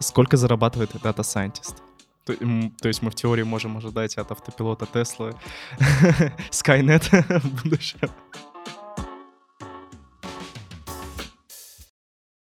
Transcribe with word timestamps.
Сколько 0.00 0.36
зарабатывает 0.36 0.94
Data 0.94 1.18
Scientist? 1.18 1.76
То, 2.24 2.34
то 2.80 2.88
есть 2.88 3.00
мы 3.02 3.10
в 3.10 3.14
теории 3.14 3.42
можем 3.42 3.78
ожидать 3.78 4.18
от 4.18 4.30
автопилота 4.30 4.86
Tesla 4.92 5.34
Skynet 6.50 7.40
в 7.40 7.62
будущем. 7.62 8.10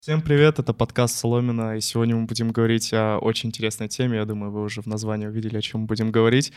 Всем 0.07 0.21
привет, 0.21 0.57
это 0.57 0.73
подкаст 0.73 1.17
Соломина, 1.17 1.75
и 1.75 1.81
сегодня 1.81 2.15
мы 2.15 2.27
будем 2.27 2.53
говорить 2.53 2.93
о 2.93 3.17
очень 3.17 3.49
интересной 3.49 3.89
теме. 3.89 4.15
Я 4.15 4.23
думаю, 4.23 4.53
вы 4.53 4.63
уже 4.63 4.81
в 4.81 4.85
названии 4.85 5.27
увидели, 5.27 5.57
о 5.57 5.61
чем 5.61 5.81
мы 5.81 5.87
будем 5.87 6.13
говорить. 6.13 6.53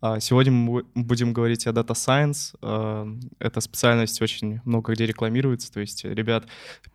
А, 0.00 0.20
сегодня 0.20 0.52
мы 0.52 0.84
будем 0.94 1.32
говорить 1.32 1.66
о 1.66 1.70
Data 1.70 1.94
Science. 1.94 2.54
А, 2.62 3.08
эта 3.40 3.60
специальность 3.60 4.22
очень 4.22 4.60
много 4.64 4.92
где 4.92 5.04
рекламируется, 5.04 5.72
то 5.72 5.80
есть, 5.80 6.04
ребят, 6.04 6.46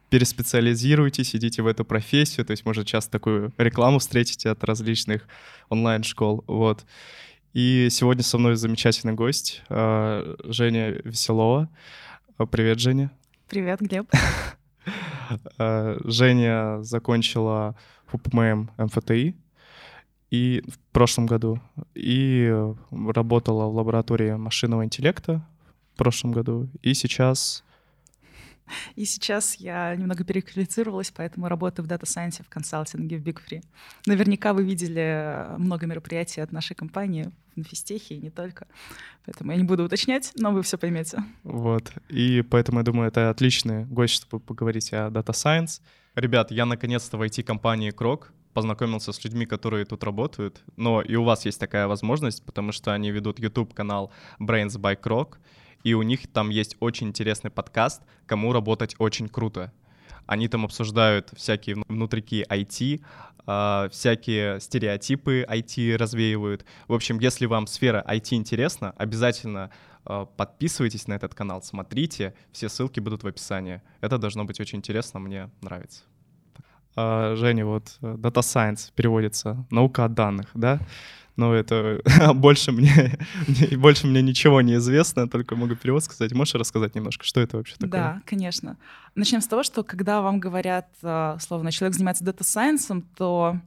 переспециализируйтесь, 0.10 1.36
идите 1.36 1.62
в 1.62 1.68
эту 1.68 1.84
профессию, 1.84 2.46
то 2.46 2.52
есть, 2.52 2.64
может, 2.64 2.88
часто 2.88 3.12
такую 3.12 3.52
рекламу 3.58 4.00
встретите 4.00 4.50
от 4.50 4.64
различных 4.64 5.28
онлайн-школ, 5.68 6.46
вот. 6.48 6.86
И 7.52 7.90
сегодня 7.92 8.24
со 8.24 8.38
мной 8.38 8.56
замечательный 8.56 9.14
гость, 9.14 9.62
а, 9.68 10.38
Женя 10.46 11.02
Веселова. 11.04 11.68
Привет, 12.50 12.80
Женя. 12.80 13.12
Привет, 13.50 13.82
Глеб. 13.82 14.10
Э, 15.58 15.98
Женя 16.04 16.82
закончила 16.84 17.76
ФУПМ 18.08 18.70
МФТИ 18.78 19.36
и 20.30 20.64
в 20.68 20.80
прошлом 20.92 21.26
году 21.26 21.60
и 21.96 22.54
работала 22.92 23.66
в 23.66 23.76
лаборатории 23.76 24.32
машинного 24.32 24.84
интеллекта 24.84 25.46
в 25.94 25.98
прошлом 25.98 26.32
году 26.32 26.70
и 26.82 26.94
сейчас 26.94 27.64
и 28.96 29.06
сейчас 29.06 29.56
я 29.56 29.96
немного 29.96 30.24
переквалифицировалась, 30.24 31.12
поэтому 31.12 31.48
работаю 31.48 31.86
в 31.86 31.90
Data 31.90 32.04
Science 32.04 32.44
в 32.44 32.50
консалтинге 32.50 33.18
в 33.18 33.24
Big 33.24 33.40
Free. 33.48 33.64
Наверняка 34.06 34.54
вы 34.54 34.64
видели 34.64 35.46
много 35.58 35.86
мероприятий 35.86 36.42
от 36.42 36.52
нашей 36.52 36.76
компании 36.76 37.32
на 37.56 37.64
физтехе 37.64 38.16
и 38.16 38.20
не 38.20 38.30
только. 38.30 38.68
Поэтому 39.26 39.52
я 39.52 39.58
не 39.58 39.64
буду 39.64 39.84
уточнять, 39.84 40.32
но 40.36 40.52
вы 40.52 40.62
все 40.62 40.78
поймете. 40.78 41.24
Вот. 41.44 41.92
И 42.10 42.44
поэтому, 42.44 42.80
я 42.80 42.84
думаю, 42.84 43.08
это 43.08 43.30
отличный 43.30 43.86
гость, 43.86 44.14
чтобы 44.14 44.40
поговорить 44.40 44.94
о 44.94 45.10
Data 45.10 45.34
Science. 45.34 45.82
Ребят, 46.16 46.52
я 46.52 46.66
наконец-то 46.66 47.18
в 47.18 47.22
IT-компании 47.22 47.92
Крок 47.92 48.32
познакомился 48.54 49.12
с 49.12 49.24
людьми, 49.24 49.46
которые 49.46 49.86
тут 49.86 50.04
работают. 50.04 50.64
Но 50.78 51.02
и 51.02 51.16
у 51.16 51.24
вас 51.24 51.46
есть 51.46 51.60
такая 51.60 51.88
возможность, 51.88 52.44
потому 52.44 52.72
что 52.72 52.94
они 52.94 53.12
ведут 53.12 53.40
YouTube-канал 53.40 54.12
Brains 54.40 54.80
by 54.80 54.96
Крок 54.96 55.40
и 55.88 55.94
у 55.94 56.02
них 56.02 56.28
там 56.28 56.50
есть 56.50 56.76
очень 56.82 57.08
интересный 57.08 57.50
подкаст 57.50 58.02
«Кому 58.26 58.52
работать 58.52 58.96
очень 59.00 59.30
круто». 59.30 59.72
Они 60.26 60.50
там 60.50 60.66
обсуждают 60.66 61.32
всякие 61.34 61.78
внутрики 61.88 62.46
IT, 62.50 63.02
э, 63.48 63.90
всякие 63.90 64.60
стереотипы 64.60 65.46
IT 65.48 65.96
развеивают. 65.96 66.66
В 66.90 66.94
общем, 66.94 67.20
если 67.20 67.46
вам 67.46 67.68
сфера 67.68 68.04
IT 68.06 68.34
интересна, 68.34 68.94
обязательно 68.98 69.72
э, 70.06 70.26
подписывайтесь 70.36 71.08
на 71.08 71.14
этот 71.14 71.34
канал, 71.34 71.62
смотрите, 71.64 72.34
все 72.52 72.68
ссылки 72.68 73.00
будут 73.00 73.24
в 73.24 73.28
описании. 73.28 73.82
Это 74.02 74.18
должно 74.18 74.44
быть 74.44 74.60
очень 74.60 74.80
интересно, 74.80 75.22
мне 75.22 75.50
нравится. 75.62 76.04
А, 76.98 77.36
Женя, 77.38 77.66
вот 77.66 77.98
э, 78.02 78.16
Data 78.16 78.42
Science 78.42 78.92
переводится 78.94 79.66
наука 79.72 80.04
о 80.04 80.10
данных, 80.10 80.48
да? 80.54 80.82
Но 81.38 81.54
это 81.54 82.02
больше 82.34 82.72
мне, 82.72 83.18
больше 83.78 84.08
мне 84.08 84.22
ничего 84.22 84.62
не 84.62 84.76
известно, 84.76 85.30
только 85.30 85.56
могу 85.56 85.76
перевод 85.76 86.04
сказать. 86.04 86.34
Можешь 86.34 86.56
рассказать 86.56 86.96
немножко, 86.96 87.24
что 87.24 87.40
это 87.40 87.58
вообще 87.58 87.76
такое? 87.76 87.90
Да, 87.90 88.22
конечно. 88.26 88.78
Начнем 89.16 89.42
с 89.42 89.48
того, 89.48 89.64
что 89.64 89.84
когда 89.84 90.22
вам 90.22 90.40
говорят, 90.40 90.88
а, 91.04 91.38
словно 91.40 91.72
человек 91.72 91.96
занимается 91.96 92.24
data 92.24 92.47
science 92.47 92.87
ом, 92.87 93.04
то 93.16 93.60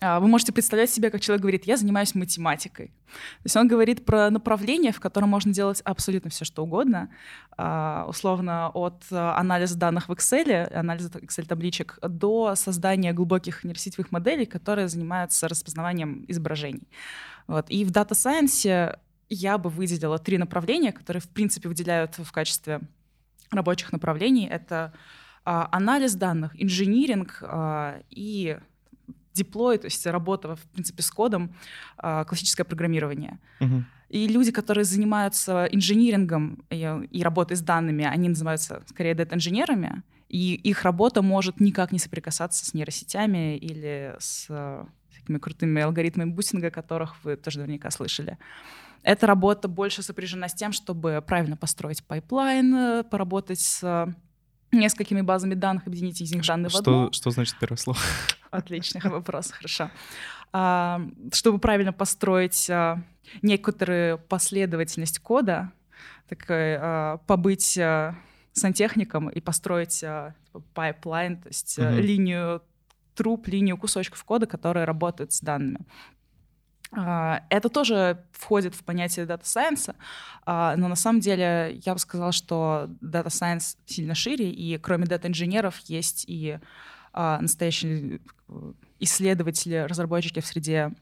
вы 0.00 0.28
можете 0.28 0.52
представлять 0.52 0.90
себе, 0.90 1.10
как 1.10 1.22
человек 1.22 1.40
говорит, 1.40 1.64
я 1.64 1.76
занимаюсь 1.78 2.14
математикой. 2.14 2.88
То 2.88 3.44
есть 3.44 3.56
он 3.56 3.66
говорит 3.66 4.04
про 4.04 4.30
направление, 4.30 4.92
в 4.92 5.00
котором 5.00 5.30
можно 5.30 5.52
делать 5.52 5.80
абсолютно 5.82 6.28
все, 6.28 6.44
что 6.44 6.64
угодно, 6.64 7.08
а, 7.56 8.04
условно 8.06 8.68
от 8.68 9.04
анализа 9.10 9.78
данных 9.78 10.08
в 10.08 10.12
Excel, 10.12 10.70
анализа 10.72 11.08
Excel-табличек, 11.08 11.98
до 12.02 12.54
создания 12.56 13.14
глубоких 13.14 13.64
нейросетевых 13.64 14.12
моделей, 14.12 14.44
которые 14.44 14.88
занимаются 14.88 15.48
распознаванием 15.48 16.26
изображений. 16.28 16.88
Вот. 17.46 17.70
И 17.70 17.84
в 17.84 17.90
Data 17.90 18.10
Science 18.10 18.98
я 19.30 19.58
бы 19.58 19.70
выделила 19.70 20.18
три 20.18 20.36
направления, 20.36 20.92
которые, 20.92 21.22
в 21.22 21.28
принципе, 21.28 21.68
выделяют 21.68 22.18
в 22.18 22.30
качестве 22.32 22.80
рабочих 23.50 23.92
направлений. 23.92 24.46
Это 24.46 24.92
а, 25.46 25.68
анализ 25.72 26.14
данных, 26.16 26.52
инжиниринг 26.60 27.42
и 28.10 28.58
деплой, 29.36 29.78
то 29.78 29.86
есть 29.86 30.06
работа, 30.06 30.56
в 30.56 30.62
принципе, 30.72 31.02
с 31.02 31.10
кодом, 31.10 31.54
а, 31.98 32.24
классическое 32.24 32.64
программирование. 32.64 33.38
Угу. 33.60 33.84
И 34.08 34.28
люди, 34.28 34.52
которые 34.52 34.84
занимаются 34.84 35.66
инжинирингом 35.70 36.64
и, 36.70 37.08
и 37.10 37.22
работой 37.22 37.56
с 37.56 37.60
данными, 37.60 38.04
они 38.04 38.28
называются 38.28 38.82
скорее 38.86 39.14
дата-инженерами, 39.14 40.02
и 40.28 40.54
их 40.54 40.82
работа 40.82 41.22
может 41.22 41.60
никак 41.60 41.92
не 41.92 41.98
соприкасаться 41.98 42.64
с 42.64 42.74
нейросетями 42.74 43.56
или 43.56 44.14
с 44.18 44.48
такими 45.14 45.38
крутыми 45.38 45.82
алгоритмами 45.82 46.30
бустинга, 46.30 46.70
которых 46.70 47.24
вы 47.24 47.36
тоже 47.36 47.58
наверняка 47.58 47.90
слышали. 47.90 48.38
Эта 49.02 49.26
работа 49.26 49.68
больше 49.68 50.02
сопряжена 50.02 50.48
с 50.48 50.54
тем, 50.54 50.72
чтобы 50.72 51.22
правильно 51.26 51.56
построить 51.56 52.04
pipeline, 52.04 52.74
э, 52.74 53.04
поработать 53.04 53.60
с 53.60 54.14
несколькими 54.72 55.20
базами 55.20 55.54
данных, 55.54 55.86
объединить 55.86 56.20
из 56.20 56.32
них 56.32 56.44
данные 56.44 56.70
что, 56.70 56.78
в 56.78 56.80
одну. 56.80 57.12
Что 57.12 57.30
значит 57.30 57.56
первое 57.60 57.76
слово? 57.76 57.98
Отличный 58.50 59.00
вопрос, 59.04 59.50
хорошо. 59.50 59.90
А, 60.52 61.02
чтобы 61.32 61.58
правильно 61.58 61.92
построить 61.92 62.70
а, 62.70 63.02
некоторую 63.42 64.18
последовательность 64.18 65.18
кода, 65.18 65.70
так, 66.28 66.46
а, 66.48 67.18
побыть 67.26 67.78
сантехником 68.52 69.28
и 69.28 69.40
построить 69.40 70.02
а, 70.02 70.34
pipeline, 70.72 71.36
то 71.36 71.48
есть 71.48 71.78
mm-hmm. 71.78 72.00
линию 72.00 72.62
труб, 73.14 73.48
линию 73.48 73.76
кусочков 73.76 74.24
кода, 74.24 74.46
которые 74.46 74.84
работают 74.84 75.32
с 75.32 75.40
данными. 75.40 75.80
Это 76.92 77.68
тоже 77.68 78.24
входит 78.30 78.74
в 78.74 78.84
понятие 78.84 79.26
data 79.26 79.44
science 79.46 79.85
а, 79.85 79.96
но 80.46 80.76
на 80.76 80.94
самом 80.94 81.20
деле 81.20 81.80
я 81.84 81.94
бы 81.94 81.98
сказала, 81.98 82.30
что 82.30 82.88
data 83.00 83.28
science 83.28 83.76
сильно 83.86 84.14
шире, 84.14 84.50
и 84.50 84.78
кроме 84.78 85.06
data 85.06 85.27
инженеров 85.27 85.78
есть 85.86 86.24
и 86.28 86.60
а, 87.16 87.40
настоящие 87.40 88.20
э, 88.48 88.72
исследователи, 89.00 89.86
разработчики 89.88 90.40
в 90.40 90.46
среде 90.46 90.92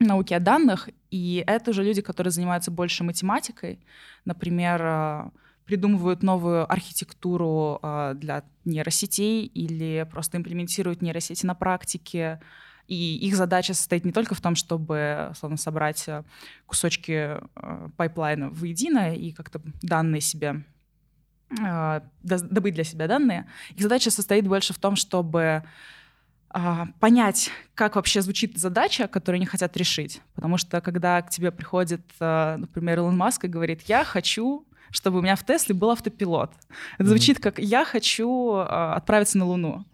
науки 0.00 0.34
о 0.34 0.40
данных, 0.40 0.88
и 1.10 1.44
это 1.46 1.70
уже 1.70 1.84
люди, 1.84 2.02
которые 2.02 2.32
занимаются 2.32 2.70
больше 2.70 3.04
математикой, 3.04 3.78
например, 4.24 4.82
а, 4.82 5.30
придумывают 5.64 6.24
новую 6.24 6.70
архитектуру 6.70 7.78
для 8.16 8.42
нейросетей 8.64 9.46
или 9.46 10.06
просто 10.10 10.36
имплементируют 10.36 11.02
нейросети 11.02 11.46
на 11.46 11.54
практике, 11.54 12.40
и 12.88 13.16
их 13.16 13.36
задача 13.36 13.74
состоит 13.74 14.04
не 14.04 14.12
только 14.12 14.34
в 14.34 14.40
том, 14.40 14.54
чтобы, 14.54 15.32
условно, 15.36 15.56
собрать 15.56 16.06
э, 16.08 16.24
кусочки 16.66 17.38
э, 17.38 17.88
пайплайна 17.96 18.50
воедино 18.50 19.14
и 19.14 19.32
как-то 19.32 19.60
данные 19.82 20.20
себе 20.20 20.64
добыть 22.22 22.74
для 22.74 22.84
себя 22.84 23.08
данные. 23.08 23.46
Их 23.74 23.82
задача 23.82 24.10
состоит 24.10 24.46
больше 24.46 24.72
в 24.72 24.78
том, 24.78 24.96
чтобы 24.96 25.62
понять, 27.00 27.50
как 27.74 27.96
вообще 27.96 28.20
звучит 28.20 28.58
задача, 28.58 29.08
которую 29.08 29.38
они 29.38 29.46
хотят 29.46 29.76
решить. 29.76 30.20
Потому 30.34 30.58
что 30.58 30.80
когда 30.80 31.22
к 31.22 31.30
тебе 31.30 31.50
приходит, 31.50 32.02
например, 32.20 32.98
Илон 32.98 33.16
Маск 33.16 33.44
и 33.44 33.48
говорит, 33.48 33.82
я 33.86 34.04
хочу 34.04 34.66
чтобы 34.94 35.20
у 35.20 35.22
меня 35.22 35.36
в 35.36 35.44
Тесле 35.44 35.74
был 35.74 35.90
автопилот. 35.90 36.52
Это 36.98 37.08
звучит 37.08 37.40
как 37.40 37.58
«я 37.58 37.82
хочу 37.86 38.56
отправиться 38.56 39.38
на 39.38 39.46
Луну». 39.46 39.86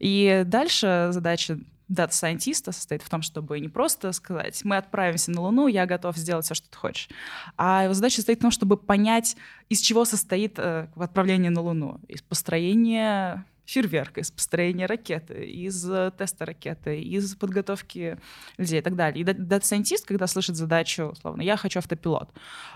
И 0.00 0.42
дальше 0.44 1.10
задача 1.12 1.60
дата-сайентиста 1.90 2.72
состоит 2.72 3.02
в 3.02 3.10
том, 3.10 3.20
чтобы 3.20 3.60
не 3.60 3.68
просто 3.68 4.12
сказать, 4.12 4.60
мы 4.64 4.76
отправимся 4.76 5.30
на 5.32 5.42
Луну, 5.42 5.66
я 5.66 5.84
готов 5.86 6.16
сделать 6.16 6.44
все, 6.44 6.54
что 6.54 6.70
ты 6.70 6.78
хочешь, 6.78 7.08
а 7.56 7.84
его 7.84 7.94
задача 7.94 8.16
состоит 8.16 8.38
в 8.38 8.42
том, 8.42 8.50
чтобы 8.50 8.76
понять, 8.76 9.36
из 9.68 9.80
чего 9.80 10.04
состоит 10.04 10.58
э, 10.58 10.88
отправление 10.96 11.50
на 11.50 11.60
Луну. 11.60 12.00
Из 12.08 12.22
построения 12.22 13.44
фреймворка, 13.70 14.20
из 14.20 14.30
построения 14.30 14.86
ракеты, 14.86 15.44
из 15.44 15.88
э, 15.90 16.12
теста 16.16 16.46
ракеты, 16.46 17.00
из 17.00 17.34
подготовки 17.36 18.18
людей 18.56 18.80
и 18.80 18.82
так 18.82 18.96
далее. 18.96 19.22
И 19.22 19.24
дата-сайентист, 19.24 20.06
когда 20.06 20.26
слышит 20.26 20.56
задачу, 20.56 21.10
условно, 21.12 21.42
я 21.42 21.56
хочу 21.56 21.78
автопилот, 21.78 22.30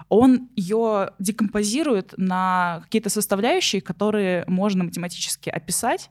он 0.09 0.49
ее 0.57 1.11
декомпозирует 1.19 2.15
на 2.17 2.81
какие-то 2.85 3.11
составляющие, 3.11 3.81
которые 3.81 4.45
можно 4.47 4.85
математически 4.85 5.51
описать, 5.51 6.11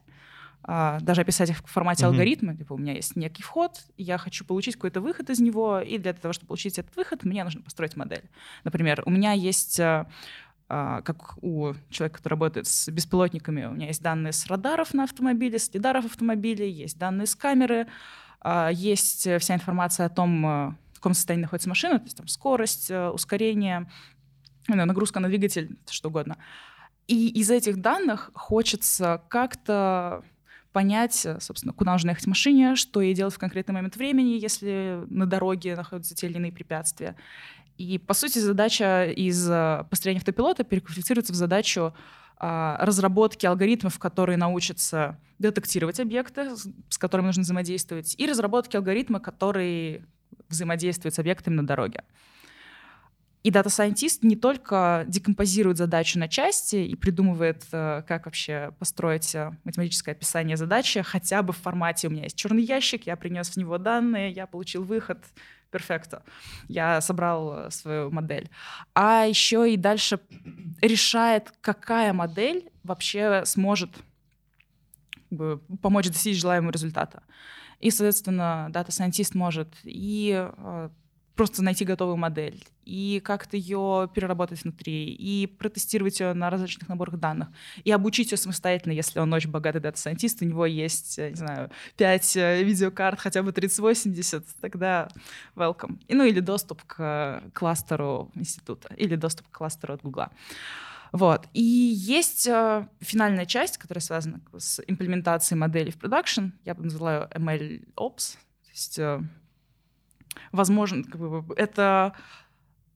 даже 0.66 1.20
описать 1.20 1.50
их 1.50 1.58
в 1.58 1.66
формате 1.66 2.04
mm-hmm. 2.04 2.08
алгоритма. 2.08 2.56
Типа 2.56 2.72
у 2.72 2.78
меня 2.78 2.94
есть 2.94 3.16
некий 3.16 3.42
вход, 3.42 3.80
я 3.98 4.16
хочу 4.16 4.44
получить 4.44 4.76
какой-то 4.76 5.00
выход 5.00 5.28
из 5.30 5.40
него, 5.40 5.80
и 5.80 5.98
для 5.98 6.14
того, 6.14 6.32
чтобы 6.32 6.48
получить 6.48 6.78
этот 6.78 6.96
выход, 6.96 7.24
мне 7.24 7.44
нужно 7.44 7.60
построить 7.60 7.96
модель. 7.96 8.24
Например, 8.64 9.02
у 9.04 9.10
меня 9.10 9.32
есть 9.32 9.78
а, 9.78 10.06
а, 10.66 11.02
как 11.02 11.42
у 11.42 11.74
человека, 11.90 12.18
который 12.18 12.32
работает 12.32 12.66
с 12.66 12.88
беспилотниками, 12.88 13.66
у 13.66 13.72
меня 13.72 13.88
есть 13.88 14.02
данные 14.02 14.32
с 14.32 14.46
радаров 14.46 14.94
на 14.94 15.04
автомобиле, 15.04 15.58
с 15.58 15.72
лидаров 15.74 16.06
автомобилей, 16.06 16.70
есть 16.70 16.98
данные 16.98 17.26
с 17.26 17.34
камеры, 17.34 17.86
а, 18.40 18.70
есть 18.70 19.28
вся 19.38 19.54
информация 19.54 20.06
о 20.06 20.08
том, 20.08 20.46
а, 20.46 20.74
в 20.92 20.96
каком 20.96 21.12
состоянии 21.12 21.42
находится 21.42 21.68
машина, 21.68 21.98
то 21.98 22.04
есть 22.04 22.16
там 22.16 22.28
скорость, 22.28 22.90
ускорение, 22.90 23.90
нагрузка 24.66 25.20
на 25.20 25.28
двигатель, 25.28 25.76
что 25.90 26.08
угодно. 26.08 26.38
И 27.08 27.28
из 27.28 27.50
этих 27.50 27.82
данных 27.82 28.30
хочется 28.34 29.22
как-то 29.28 30.24
понять, 30.74 31.26
собственно, 31.38 31.72
куда 31.72 31.92
нужно 31.92 32.10
ехать 32.10 32.24
в 32.24 32.28
машине, 32.28 32.74
что 32.74 33.00
ей 33.00 33.14
делать 33.14 33.32
в 33.32 33.38
конкретный 33.38 33.72
момент 33.72 33.94
времени, 33.96 34.30
если 34.30 35.04
на 35.08 35.24
дороге 35.24 35.76
находятся 35.76 36.16
те 36.16 36.26
или 36.26 36.36
иные 36.36 36.52
препятствия. 36.52 37.14
И, 37.78 37.98
по 37.98 38.12
сути, 38.12 38.40
задача 38.40 39.04
из 39.04 39.48
э, 39.48 39.84
построения 39.88 40.18
автопилота 40.18 40.64
переквалифицируется 40.64 41.32
в 41.32 41.36
задачу 41.36 41.94
а, 42.36 42.76
разработки 42.84 43.46
алгоритмов, 43.46 43.98
которые 44.00 44.36
научатся 44.36 45.16
детектировать 45.38 46.00
объекты, 46.00 46.56
с 46.88 46.98
которыми 46.98 47.26
нужно 47.26 47.42
взаимодействовать, 47.42 48.16
и 48.18 48.26
разработки 48.26 48.76
алгоритма, 48.76 49.20
который 49.20 50.04
взаимодействует 50.48 51.14
с 51.14 51.18
объектами 51.20 51.54
на 51.54 51.66
дороге. 51.66 52.02
И 53.44 53.50
дата-сайентист 53.50 54.22
не 54.22 54.36
только 54.36 55.04
декомпозирует 55.06 55.76
задачу 55.76 56.18
на 56.18 56.28
части 56.28 56.76
и 56.76 56.96
придумывает, 56.96 57.62
э, 57.72 58.02
как 58.08 58.24
вообще 58.24 58.72
построить 58.78 59.34
э, 59.34 59.52
математическое 59.64 60.12
описание 60.12 60.56
задачи, 60.56 61.02
хотя 61.02 61.42
бы 61.42 61.52
в 61.52 61.58
формате 61.58 62.08
«у 62.08 62.10
меня 62.10 62.22
есть 62.22 62.36
черный 62.36 62.62
ящик, 62.62 63.06
я 63.06 63.16
принес 63.16 63.50
в 63.50 63.56
него 63.58 63.76
данные, 63.76 64.30
я 64.30 64.46
получил 64.46 64.82
выход, 64.82 65.22
perfecto. 65.70 66.22
Я 66.68 67.02
собрал 67.02 67.66
э, 67.66 67.70
свою 67.70 68.10
модель. 68.10 68.48
А 68.94 69.26
еще 69.26 69.70
и 69.70 69.76
дальше 69.76 70.20
решает, 70.80 71.52
какая 71.60 72.14
модель 72.14 72.70
вообще 72.82 73.42
сможет 73.44 73.90
помочь 75.82 76.06
достичь 76.06 76.40
желаемого 76.40 76.70
результата. 76.70 77.22
И, 77.78 77.90
соответственно, 77.90 78.68
дата-сайентист 78.70 79.34
может 79.34 79.68
и 79.82 80.48
просто 81.34 81.62
найти 81.62 81.84
готовую 81.84 82.16
модель 82.16 82.62
и 82.84 83.20
как-то 83.24 83.56
ее 83.56 84.08
переработать 84.14 84.62
внутри, 84.62 85.06
и 85.06 85.46
протестировать 85.46 86.20
ее 86.20 86.32
на 86.34 86.50
различных 86.50 86.88
наборах 86.88 87.16
данных, 87.16 87.48
и 87.82 87.90
обучить 87.90 88.30
ее 88.30 88.36
самостоятельно, 88.36 88.92
если 88.92 89.18
он 89.20 89.32
очень 89.32 89.50
богатый 89.50 89.80
дата-сайентист, 89.80 90.42
у 90.42 90.44
него 90.44 90.66
есть, 90.66 91.18
не 91.18 91.34
знаю, 91.34 91.70
5 91.96 92.36
э, 92.36 92.62
видеокарт, 92.62 93.18
хотя 93.18 93.42
бы 93.42 93.52
3080, 93.52 94.44
тогда 94.60 95.08
welcome. 95.56 95.98
И, 96.08 96.14
ну 96.14 96.24
или 96.24 96.40
доступ 96.40 96.84
к 96.84 97.42
кластеру 97.52 98.30
института, 98.34 98.92
или 98.94 99.16
доступ 99.16 99.48
к 99.48 99.56
кластеру 99.56 99.94
от 99.94 100.02
Гугла. 100.02 100.30
Вот. 101.12 101.46
И 101.52 101.62
есть 101.62 102.48
э, 102.48 102.88
финальная 103.00 103.46
часть, 103.46 103.78
которая 103.78 104.02
связана 104.02 104.40
с 104.58 104.82
имплементацией 104.86 105.56
модели 105.56 105.90
в 105.90 105.96
продакшн. 105.96 106.46
Я 106.64 106.74
бы 106.74 106.82
назвала 106.82 107.28
ML 107.32 107.86
Ops. 107.96 108.36
То 108.64 108.70
есть 108.70 108.98
э, 108.98 109.22
возможно, 110.52 111.04
как 111.04 111.16
бы, 111.16 111.54
это 111.56 112.14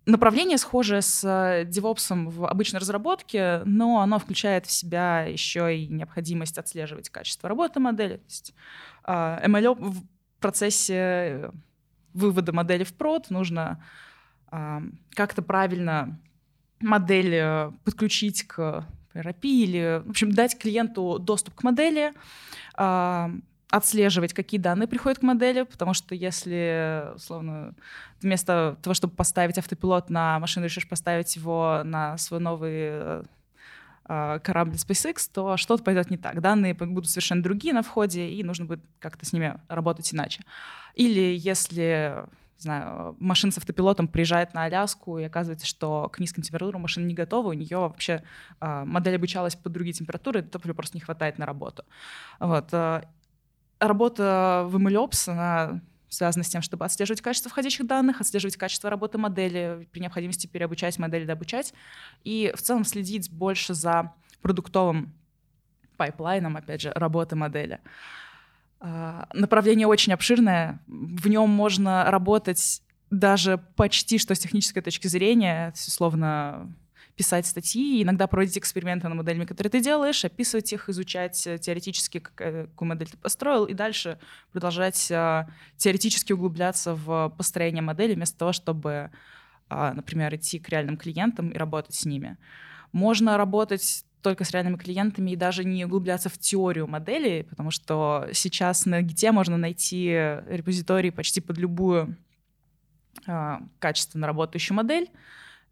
направление 0.07 0.57
схожее 0.59 1.03
с 1.03 1.23
э, 1.25 1.65
DevOps 1.65 2.31
в 2.31 2.47
обычной 2.47 2.81
разработке, 2.81 3.63
но 3.65 4.01
оно 4.01 4.19
включает 4.19 4.67
в 4.67 4.71
себя 4.71 5.23
еще 5.23 5.77
и 5.77 5.87
необходимость 5.87 6.59
отслеживать 6.59 7.11
качество 7.11 7.49
работы 7.49 7.79
модели. 7.79 8.17
То 8.17 8.25
есть 8.27 8.55
а, 9.05 9.41
ML 9.45 9.75
в 9.79 10.03
процессе 10.41 11.51
вывода 12.15 12.53
модели 12.53 12.85
в 12.85 12.95
прод 12.95 13.29
нужно 13.31 13.85
а, 14.51 14.83
как-то 15.11 15.43
правильно 15.43 16.19
модель 16.81 17.35
э, 17.35 17.73
подключить 17.85 18.45
к 18.45 18.87
API 19.15 19.49
или, 19.49 20.03
в 20.05 20.11
общем, 20.11 20.31
дать 20.31 20.59
клиенту 20.59 21.19
доступ 21.19 21.55
к 21.55 21.63
модели, 21.65 22.13
а, 22.75 23.31
отслеживать, 23.71 24.33
какие 24.33 24.59
данные 24.59 24.89
приходят 24.89 25.19
к 25.19 25.23
модели, 25.23 25.63
потому 25.63 25.93
что 25.93 26.15
если, 26.15 27.13
условно, 27.15 27.75
вместо 28.21 28.79
того, 28.83 28.95
чтобы 28.95 29.15
поставить 29.15 29.59
автопилот 29.59 30.09
на 30.09 30.39
машину, 30.39 30.67
решишь 30.67 30.89
поставить 30.89 31.37
его 31.37 31.83
на 31.85 32.17
свой 32.17 32.41
новый 32.41 32.73
э, 32.75 33.23
э, 34.09 34.41
корабль 34.43 34.75
SpaceX, 34.75 35.31
то 35.33 35.57
что-то 35.59 35.85
пойдет 35.85 36.11
не 36.11 36.17
так. 36.17 36.41
Данные 36.41 36.73
будут 36.75 37.11
совершенно 37.11 37.43
другие 37.43 37.75
на 37.75 37.83
входе, 37.83 38.31
и 38.31 38.43
нужно 38.43 38.65
будет 38.65 38.81
как-то 39.01 39.27
с 39.27 39.33
ними 39.35 39.61
работать 39.69 40.15
иначе. 40.15 40.43
Или 40.95 41.37
если 41.37 42.25
не 42.59 42.63
знаю, 42.63 43.17
машина 43.21 43.53
с 43.53 43.59
автопилотом 43.59 44.09
приезжает 44.09 44.53
на 44.53 44.65
Аляску, 44.65 45.19
и 45.21 45.23
оказывается, 45.23 45.65
что 45.65 46.09
к 46.09 46.19
низким 46.19 46.43
температурам 46.43 46.83
машина 46.83 47.07
не 47.07 47.15
готова, 47.15 47.51
у 47.51 47.53
нее 47.53 47.77
вообще 47.77 48.25
э, 48.61 48.85
модель 48.85 49.15
обучалась 49.15 49.55
под 49.55 49.73
другие 49.73 49.93
температуры, 49.93 50.43
топлива 50.43 50.75
просто 50.75 50.97
не 50.97 51.01
хватает 51.01 51.39
на 51.39 51.47
работу. 51.47 51.85
Вот. 52.41 52.73
Работа 53.81 54.65
в 54.67 54.77
MLOps, 54.77 55.31
она 55.31 55.81
связана 56.09 56.45
с 56.45 56.49
тем, 56.49 56.63
чтобы 56.63 56.85
отслеживать 56.85 57.21
качество 57.21 57.51
входящих 57.51 57.87
данных, 57.87 58.21
отслеживать 58.21 58.57
качество 58.57 58.91
работы 58.91 59.19
модели, 59.19 59.89
при 59.93 60.01
необходимости 60.01 60.47
переобучать 60.47 60.99
модели, 60.99 61.25
дообучать, 61.25 61.75
и 62.25 62.53
в 62.57 62.63
целом 62.63 62.85
следить 62.85 63.31
больше 63.31 63.75
за 63.75 64.13
продуктовым 64.41 65.13
пайплайном, 65.97 66.57
опять 66.57 66.81
же, 66.81 66.93
работы 66.95 67.37
модели. 67.37 67.81
А, 68.81 69.29
направление 69.35 69.87
очень 69.87 70.13
обширное, 70.13 70.81
в 70.87 71.29
нем 71.29 71.51
можно 71.51 72.11
работать 72.11 72.83
даже 73.11 73.59
почти 73.77 74.19
что 74.19 74.35
с 74.35 74.39
технической 74.39 74.83
точки 74.83 75.09
зрения, 75.09 75.73
условно 75.75 76.73
писать 77.19 77.47
статьи, 77.47 78.01
иногда 78.05 78.29
проводить 78.29 78.57
эксперименты 78.57 79.09
над 79.09 79.17
моделями, 79.17 79.45
которые 79.45 79.73
ты 79.73 79.81
делаешь, 79.81 80.25
описывать 80.25 80.73
их, 80.73 80.89
изучать 80.89 81.45
э, 81.49 81.59
теоретически, 81.59 82.23
э, 82.39 82.67
какую 82.67 82.89
модель 82.89 83.09
ты 83.11 83.17
построил, 83.17 83.65
и 83.65 83.75
дальше 83.75 84.21
продолжать 84.53 85.11
а, 85.11 85.49
теоретически 85.77 86.33
углубляться 86.33 86.95
в 86.95 87.35
построение 87.37 87.83
модели 87.83 88.15
вместо 88.15 88.39
того, 88.39 88.53
чтобы, 88.53 89.11
например, 89.69 90.35
идти 90.37 90.61
к 90.61 90.69
реальным 90.69 90.97
клиентам 90.97 91.49
и 91.51 91.59
работать 91.59 91.97
с 91.97 92.05
ними. 92.05 92.39
Можно 92.93 93.37
работать 93.37 94.05
только 94.23 94.45
с 94.45 94.53
реальными 94.53 94.77
клиентами 94.77 95.33
и 95.33 95.37
даже 95.37 95.65
не 95.65 95.85
углубляться 95.85 96.29
в 96.29 96.39
теорию 96.39 96.87
модели, 96.87 97.47
потому 97.51 97.71
что 97.73 98.29
сейчас 98.33 98.87
на 98.87 99.03
Git 99.03 99.33
можно 99.33 99.57
найти 99.57 100.07
репозиторий 100.47 101.11
почти 101.11 101.41
под 101.41 101.59
любую 101.59 102.17
э, 103.27 103.59
качественно 103.81 104.27
работающую 104.27 104.77
модель, 104.77 105.11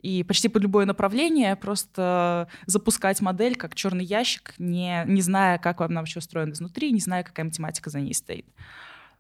и 0.06 0.22
почти 0.22 0.48
под 0.48 0.62
любое 0.62 0.86
направление 0.86 1.56
просто 1.56 2.46
запускать 2.66 3.20
модель 3.20 3.56
как 3.56 3.74
черный 3.74 4.04
ящик, 4.04 4.54
не, 4.56 5.02
не 5.04 5.20
зная, 5.20 5.58
как 5.58 5.80
она 5.80 6.00
вообще 6.00 6.20
устроена 6.20 6.52
изнутри, 6.52 6.92
не 6.92 7.00
зная, 7.00 7.24
какая 7.24 7.42
математика 7.42 7.90
за 7.90 7.98
ней 7.98 8.14
стоит. 8.14 8.46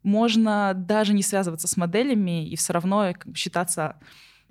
Можно 0.04 0.74
даже 0.74 1.12
не 1.12 1.24
связываться 1.24 1.66
с 1.66 1.76
моделями 1.76 2.48
и 2.48 2.54
все 2.54 2.72
равно 2.72 3.12
считаться 3.34 3.96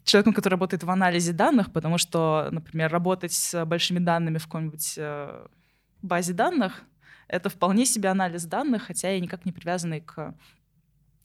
человеком, 0.04 0.34
который 0.34 0.56
работает 0.56 0.84
в 0.84 0.92
анализе 0.92 1.32
данных, 1.32 1.72
потому 1.72 1.98
что, 1.98 2.50
например, 2.52 2.92
работать 2.92 3.32
с 3.32 3.64
большими 3.64 4.00
данными 4.00 4.38
в 4.38 4.46
какой-нибудь 4.46 4.96
э, 4.98 5.48
базе 6.02 6.34
данных— 6.34 6.84
это 7.30 7.48
вполне 7.48 7.86
себе 7.86 8.10
анализ 8.10 8.44
данных, 8.44 8.88
хотя 8.88 9.14
и 9.14 9.22
никак 9.22 9.46
не 9.46 9.54
привязанный 9.54 10.02
к 10.02 10.36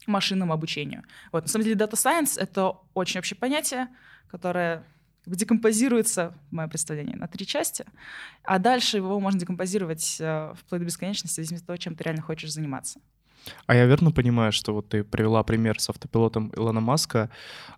машинному 0.06 0.52
обучению. 0.52 1.02
Вот. 1.32 1.42
На 1.42 1.48
самом 1.48 1.64
деле, 1.64 1.76
Data 1.76 1.94
Science— 1.94 2.34
это 2.40 2.76
очень 2.94 3.18
общее 3.18 3.36
понятие, 3.36 3.88
которое 4.28 4.84
декомпозируется, 5.26 6.34
мое 6.50 6.68
представление, 6.68 7.16
на 7.16 7.28
три 7.28 7.46
части, 7.46 7.84
а 8.42 8.58
дальше 8.58 8.98
его 8.98 9.20
можно 9.20 9.40
декомпозировать 9.40 10.16
э, 10.20 10.54
вплоть 10.58 10.80
до 10.80 10.86
бесконечности, 10.86 11.34
в 11.34 11.36
зависимости 11.36 11.64
от 11.64 11.66
того, 11.66 11.76
чем 11.76 11.94
ты 11.94 12.04
реально 12.04 12.22
хочешь 12.22 12.52
заниматься. 12.52 13.00
А 13.66 13.74
я 13.74 13.86
верно 13.86 14.10
понимаю, 14.10 14.52
что 14.52 14.72
вот 14.72 14.88
ты 14.88 15.04
привела 15.04 15.42
пример 15.42 15.80
с 15.80 15.88
автопилотом 15.88 16.52
Илона 16.56 16.80
Маска, 16.80 17.30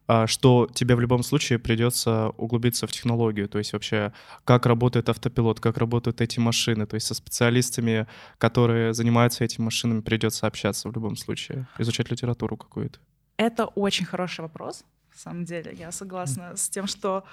а, 0.06 0.26
что 0.26 0.68
тебе 0.72 0.94
в 0.96 1.00
любом 1.00 1.22
случае 1.22 1.58
придется 1.58 2.30
углубиться 2.30 2.86
в 2.86 2.92
технологию, 2.92 3.48
то 3.48 3.58
есть 3.58 3.72
вообще 3.72 4.12
как 4.44 4.66
работает 4.66 5.08
автопилот, 5.08 5.60
как 5.60 5.78
работают 5.78 6.20
эти 6.20 6.40
машины, 6.40 6.86
то 6.86 6.94
есть 6.94 7.06
со 7.06 7.14
специалистами, 7.14 8.06
которые 8.38 8.94
занимаются 8.94 9.44
этими 9.44 9.64
машинами, 9.64 10.00
придется 10.00 10.46
общаться 10.46 10.88
в 10.88 10.92
любом 10.92 11.16
случае, 11.16 11.68
изучать 11.78 12.10
литературу 12.10 12.56
какую-то. 12.56 12.98
Это 13.36 13.66
очень 13.66 14.04
хороший 14.04 14.42
вопрос, 14.42 14.84
на 15.12 15.18
самом 15.18 15.44
деле. 15.44 15.74
Я 15.74 15.92
согласна 15.92 16.56
с 16.56 16.68
тем, 16.68 16.86
что 16.86 17.24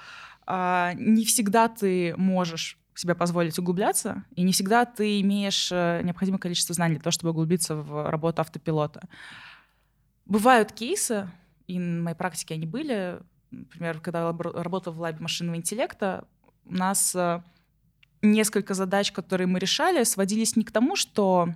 а, 0.46 0.94
не 0.96 1.26
всегда 1.26 1.68
ты 1.68 2.14
можешь 2.18 2.78
себе 2.96 3.16
позволить 3.16 3.58
углубляться, 3.58 4.26
и 4.36 4.42
не 4.44 4.52
всегда 4.52 4.84
ты 4.86 5.22
имеешь 5.22 5.70
э, 5.72 6.02
необходимое 6.04 6.40
количество 6.40 6.76
знаний 6.76 6.96
для 6.96 7.04
того, 7.04 7.12
чтобы 7.12 7.32
углубиться 7.32 7.76
в 7.76 8.10
работу 8.10 8.42
автопилота. 8.42 9.08
Бывают 10.26 10.74
кейсы, 10.74 11.32
и 11.68 11.80
на 11.80 12.04
моей 12.04 12.18
практике 12.18 12.56
они 12.56 12.66
были. 12.66 13.22
Например, 13.52 14.00
когда 14.02 14.28
я 14.28 14.36
работала 14.62 14.94
в 14.94 15.00
лабе 15.00 15.20
машинного 15.22 15.56
интеллекта, 15.56 16.28
у 16.66 16.74
нас 16.74 17.16
э, 17.16 17.42
несколько 18.22 18.74
задач, 18.74 19.12
которые 19.12 19.48
мы 19.48 19.60
решали, 19.60 20.04
сводились 20.04 20.56
не 20.56 20.64
к 20.64 20.72
тому, 20.72 20.96
что 20.96 21.56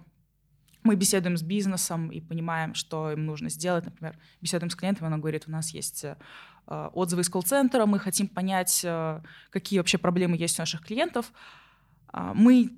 мы 0.84 0.96
беседуем 0.96 1.38
с 1.38 1.42
бизнесом 1.42 2.10
и 2.10 2.20
понимаем, 2.20 2.74
что 2.74 3.12
им 3.12 3.26
нужно 3.26 3.50
сделать. 3.50 3.86
Например, 3.86 4.18
беседуем 4.42 4.70
с 4.70 4.76
клиентом, 4.76 5.08
она 5.08 5.18
говорит, 5.18 5.46
у 5.48 5.52
нас 5.52 5.70
есть 5.70 6.04
э, 6.04 6.16
отзывы 6.68 7.22
из 7.22 7.30
колл-центра, 7.30 7.86
мы 7.86 8.00
хотим 8.00 8.28
понять, 8.28 8.82
э, 8.84 9.22
какие 9.50 9.80
вообще 9.80 9.98
проблемы 9.98 10.38
есть 10.38 10.60
у 10.60 10.62
наших 10.62 10.86
клиентов. 10.86 11.32
А, 12.08 12.34
мы 12.34 12.72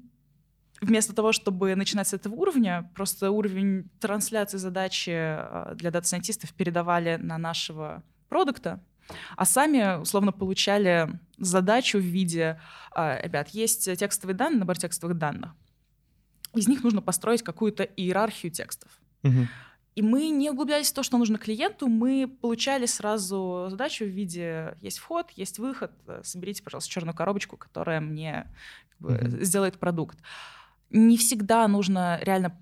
вместо 0.82 1.14
того, 1.16 1.32
чтобы 1.32 1.76
начинать 1.76 2.08
с 2.08 2.14
этого 2.14 2.36
уровня, 2.36 2.92
просто 2.94 3.32
уровень 3.32 3.90
трансляции 4.00 4.58
задачи 4.58 5.12
э, 5.12 5.74
для 5.76 5.90
дата-сайентистов 5.90 6.54
передавали 6.54 7.16
на 7.16 7.38
нашего 7.38 8.04
продукта, 8.30 8.84
а 9.36 9.46
сами 9.46 10.00
условно 10.00 10.32
получали 10.32 11.20
задачу 11.38 12.00
в 12.00 12.02
виде, 12.02 12.60
ребят, 12.96 13.50
есть 13.50 13.86
текстовые 14.00 14.36
данные, 14.36 14.60
набор 14.60 14.80
текстовых 14.80 15.16
данных 15.16 15.52
из 16.58 16.68
них 16.68 16.84
нужно 16.84 17.02
построить 17.02 17.44
какую-то 17.44 17.84
иерархию 17.84 18.52
текстов. 18.52 18.92
Угу. 19.24 19.48
И 19.96 20.02
мы 20.02 20.30
не 20.30 20.50
углублялись 20.50 20.92
в 20.92 20.94
то, 20.94 21.04
что 21.04 21.18
нужно 21.18 21.38
клиенту, 21.38 21.88
мы 21.88 22.28
получали 22.28 22.86
сразу 22.86 23.68
задачу 23.70 24.04
в 24.04 24.10
виде 24.10 24.76
есть 24.82 25.00
вход, 25.00 25.32
есть 25.32 25.58
выход, 25.58 25.92
соберите, 26.24 26.64
пожалуйста, 26.64 26.90
черную 26.92 27.16
коробочку, 27.16 27.56
которая 27.56 28.02
мне 28.02 28.54
как 28.90 29.00
бы, 29.00 29.14
mm 29.14 29.44
сделает 29.46 29.80
продукт. 29.80 30.18
Не 30.90 31.18
всегда 31.18 31.66
нужно 31.70 32.20
реально 32.22 32.62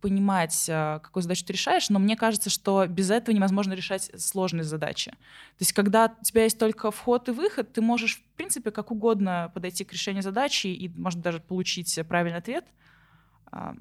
понимать, 0.00 0.66
а, 0.68 0.98
какую 0.98 1.22
задачу 1.22 1.46
ты 1.46 1.52
решаешь, 1.52 1.88
но 1.88 2.00
мне 2.00 2.16
кажется, 2.16 2.50
что 2.50 2.84
без 2.88 3.10
этого 3.10 3.32
невозможно 3.32 3.74
решать 3.74 4.10
сложные 4.18 4.64
задачи. 4.64 5.12
То 5.12 5.60
есть 5.60 5.72
когда 5.72 6.12
у 6.20 6.24
тебя 6.24 6.42
есть 6.42 6.58
только 6.58 6.90
вход 6.90 7.28
и 7.28 7.32
выход, 7.32 7.72
ты 7.72 7.80
можешь, 7.80 8.16
в 8.16 8.36
принципе, 8.36 8.72
как 8.72 8.90
угодно 8.90 9.52
подойти 9.54 9.84
к 9.84 9.92
решению 9.92 10.24
задачи 10.24 10.66
и, 10.66 10.88
может 10.88 11.20
даже 11.20 11.38
получить 11.38 11.96
правильный 12.08 12.38
ответ— 12.38 12.64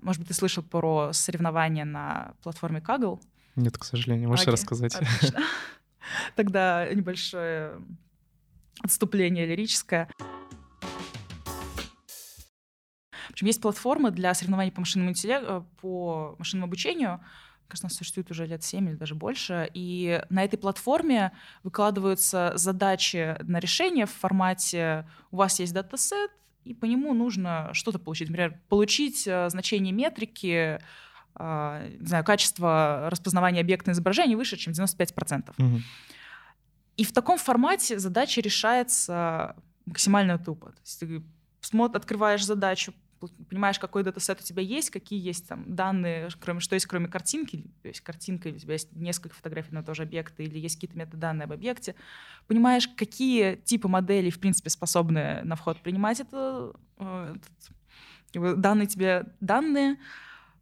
может 0.01 0.19
быть, 0.19 0.27
ты 0.27 0.33
слышал 0.33 0.63
про 0.63 1.13
соревнования 1.13 1.85
на 1.85 2.33
платформе 2.43 2.79
Kaggle? 2.79 3.19
Нет, 3.55 3.77
к 3.77 3.83
сожалению. 3.83 4.29
Можешь 4.29 4.43
Окей, 4.43 4.53
рассказать? 4.53 4.95
Отлично. 4.95 5.41
Тогда 6.35 6.87
небольшое 6.93 7.81
отступление 8.81 9.45
лирическое. 9.45 10.09
В 13.27 13.31
общем, 13.31 13.47
есть 13.47 13.61
платформа 13.61 14.11
для 14.11 14.33
соревнований 14.33 14.71
по 14.71 14.81
машинному, 14.81 15.11
интеллекту, 15.11 15.65
по 15.81 16.35
машинному 16.37 16.67
обучению. 16.67 17.21
Кажется, 17.67 17.87
она 17.87 17.95
существует 17.95 18.29
уже 18.29 18.45
лет 18.45 18.63
7 18.63 18.89
или 18.89 18.95
даже 18.95 19.15
больше. 19.15 19.69
И 19.73 20.21
на 20.29 20.43
этой 20.43 20.57
платформе 20.57 21.31
выкладываются 21.63 22.51
задачи 22.55 23.37
на 23.43 23.59
решение 23.59 24.05
в 24.05 24.11
формате 24.11 25.07
«У 25.31 25.37
вас 25.37 25.59
есть 25.61 25.73
датасет, 25.73 26.31
и 26.63 26.73
по 26.73 26.85
нему 26.85 27.13
нужно 27.13 27.69
что-то 27.73 27.99
получить. 27.99 28.29
Например, 28.29 28.59
получить 28.69 29.27
э, 29.27 29.49
значение 29.49 29.93
метрики, 29.93 30.79
э, 31.35 31.97
не 31.99 32.07
знаю, 32.07 32.23
качество 32.23 33.07
распознавания 33.09 33.61
объекта 33.61 33.91
изображения 33.91 34.37
выше, 34.37 34.57
чем 34.57 34.73
95%. 34.73 35.53
Угу. 35.57 35.81
И 36.97 37.03
в 37.03 37.11
таком 37.13 37.37
формате 37.37 37.99
задача 37.99 38.41
решается 38.41 39.55
максимально 39.85 40.37
тупо. 40.37 40.67
То 40.71 40.81
есть 40.83 40.99
ты 40.99 41.23
открываешь 41.95 42.45
задачу, 42.45 42.93
понимаешь, 43.49 43.79
какой 43.79 44.03
датасет 44.03 44.39
у 44.39 44.43
тебя 44.43 44.61
есть, 44.61 44.89
какие 44.89 45.19
есть 45.19 45.47
там 45.47 45.75
данные, 45.75 46.29
кроме, 46.39 46.59
что 46.59 46.75
есть 46.75 46.85
кроме 46.85 47.07
картинки, 47.07 47.63
то 47.81 47.87
есть 47.87 48.01
картинка, 48.01 48.47
у 48.47 48.57
тебя 48.57 48.73
есть 48.73 48.95
несколько 48.95 49.35
фотографий 49.35 49.73
на 49.73 49.83
тоже 49.83 50.03
объекта, 50.03 50.43
или 50.43 50.57
есть 50.59 50.75
какие-то 50.75 50.97
метаданные 50.97 51.45
об 51.45 51.53
объекте, 51.53 51.95
понимаешь, 52.47 52.87
какие 52.87 53.55
типы 53.55 53.87
моделей, 53.87 54.31
в 54.31 54.39
принципе, 54.39 54.69
способны 54.69 55.41
на 55.43 55.55
вход 55.55 55.81
принимать 55.81 56.19
это, 56.19 56.73
э, 56.97 57.35
этот, 58.33 58.59
данные 58.59 58.87
тебе 58.87 59.25
данные, 59.39 59.97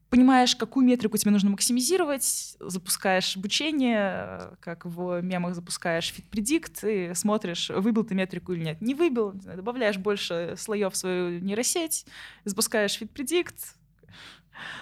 понимаешь, 0.10 0.56
какую 0.56 0.86
метрику 0.86 1.18
тебе 1.18 1.32
нужно 1.32 1.52
максимизировать, 1.52 2.56
запускаешь 2.60 3.38
обучение, 3.38 4.52
как 4.60 4.86
в 4.86 5.22
мемах 5.22 5.56
запускаешь 5.56 6.12
фит-предикт, 6.12 6.84
и 6.84 7.14
смотришь, 7.14 7.70
выбил 7.70 8.04
ты 8.04 8.16
метрику 8.16 8.54
или 8.54 8.64
нет. 8.64 8.82
Не 8.82 8.96
выбил, 8.96 9.32
добавляешь 9.34 9.98
больше 9.98 10.56
слоев 10.58 10.94
в 10.94 10.98
свою 10.98 11.40
нейросеть, 11.40 12.06
запускаешь 12.46 12.94
фит-предикт, 12.94 13.76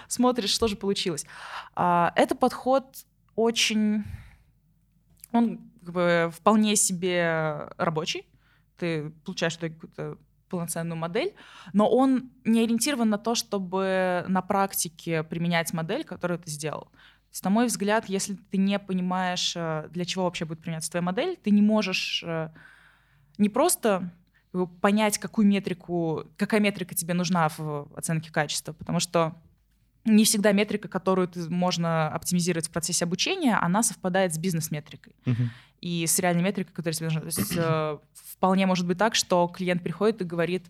смотришь, 0.08 0.50
что 0.50 0.68
же 0.68 0.76
получилось. 0.76 1.26
А, 1.74 2.12
это 2.16 2.34
подход 2.34 2.86
очень... 3.36 4.04
Он 5.32 5.70
как 5.84 5.92
бы, 5.92 6.30
вполне 6.34 6.74
себе 6.76 7.68
рабочий. 7.76 8.26
Ты 8.78 9.10
получаешь 9.24 9.58
какую-то 9.58 10.18
полноценную 10.48 10.96
модель, 10.96 11.34
но 11.72 11.88
он 11.88 12.30
не 12.44 12.62
ориентирован 12.64 13.08
на 13.08 13.18
то, 13.18 13.34
чтобы 13.34 14.24
на 14.28 14.42
практике 14.42 15.22
применять 15.22 15.72
модель, 15.72 16.04
которую 16.04 16.38
ты 16.38 16.50
сделал. 16.50 16.82
То 17.28 17.32
есть, 17.32 17.44
на 17.44 17.50
мой 17.50 17.66
взгляд, 17.66 18.08
если 18.08 18.34
ты 18.34 18.56
не 18.56 18.78
понимаешь, 18.78 19.54
э, 19.54 19.88
для 19.90 20.04
чего 20.04 20.24
вообще 20.24 20.46
будет 20.46 20.60
применяться 20.60 20.90
твоя 20.90 21.02
модель, 21.02 21.36
ты 21.36 21.50
не 21.50 21.60
можешь 21.60 22.24
э, 22.26 22.48
не 23.36 23.48
просто 23.48 24.10
понять, 24.80 25.18
какую 25.18 25.46
метрику, 25.46 26.24
какая 26.36 26.60
метрика 26.60 26.94
тебе 26.94 27.14
нужна 27.14 27.48
в 27.56 27.88
оценке 27.94 28.32
качества, 28.32 28.72
потому 28.72 28.98
что 28.98 29.34
не 30.04 30.24
всегда 30.24 30.52
метрика, 30.52 30.88
которую 30.88 31.28
ты, 31.28 31.48
можно 31.50 32.08
оптимизировать 32.08 32.68
в 32.68 32.70
процессе 32.70 33.04
обучения, 33.04 33.56
она 33.56 33.82
совпадает 33.82 34.34
с 34.34 34.38
бизнес-метрикой. 34.38 35.14
Uh-huh. 35.24 35.46
И 35.80 36.06
с 36.06 36.18
реальной 36.18 36.42
метрикой, 36.42 36.72
которая 36.72 36.94
тебе 36.94 37.06
нужна. 37.06 37.20
То 37.20 37.26
есть 37.26 37.56
э, 37.56 37.98
вполне 38.14 38.66
может 38.66 38.86
быть 38.86 38.98
так, 38.98 39.14
что 39.14 39.46
клиент 39.48 39.82
приходит 39.82 40.22
и 40.22 40.24
говорит, 40.24 40.66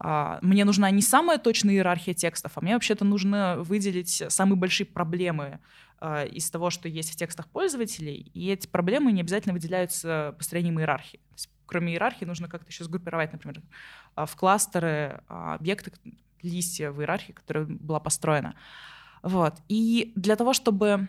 а, 0.00 0.38
мне 0.42 0.64
нужна 0.64 0.90
не 0.90 1.02
самая 1.02 1.38
точная 1.38 1.74
иерархия 1.74 2.14
текстов, 2.14 2.52
а 2.54 2.60
мне 2.60 2.74
вообще-то 2.74 3.04
нужно 3.04 3.56
выделить 3.58 4.22
самые 4.28 4.56
большие 4.56 4.86
проблемы 4.86 5.60
а, 6.00 6.24
из 6.24 6.50
того, 6.50 6.70
что 6.70 6.88
есть 6.88 7.12
в 7.12 7.16
текстах 7.16 7.48
пользователей, 7.48 8.30
и 8.32 8.50
эти 8.50 8.66
проблемы 8.66 9.10
не 9.12 9.20
обязательно 9.20 9.54
выделяются 9.54 10.34
построением 10.38 10.78
иерархии. 10.78 11.18
То 11.18 11.34
есть, 11.34 11.50
кроме 11.66 11.92
иерархии 11.92 12.24
нужно 12.24 12.48
как-то 12.48 12.70
еще 12.70 12.84
сгруппировать, 12.84 13.32
например, 13.32 13.60
а, 14.14 14.26
в 14.26 14.36
кластеры 14.36 15.22
объекты, 15.26 15.92
листья 16.42 16.90
в 16.90 17.00
иерархии, 17.00 17.32
которая 17.32 17.66
была 17.66 18.00
построена. 18.00 18.54
Вот. 19.22 19.54
И 19.68 20.12
для 20.16 20.36
того, 20.36 20.52
чтобы 20.52 21.08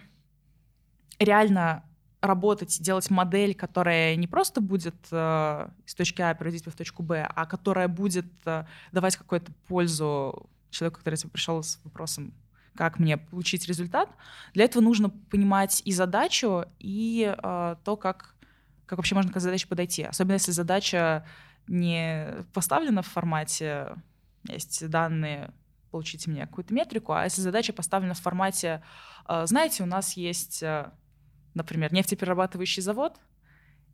реально 1.20 1.84
работать, 2.22 2.82
делать 2.82 3.10
модель, 3.10 3.56
которая 3.56 4.16
не 4.16 4.28
просто 4.28 4.62
будет 4.62 4.96
э, 5.12 5.70
из 5.86 5.96
точки 5.96 6.22
А 6.22 6.34
переводить 6.34 6.66
в 6.66 6.76
точку 6.76 7.04
Б, 7.04 7.30
а 7.34 7.46
которая 7.46 7.88
будет 7.88 8.26
э, 8.46 8.66
давать 8.92 9.16
какую-то 9.16 9.52
пользу 9.68 10.50
человеку, 10.70 11.00
который 11.00 11.16
тебе 11.16 11.30
пришел 11.30 11.64
с 11.64 11.80
вопросом, 11.84 12.34
как 12.76 13.00
мне 13.00 13.18
получить 13.18 13.68
результат, 13.68 14.10
для 14.54 14.66
этого 14.66 14.82
нужно 14.84 15.10
понимать 15.10 15.82
и 15.86 15.94
задачу, 15.94 16.66
и 16.80 17.34
э, 17.38 17.76
то, 17.84 17.96
как, 17.96 18.36
как 18.86 18.98
вообще 18.98 19.16
можно 19.16 19.32
к 19.32 19.40
задаче 19.40 19.68
подойти. 19.68 20.04
Особенно 20.04 20.34
если 20.34 20.52
задача 20.52 21.26
не 21.68 22.46
поставлена 22.54 23.02
в 23.02 23.08
формате 23.08 23.96
есть 24.48 24.88
данные, 24.90 25.52
получите 25.92 26.30
мне 26.30 26.46
какую-то 26.46 26.74
метрику, 26.74 27.14
а 27.14 27.24
если 27.24 27.42
задача 27.42 27.74
поставлена 27.74 28.14
в 28.14 28.22
формате, 28.22 28.84
э, 29.28 29.46
знаете, 29.46 29.84
у 29.84 29.86
нас 29.86 30.14
есть 30.14 30.62
э, 30.64 30.92
например, 31.54 31.94
нефтеперерабатывающий 31.94 32.82
завод, 32.82 33.20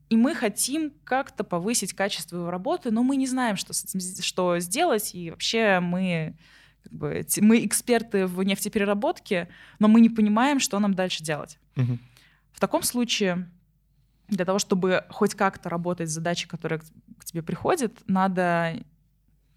и 0.09 0.17
мы 0.17 0.35
хотим 0.35 0.93
как-то 1.03 1.43
повысить 1.43 1.93
качество 1.93 2.37
его 2.37 2.51
работы, 2.51 2.91
но 2.91 3.03
мы 3.03 3.15
не 3.15 3.27
знаем, 3.27 3.55
что, 3.55 3.73
с 3.73 3.83
этим, 3.83 3.99
что 4.21 4.59
сделать, 4.59 5.15
и 5.15 5.31
вообще 5.31 5.79
мы, 5.79 6.37
как 6.83 6.93
бы, 6.93 7.25
мы 7.41 7.65
эксперты 7.65 8.27
в 8.27 8.43
нефтепереработке, 8.43 9.49
но 9.79 9.87
мы 9.87 10.01
не 10.01 10.09
понимаем, 10.09 10.59
что 10.59 10.79
нам 10.79 10.93
дальше 10.93 11.23
делать. 11.23 11.57
Угу. 11.75 11.97
В 12.53 12.59
таком 12.59 12.83
случае 12.83 13.49
для 14.27 14.45
того, 14.45 14.59
чтобы 14.59 15.05
хоть 15.09 15.35
как-то 15.35 15.69
работать 15.69 16.09
с 16.09 16.13
задачей, 16.13 16.47
которая 16.47 16.81
к 17.17 17.25
тебе 17.25 17.43
приходит, 17.43 18.01
надо 18.07 18.83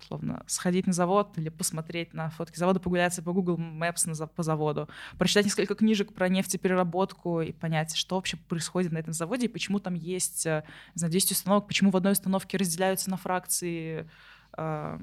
условно, 0.00 0.42
сходить 0.46 0.86
на 0.86 0.92
завод 0.92 1.36
или 1.36 1.48
посмотреть 1.48 2.14
на 2.14 2.30
фотки 2.30 2.58
завода, 2.58 2.80
погуляться 2.80 3.22
по 3.22 3.32
Google 3.32 3.58
Maps 3.58 4.06
на, 4.06 4.26
по 4.26 4.42
заводу, 4.42 4.88
прочитать 5.18 5.44
несколько 5.44 5.74
книжек 5.74 6.12
про 6.12 6.28
нефтепереработку 6.28 7.40
и 7.40 7.52
понять, 7.52 7.94
что 7.96 8.16
вообще 8.16 8.36
происходит 8.36 8.92
на 8.92 8.98
этом 8.98 9.12
заводе 9.12 9.46
и 9.46 9.48
почему 9.48 9.78
там 9.80 9.94
есть, 9.94 10.46
э, 10.46 10.64
не 10.94 10.98
знаю, 10.98 11.12
10 11.12 11.32
установок, 11.32 11.66
почему 11.66 11.90
в 11.90 11.96
одной 11.96 12.12
установке 12.12 12.56
разделяются 12.56 13.10
на 13.10 13.16
фракции 13.16 14.08
э, 14.56 14.98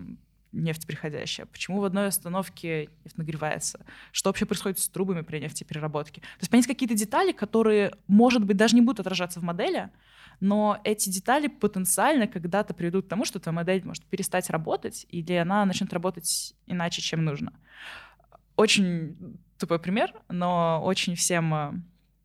нефть 0.55 0.87
приходящая, 0.87 1.45
почему 1.45 1.81
в 1.81 1.85
одной 1.85 2.07
установке 2.07 2.89
нефть 3.03 3.17
нагревается, 3.17 3.85
что 4.11 4.29
вообще 4.29 4.45
происходит 4.45 4.79
с 4.79 4.87
трубами 4.87 5.21
при 5.21 5.39
нефтепереработке. 5.39 6.21
То 6.21 6.27
есть 6.41 6.49
понять 6.49 6.67
какие-то 6.67 6.95
детали, 6.95 7.31
которые, 7.31 7.95
может 8.07 8.43
быть, 8.43 8.57
даже 8.57 8.75
не 8.75 8.81
будут 8.81 9.01
отражаться 9.01 9.39
в 9.39 9.43
модели, 9.43 9.89
но 10.39 10.79
эти 10.83 11.09
детали 11.09 11.47
потенциально 11.47 12.27
когда-то 12.27 12.73
приведут 12.73 13.05
к 13.05 13.09
тому, 13.09 13.25
что 13.25 13.39
твоя 13.39 13.55
модель 13.55 13.83
может 13.85 14.05
перестать 14.05 14.49
работать, 14.49 15.05
или 15.09 15.33
она 15.33 15.65
начнет 15.65 15.91
работать 15.93 16.55
иначе, 16.65 17.01
чем 17.01 17.23
нужно. 17.25 17.53
Очень 18.55 19.17
тупой 19.57 19.79
пример, 19.79 20.13
но 20.29 20.81
очень 20.83 21.15
всем 21.15 21.53
э, 21.53 21.73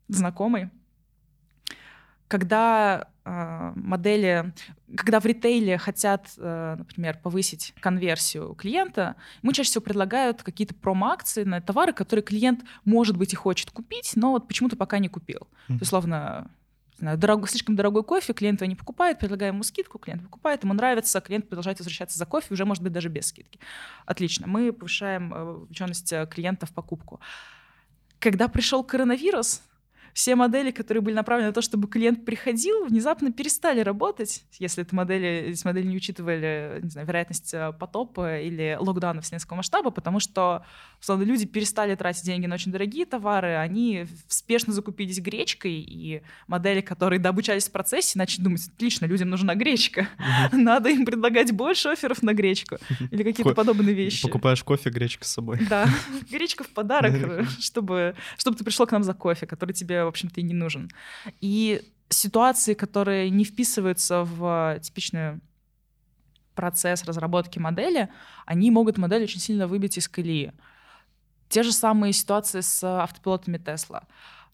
знакомый. 0.07 0.69
Когда 2.27 3.09
э, 3.25 3.71
модели, 3.75 4.53
когда 4.95 5.19
в 5.19 5.25
ритейле 5.25 5.77
хотят, 5.77 6.29
э, 6.37 6.75
например, 6.77 7.19
повысить 7.21 7.73
конверсию 7.79 8.55
клиента, 8.55 9.15
ему 9.43 9.51
чаще 9.51 9.69
всего 9.69 9.83
предлагают 9.83 10.43
какие-то 10.43 10.75
промо-акции 10.75 11.43
на 11.43 11.61
товары, 11.61 11.91
которые 11.93 12.23
клиент, 12.23 12.61
может 12.85 13.17
быть, 13.17 13.33
и 13.33 13.35
хочет 13.35 13.71
купить, 13.71 14.13
но 14.15 14.31
вот 14.31 14.47
почему-то 14.47 14.77
пока 14.77 14.99
не 14.99 15.09
купил. 15.09 15.41
Mm-hmm. 15.41 15.67
То 15.67 15.73
есть, 15.73 15.81
условно, 15.83 16.51
знаю, 17.01 17.17
дорогой, 17.17 17.47
слишком 17.49 17.75
дорогой 17.75 18.03
кофе, 18.03 18.33
клиент 18.33 18.61
его 18.61 18.69
не 18.69 18.75
покупает, 18.75 19.19
предлагаем 19.19 19.55
ему 19.55 19.63
скидку, 19.63 19.99
клиент 19.99 20.23
покупает, 20.23 20.63
ему 20.63 20.73
нравится, 20.73 21.21
клиент 21.21 21.47
продолжает 21.47 21.79
возвращаться 21.79 22.17
за 22.17 22.25
кофе, 22.25 22.53
уже 22.53 22.65
может 22.65 22.83
быть 22.83 22.93
даже 22.93 23.09
без 23.09 23.27
скидки. 23.27 23.59
Отлично, 24.05 24.47
мы 24.47 24.71
повышаем 24.71 25.33
э, 25.33 25.43
вовлеченность 25.43 26.11
э, 26.13 26.27
клиента 26.27 26.65
в 26.65 26.71
покупку. 26.73 27.19
Когда 28.19 28.47
пришел 28.47 28.83
коронавирус, 28.83 29.61
все 30.13 30.35
модели, 30.35 30.71
которые 30.71 31.01
были 31.01 31.15
направлены 31.15 31.49
на 31.49 31.53
то, 31.53 31.61
чтобы 31.61 31.87
клиент 31.87 32.25
приходил, 32.25 32.85
внезапно 32.85 33.31
перестали 33.31 33.81
работать, 33.81 34.43
если 34.59 34.83
эти 34.83 34.93
модели, 34.93 35.27
эти 35.49 35.65
модели 35.65 35.87
не 35.87 35.95
учитывали, 35.95 36.79
не 36.81 36.89
знаю, 36.89 37.07
вероятность 37.07 37.53
э, 37.53 37.73
потопа 37.79 38.39
или 38.39 38.77
локдауна 38.79 39.21
вселенского 39.21 39.57
масштаба, 39.57 39.91
потому 39.91 40.19
что, 40.19 40.65
условно, 40.99 41.23
люди 41.23 41.45
перестали 41.45 41.95
тратить 41.95 42.23
деньги 42.23 42.45
на 42.45 42.55
очень 42.55 42.71
дорогие 42.71 43.05
товары, 43.05 43.55
они 43.55 44.07
спешно 44.27 44.73
закупились 44.73 45.19
гречкой, 45.19 45.73
и 45.73 46.21
модели, 46.47 46.81
которые 46.81 47.19
дообучались 47.19 47.67
в 47.67 47.71
процессе, 47.71 48.17
начали 48.17 48.43
думать, 48.43 48.67
отлично, 48.67 49.05
людям 49.05 49.29
нужна 49.29 49.55
гречка, 49.55 50.07
надо 50.51 50.89
им 50.89 51.05
предлагать 51.05 51.51
больше 51.51 51.89
офферов 51.89 52.21
на 52.23 52.33
гречку 52.33 52.77
или 53.11 53.23
какие-то 53.23 53.53
подобные 53.53 53.93
вещи. 53.93 54.23
Покупаешь 54.23 54.63
кофе, 54.63 54.89
гречка 54.89 55.25
с 55.25 55.31
собой. 55.31 55.59
Да, 55.69 55.87
гречка 56.31 56.63
в 56.63 56.69
подарок, 56.69 57.45
чтобы, 57.59 58.15
чтобы 58.37 58.57
ты 58.57 58.63
пришел 58.63 58.85
к 58.85 58.91
нам 58.91 59.03
за 59.03 59.13
кофе, 59.13 59.45
который 59.45 59.73
тебе 59.73 60.00
в 60.05 60.09
общем-то, 60.09 60.41
и 60.41 60.43
не 60.43 60.53
нужен. 60.53 60.91
И 61.39 61.81
ситуации, 62.09 62.73
которые 62.73 63.29
не 63.29 63.43
вписываются 63.43 64.23
в 64.23 64.79
типичный 64.81 65.39
процесс 66.55 67.03
разработки 67.03 67.59
модели, 67.59 68.09
они 68.45 68.71
могут 68.71 68.97
модель 68.97 69.23
очень 69.23 69.39
сильно 69.39 69.67
выбить 69.67 69.97
из 69.97 70.07
колеи. 70.07 70.51
Те 71.49 71.63
же 71.63 71.71
самые 71.71 72.13
ситуации 72.13 72.61
с 72.61 72.83
автопилотами 72.83 73.57
Тесла. 73.57 74.03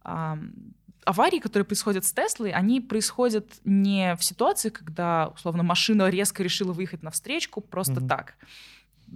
Аварии, 0.03 1.39
которые 1.39 1.65
происходят 1.65 2.03
с 2.05 2.11
Теслой, 2.11 2.51
они 2.51 2.81
происходят 2.81 3.45
не 3.63 4.15
в 4.15 4.23
ситуации, 4.23 4.69
когда, 4.69 5.31
условно, 5.35 5.63
машина 5.63 6.09
резко 6.09 6.43
решила 6.43 6.73
выехать 6.73 7.01
на 7.01 7.11
встречку 7.11 7.61
просто 7.61 7.93
mm-hmm. 7.93 8.07
так. 8.07 8.35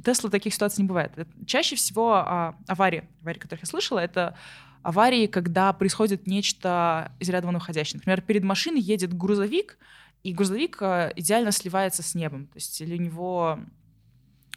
Тесла 0.06 0.30
таких 0.30 0.54
ситуаций 0.54 0.84
не 0.84 0.88
бывает. 0.88 1.12
Чаще 1.46 1.76
всего 1.76 2.14
а, 2.14 2.56
аварии, 2.68 3.10
аварии, 3.22 3.40
которых 3.40 3.64
я 3.64 3.68
слышала, 3.68 4.00
это 4.00 4.38
аварии, 4.84 5.28
когда 5.28 5.72
происходит 5.74 6.28
нечто 6.28 7.12
из 7.20 7.30
ряда 7.30 7.48
вон 7.48 7.56
выходящее. 7.56 7.98
Например, 7.98 8.22
перед 8.22 8.44
машиной 8.44 8.82
едет 8.82 9.14
грузовик, 9.14 9.78
и 10.24 10.34
грузовик 10.34 10.78
э, 10.82 11.14
идеально 11.16 11.52
сливается 11.52 12.04
с 12.04 12.14
небом. 12.16 12.48
То 12.48 12.58
есть 12.58 12.80
или 12.82 12.96
у 12.98 13.02
него 13.02 13.60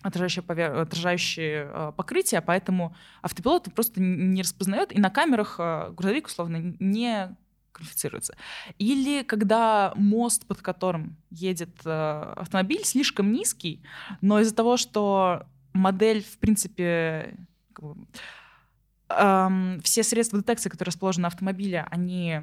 отражающее, 0.02 0.42
повер... 0.42 0.76
отражающее 0.76 1.70
э, 1.72 1.92
покрытие, 1.96 2.42
поэтому 2.42 2.94
автопилот 3.22 3.72
просто 3.74 4.00
не 4.00 4.42
распознает, 4.42 4.94
и 4.94 5.00
на 5.00 5.10
камерах 5.10 5.56
э, 5.58 5.90
грузовик, 5.92 6.26
условно, 6.26 6.76
не 6.78 7.34
квалифицируется. 7.72 8.36
Или 8.78 9.22
когда 9.22 9.92
мост, 9.96 10.46
под 10.46 10.60
которым 10.60 11.16
едет 11.30 11.84
автомобиль, 11.84 12.84
слишком 12.84 13.32
низкий, 13.32 13.82
но 14.20 14.38
из-за 14.38 14.54
того, 14.54 14.76
что 14.76 15.46
модель, 15.72 16.22
в 16.22 16.38
принципе, 16.38 17.36
эм, 19.18 19.80
все 19.82 20.02
средства 20.02 20.38
детекции, 20.38 20.68
которые 20.68 20.92
расположены 20.92 21.22
на 21.22 21.28
автомобиле, 21.28 21.86
они 21.90 22.40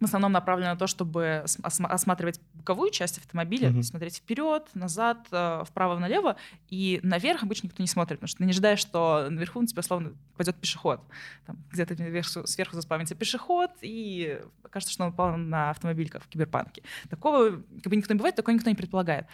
в 0.00 0.04
основном 0.04 0.32
направлены 0.32 0.70
на 0.70 0.76
то, 0.76 0.86
чтобы 0.86 1.44
осматривать 1.62 2.40
боковую 2.54 2.90
часть 2.90 3.18
автомобиля, 3.18 3.70
mm-hmm. 3.70 3.82
смотреть 3.82 4.18
вперед, 4.18 4.68
назад, 4.74 5.26
э, 5.32 5.64
вправо, 5.66 5.98
налево, 5.98 6.36
и 6.68 7.00
наверх 7.02 7.42
обычно 7.42 7.66
никто 7.66 7.82
не 7.82 7.88
смотрит, 7.88 8.18
потому 8.18 8.28
что 8.28 8.38
ты 8.38 8.44
не 8.44 8.50
ожидаешь, 8.50 8.78
что 8.78 9.26
наверху 9.28 9.60
на 9.60 9.66
тебя 9.66 9.82
словно 9.82 10.12
пойдет 10.36 10.56
пешеход. 10.56 11.00
Там, 11.46 11.56
где-то 11.72 11.96
сверху, 11.96 12.46
сверху 12.46 12.76
заспавнится 12.76 13.14
пешеход, 13.16 13.72
и 13.80 14.40
кажется, 14.70 14.92
что 14.92 15.04
он 15.04 15.10
упал 15.10 15.36
на 15.36 15.70
автомобиль, 15.70 16.08
как 16.08 16.22
в 16.22 16.28
киберпанке. 16.28 16.82
Такого 17.10 17.50
как 17.50 17.86
бы 17.86 17.96
никто 17.96 18.14
не 18.14 18.18
бывает, 18.18 18.36
такого 18.36 18.54
никто 18.54 18.70
не 18.70 18.76
предполагает. 18.76 19.26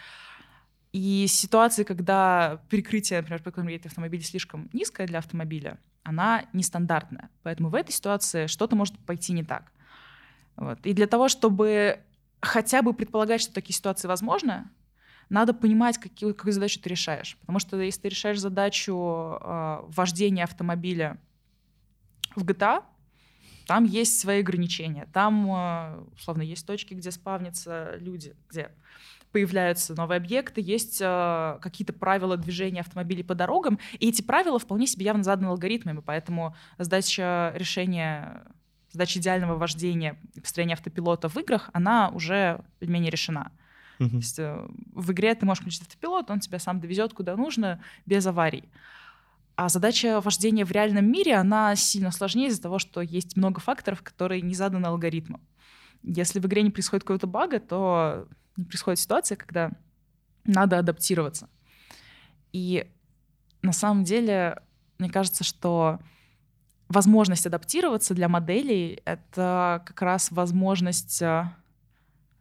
И 0.95 1.27
ситуации, 1.27 1.83
когда 1.83 2.61
перекрытие, 2.69 3.19
например, 3.19 3.43
по 3.43 3.51
которому 3.51 3.69
едет 3.69 3.87
автомобиль, 3.87 4.23
слишком 4.23 4.69
низкое 4.71 5.05
для 5.05 5.19
автомобиля, 5.19 5.77
она 6.03 6.45
нестандартная. 6.53 7.29
Поэтому 7.43 7.67
в 7.67 7.75
этой 7.75 7.91
ситуации 7.91 8.47
что-то 8.47 8.77
может 8.77 8.97
пойти 8.99 9.33
не 9.33 9.43
так. 9.43 9.73
Вот. 10.55 10.79
И 10.85 10.93
для 10.93 11.07
того, 11.07 11.27
чтобы 11.27 11.99
хотя 12.39 12.81
бы 12.81 12.93
предполагать, 12.93 13.41
что 13.41 13.53
такие 13.53 13.75
ситуации 13.75 14.07
возможны, 14.07 14.69
надо 15.27 15.53
понимать, 15.53 15.97
какие, 15.97 16.31
какую 16.31 16.53
задачу 16.53 16.79
ты 16.79 16.87
решаешь. 16.87 17.35
Потому 17.41 17.59
что 17.59 17.77
если 17.81 18.03
ты 18.03 18.09
решаешь 18.09 18.39
задачу 18.39 19.37
э, 19.41 19.79
вождения 19.89 20.45
автомобиля 20.45 21.17
в 22.37 22.45
GTA, 22.45 22.85
там 23.67 23.83
есть 23.83 24.21
свои 24.21 24.39
ограничения. 24.39 25.09
Там, 25.11 25.45
э, 25.51 26.05
условно, 26.15 26.43
есть 26.43 26.65
точки, 26.65 26.93
где 26.93 27.11
спавнятся 27.11 27.97
люди, 27.97 28.33
где 28.47 28.71
появляются 29.35 29.93
новые 29.95 30.15
объекты, 30.15 30.61
есть 30.61 30.99
э, 31.01 31.57
какие-то 31.61 31.91
правила 31.91 32.37
движения 32.37 32.79
автомобилей 32.79 33.21
по 33.21 33.35
дорогам, 33.35 33.79
и 33.99 34.07
эти 34.07 34.21
правила 34.21 34.59
вполне 34.59 34.87
себе 34.87 35.03
явно 35.03 35.23
заданы 35.23 35.47
алгоритмами, 35.49 35.99
поэтому 35.99 36.55
задача 36.77 37.51
решения, 37.53 38.43
задача 38.93 39.19
идеального 39.19 39.57
вождения 39.57 40.17
и 40.35 40.39
построения 40.39 40.75
автопилота 40.75 41.27
в 41.27 41.35
играх, 41.35 41.69
она 41.73 42.11
уже 42.11 42.63
менее 42.79 43.11
решена. 43.11 43.51
Uh-huh. 43.99 44.09
То 44.09 44.15
есть, 44.15 44.39
э, 44.39 44.67
в 44.93 45.11
игре 45.11 45.35
ты 45.35 45.45
можешь 45.45 45.63
включить 45.63 45.81
автопилот, 45.81 46.31
он 46.31 46.39
тебя 46.39 46.57
сам 46.57 46.79
довезет 46.79 47.13
куда 47.13 47.35
нужно 47.35 47.81
без 48.05 48.25
аварий. 48.25 48.63
А 49.57 49.67
задача 49.67 50.21
вождения 50.21 50.63
в 50.63 50.71
реальном 50.71 51.11
мире, 51.11 51.35
она 51.35 51.75
сильно 51.75 52.11
сложнее 52.11 52.47
из-за 52.47 52.61
того, 52.61 52.79
что 52.79 53.01
есть 53.01 53.35
много 53.35 53.59
факторов, 53.59 54.01
которые 54.01 54.41
не 54.41 54.53
заданы 54.53 54.85
алгоритмом. 54.85 55.41
Если 56.03 56.39
в 56.39 56.45
игре 56.45 56.61
не 56.61 56.69
происходит 56.69 57.03
какого-то 57.03 57.27
бага, 57.27 57.59
то 57.59 58.29
происходит 58.55 58.99
ситуация, 58.99 59.35
когда 59.35 59.71
надо 60.45 60.79
адаптироваться. 60.79 61.49
И 62.51 62.89
на 63.61 63.73
самом 63.73 64.03
деле, 64.03 64.61
мне 64.97 65.09
кажется, 65.09 65.43
что 65.43 65.99
возможность 66.87 67.45
адаптироваться 67.45 68.13
для 68.13 68.29
моделей— 68.29 69.01
это 69.05 69.83
как 69.85 70.01
раз 70.01 70.31
возможность 70.31 71.21
э, 71.21 71.45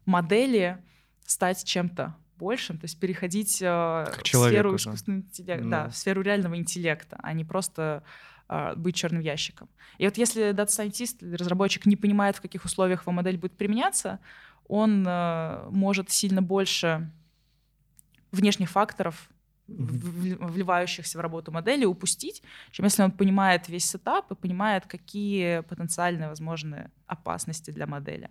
модели 0.04 0.78
стать 1.26 1.64
чем-то 1.64 2.14
большим, 2.36 2.78
то 2.78 2.84
есть 2.84 2.98
переходить 2.98 3.62
э, 3.62 3.66
в 3.66 4.26
сферу 4.26 4.76
искусственного 4.76 5.20
интеллекта, 5.20 5.64
да. 5.64 5.84
да, 5.84 5.90
в 5.90 5.96
сферу 5.96 6.22
реального 6.22 6.56
интеллекта, 6.56 7.18
а 7.22 7.32
не 7.32 7.44
просто 7.44 8.02
э, 8.48 8.74
быть 8.76 8.96
черным 8.96 9.20
ящиком. 9.20 9.68
И 9.98 10.04
вот 10.04 10.18
если 10.18 10.52
дата-сайентист 10.52 11.22
или 11.22 11.36
разработчик 11.36 11.86
не 11.86 11.96
понимает, 11.96 12.36
в 12.36 12.40
каких 12.40 12.64
условиях 12.64 13.02
его 13.02 13.12
модель 13.12 13.38
будет 13.38 13.56
применяться, 13.56 14.20
он 14.68 15.04
э, 15.06 15.68
может 15.70 16.10
сильно 16.10 16.42
больше 16.42 17.10
внешних 18.32 18.70
факторов, 18.70 19.28
вливающихся 19.66 21.16
в 21.16 21.20
работу 21.20 21.50
модели, 21.50 21.84
упустить, 21.84 22.42
чем 22.70 22.84
если 22.84 23.02
он 23.02 23.12
понимает 23.12 23.68
весь 23.68 23.86
сетап 23.86 24.30
и 24.30 24.34
понимает, 24.34 24.86
какие 24.86 25.60
потенциальные 25.60 26.28
возможные 26.28 26.90
опасности 27.06 27.70
для 27.70 27.86
модели. 27.86 28.28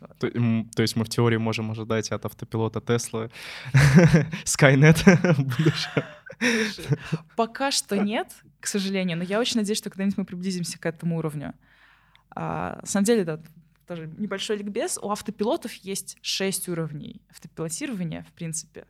Вот. 0.00 0.18
То, 0.18 0.30
то 0.74 0.82
есть 0.82 0.96
мы 0.96 1.04
в 1.04 1.08
теории 1.08 1.36
можем 1.36 1.70
ожидать 1.70 2.10
от 2.10 2.24
автопилота 2.26 2.80
Тесла 2.80 3.30
Skynet 4.44 4.98
Пока 7.36 7.70
что 7.70 7.96
нет, 7.96 8.28
к 8.60 8.66
сожалению, 8.66 9.16
но 9.16 9.24
я 9.24 9.40
очень 9.40 9.58
надеюсь, 9.58 9.78
что 9.78 9.90
когда-нибудь 9.90 10.18
мы 10.18 10.24
приблизимся 10.24 10.78
к 10.78 10.84
этому 10.84 11.16
уровню. 11.16 11.54
А, 12.30 12.78
на 12.80 12.86
самом 12.86 13.04
деле, 13.04 13.24
да, 13.24 13.40
тоже 13.86 14.10
небольшой 14.16 14.56
ликбез. 14.58 14.98
У 15.00 15.10
автопилотов 15.10 15.72
есть 15.74 16.18
шесть 16.22 16.68
уровней 16.68 17.22
автопилотирования, 17.30 18.24
в 18.28 18.32
принципе. 18.32 18.86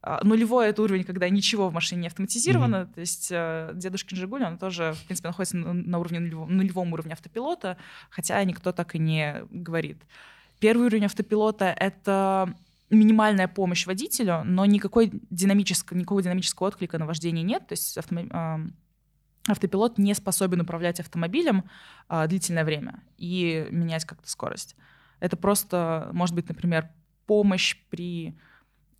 А, 0.00 0.24
нулевой— 0.24 0.68
это 0.68 0.82
уровень, 0.82 1.04
когда 1.04 1.28
ничего 1.28 1.68
в 1.68 1.72
машине 1.72 2.02
не 2.02 2.06
автоматизировано. 2.06 2.76
Mm-hmm. 2.76 2.94
То 2.94 3.00
есть 3.00 3.28
э, 3.30 3.70
дедушкин 3.74 4.16
«Жигуль», 4.16 4.44
он 4.44 4.58
тоже, 4.58 4.94
в 4.94 5.04
принципе, 5.06 5.28
находится 5.28 5.56
на 5.56 5.98
уровне 5.98 6.20
нулевом, 6.20 6.56
нулевом 6.56 6.92
уровне 6.92 7.12
автопилота, 7.12 7.76
хотя 8.10 8.42
никто 8.44 8.72
так 8.72 8.94
и 8.94 8.98
не 8.98 9.44
говорит. 9.50 10.02
Первый 10.60 10.86
уровень 10.86 11.06
автопилота— 11.06 11.66
это 11.78 12.54
минимальная 12.90 13.48
помощь 13.48 13.86
водителю, 13.86 14.42
но 14.44 14.64
никакой 14.64 15.10
динамического, 15.30 15.98
никакого 15.98 16.22
динамического 16.22 16.68
отклика 16.68 16.98
на 16.98 17.06
вождение 17.06 17.42
нет. 17.42 17.66
То 17.66 17.72
есть 17.72 17.98
автомобиль 17.98 18.32
автопилот 19.48 19.98
не 19.98 20.14
способен 20.14 20.60
управлять 20.60 21.00
автомобилем 21.00 21.64
а, 22.08 22.26
длительное 22.26 22.64
время 22.64 23.02
и 23.16 23.66
менять 23.70 24.04
как-то 24.04 24.28
скорость. 24.28 24.76
Это 25.20 25.36
просто, 25.36 26.10
может 26.12 26.34
быть, 26.34 26.48
например, 26.48 26.88
помощь 27.26 27.76
при 27.90 28.36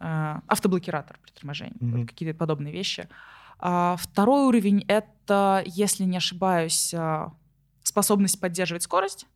а, 0.01 0.43
автоблокиратор 0.47 1.19
при 1.23 1.33
торможении, 1.33 1.77
mm-hmm. 1.81 1.99
вот 1.99 2.09
какие-то 2.09 2.37
подобные 2.39 2.73
вещи. 2.73 3.09
А, 3.59 3.97
второй 3.99 4.47
уровень— 4.47 4.85
это, 4.89 5.63
если 5.67 6.05
не 6.05 6.17
ошибаюсь, 6.17 6.95
а, 6.95 7.33
способность 7.83 8.41
поддерживать 8.41 8.83
скорость. 8.83 9.27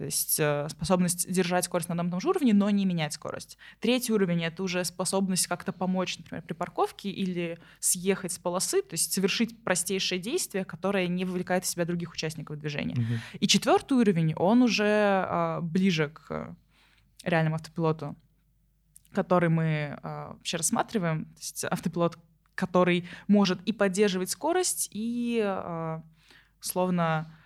То 0.00 0.06
есть 0.06 0.40
э, 0.40 0.66
способность 0.70 1.30
держать 1.30 1.66
скорость 1.66 1.90
на 1.90 1.92
одном 1.92 2.08
и 2.08 2.10
том 2.12 2.20
же 2.22 2.30
уровне, 2.30 2.54
но 2.54 2.70
не 2.70 2.86
менять 2.86 3.12
скорость. 3.12 3.58
Третий 3.80 4.14
уровень— 4.14 4.42
это 4.44 4.62
уже 4.62 4.82
способность 4.86 5.46
как-то 5.46 5.72
помочь, 5.72 6.16
например, 6.16 6.42
при 6.42 6.54
парковке 6.54 7.10
или 7.10 7.58
съехать 7.80 8.32
с 8.32 8.38
полосы, 8.38 8.80
то 8.80 8.94
есть 8.94 9.12
совершить 9.12 9.62
простейшее 9.62 10.18
действие, 10.18 10.64
которое 10.64 11.06
не 11.06 11.26
вовлекает 11.26 11.64
в 11.64 11.66
себя 11.66 11.84
других 11.84 12.12
участников 12.12 12.58
движения. 12.58 12.94
Угу. 12.94 13.20
И 13.40 13.46
четвертый 13.46 13.98
уровень, 13.98 14.32
он 14.36 14.62
уже 14.62 14.86
э, 14.86 15.60
ближе 15.60 16.08
к 16.08 16.56
реальному 17.22 17.56
автопилоту, 17.56 18.16
который 19.12 19.50
мы 19.50 19.64
э, 19.64 19.98
вообще 20.02 20.56
рассматриваем. 20.56 21.26
То 21.26 21.40
есть 21.40 21.64
автопилот, 21.64 22.18
который 22.54 23.06
может 23.28 23.60
и 23.64 23.74
поддерживать 23.74 24.30
скорость, 24.30 24.88
и 24.92 25.42
э, 25.44 26.00
словно 26.60 27.36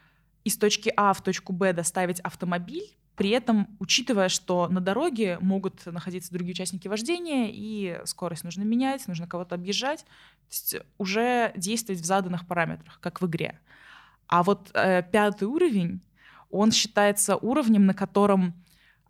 из 0.44 0.56
точки 0.56 0.92
А 0.96 1.12
в 1.12 1.22
точку 1.22 1.52
Б 1.52 1.72
доставить 1.72 2.20
автомобиль, 2.20 2.96
при 3.16 3.30
этом 3.30 3.76
учитывая, 3.78 4.28
что 4.28 4.68
на 4.68 4.80
дороге 4.80 5.38
могут 5.40 5.86
находиться 5.86 6.32
другие 6.32 6.52
участники 6.52 6.88
вождения, 6.88 7.48
и 7.50 8.00
скорость 8.04 8.44
нужно 8.44 8.62
менять, 8.62 9.06
нужно 9.06 9.26
кого-то 9.26 9.54
объезжать, 9.54 10.00
то 10.00 10.50
есть 10.50 10.76
уже 10.98 11.52
действовать 11.56 12.00
в 12.00 12.04
заданных 12.04 12.46
параметрах, 12.46 12.98
как 13.00 13.20
в 13.22 13.26
игре. 13.26 13.60
А 14.26 14.42
вот 14.42 14.70
э, 14.74 15.02
пятый 15.10 15.44
уровень, 15.44 16.00
он 16.50 16.72
считается 16.72 17.36
уровнем, 17.36 17.86
на 17.86 17.94
котором 17.94 18.54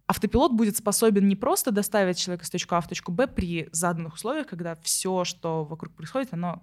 автопилот 0.06 0.52
будет 0.52 0.76
способен 0.76 1.26
не 1.26 1.36
просто 1.36 1.70
доставить 1.70 2.18
человека 2.18 2.44
с 2.44 2.50
точки 2.50 2.74
А 2.74 2.80
в 2.80 2.88
точку 2.88 3.10
Б 3.10 3.26
при 3.26 3.68
заданных 3.72 4.14
условиях, 4.14 4.46
когда 4.46 4.76
все, 4.76 5.24
что 5.24 5.64
вокруг 5.64 5.94
происходит, 5.94 6.32
оно 6.32 6.62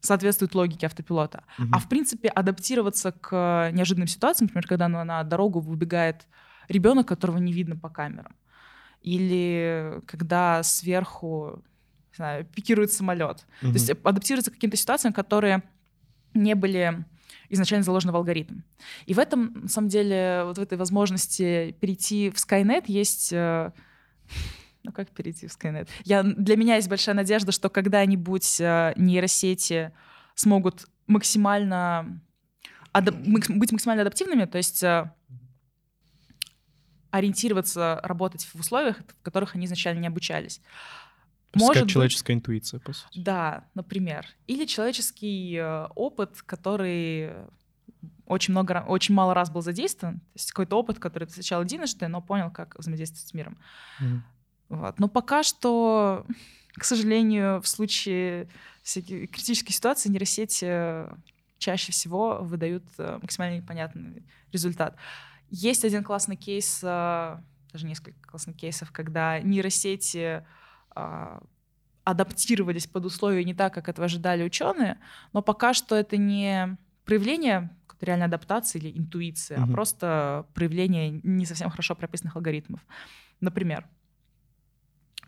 соответствует 0.00 0.54
логике 0.54 0.86
автопилота. 0.86 1.44
Угу. 1.58 1.68
А 1.72 1.78
в 1.78 1.88
принципе 1.88 2.28
адаптироваться 2.28 3.12
к 3.12 3.70
неожиданным 3.72 4.08
ситуациям, 4.08 4.46
например, 4.46 4.66
когда 4.66 4.88
на, 4.88 5.04
на 5.04 5.22
дорогу 5.24 5.60
выбегает 5.60 6.26
ребенок, 6.68 7.08
которого 7.08 7.38
не 7.38 7.52
видно 7.52 7.76
по 7.76 7.88
камерам, 7.88 8.34
или 9.02 10.00
когда 10.06 10.62
сверху 10.62 11.62
не 12.12 12.16
знаю, 12.16 12.44
пикирует 12.44 12.92
самолет. 12.92 13.46
Угу. 13.62 13.72
То 13.72 13.78
есть 13.78 13.90
адаптироваться 13.90 14.50
к 14.50 14.54
каким-то 14.54 14.76
ситуациям, 14.76 15.12
которые 15.12 15.62
не 16.34 16.54
были 16.54 17.04
изначально 17.48 17.84
заложены 17.84 18.12
в 18.12 18.16
алгоритм. 18.16 18.60
И 19.06 19.14
в 19.14 19.18
этом, 19.18 19.52
на 19.62 19.68
самом 19.68 19.88
деле, 19.88 20.42
вот 20.44 20.58
в 20.58 20.60
этой 20.60 20.78
возможности 20.78 21.76
перейти 21.80 22.30
в 22.30 22.34
Skynet 22.34 22.84
есть 22.86 23.32
э, 23.32 23.72
ну 24.82 24.92
как 24.92 25.10
перейти 25.10 25.46
в 25.46 25.50
Skynet? 25.50 25.88
Я, 26.04 26.22
для 26.22 26.56
меня 26.56 26.76
есть 26.76 26.88
большая 26.88 27.14
надежда, 27.14 27.52
что 27.52 27.68
когда-нибудь 27.68 28.60
э, 28.60 28.92
нейросети 28.96 29.92
смогут 30.34 30.86
максимально 31.06 32.20
быть 32.92 33.72
максимально 33.72 34.02
адаптивными, 34.02 34.46
то 34.46 34.58
есть 34.58 34.82
э, 34.82 35.12
ориентироваться, 37.10 38.00
работать 38.02 38.44
в 38.44 38.56
условиях, 38.56 38.98
в 38.98 39.22
которых 39.22 39.54
они 39.54 39.66
изначально 39.66 40.00
не 40.00 40.08
обучались. 40.08 40.60
Может 41.54 41.82
как 41.82 41.90
человеческая 41.90 42.34
быть, 42.34 42.42
интуиция, 42.42 42.80
по 42.80 42.92
сути. 42.92 43.18
Да, 43.18 43.64
например. 43.74 44.26
Или 44.46 44.66
человеческий 44.66 45.56
э, 45.56 45.86
опыт, 45.94 46.42
который 46.42 47.32
очень, 48.26 48.52
много, 48.52 48.84
очень 48.86 49.14
мало 49.14 49.34
раз 49.34 49.50
был 49.50 49.60
задействован. 49.60 50.20
То 50.20 50.36
есть 50.36 50.52
какой-то 50.52 50.76
опыт, 50.76 51.00
который 51.00 51.26
ты 51.26 51.34
сначала 51.34 51.62
единожды, 51.62 52.06
но 52.06 52.22
понял, 52.22 52.50
как 52.50 52.78
взаимодействовать 52.78 53.28
с 53.28 53.34
миром. 53.34 53.58
Mm-hmm. 54.00 54.20
Вот. 54.70 54.98
Но 54.98 55.08
пока 55.08 55.42
что, 55.42 56.24
к 56.74 56.84
сожалению, 56.84 57.60
в 57.60 57.68
случае 57.68 58.48
всяких 58.82 59.30
критической 59.30 59.74
ситуации 59.74 60.08
нейросети 60.08 61.06
чаще 61.58 61.92
всего 61.92 62.38
выдают 62.40 62.84
э, 62.96 63.18
максимально 63.20 63.58
непонятный 63.58 64.22
результат. 64.50 64.96
Есть 65.50 65.84
один 65.84 66.02
классный 66.02 66.36
кейс, 66.36 66.80
э, 66.82 67.36
даже 67.72 67.86
несколько 67.86 68.18
классных 68.26 68.56
кейсов, 68.56 68.90
когда 68.90 69.38
нейросети 69.40 70.42
адаптировались 72.02 72.88
под 72.88 73.04
условия 73.04 73.44
не 73.44 73.54
так, 73.54 73.72
как 73.72 73.88
этого 73.88 74.06
ожидали 74.06 74.42
ученые, 74.42 74.98
но 75.32 75.42
пока 75.42 75.72
что 75.72 75.94
это 75.94 76.16
не 76.16 76.76
проявление 77.04 77.70
реальной 78.00 78.26
адаптации 78.26 78.78
или 78.78 78.98
интуиции, 78.98 79.56
угу. 79.56 79.64
а 79.64 79.66
просто 79.66 80.46
проявление 80.54 81.20
не 81.22 81.46
совсем 81.46 81.70
хорошо 81.70 81.94
прописанных 81.94 82.36
алгоритмов. 82.36 82.80
Например, 83.40 83.86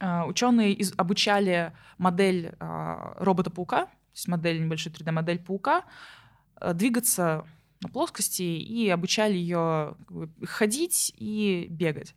ученые 0.03 0.73
из, 0.73 0.93
обучали 0.97 1.73
модель 1.97 2.55
а, 2.59 3.15
робота-паука, 3.19 3.87
то 3.87 3.93
есть 4.15 4.27
модель, 4.27 4.63
небольшой 4.63 4.93
3D-модель 4.93 5.39
паука, 5.39 5.85
а, 6.57 6.73
двигаться 6.73 7.47
на 7.81 7.89
плоскости 7.89 8.43
и 8.43 8.89
обучали 8.89 9.35
ее 9.35 9.97
ходить 10.45 11.13
и 11.17 11.67
бегать. 11.71 12.15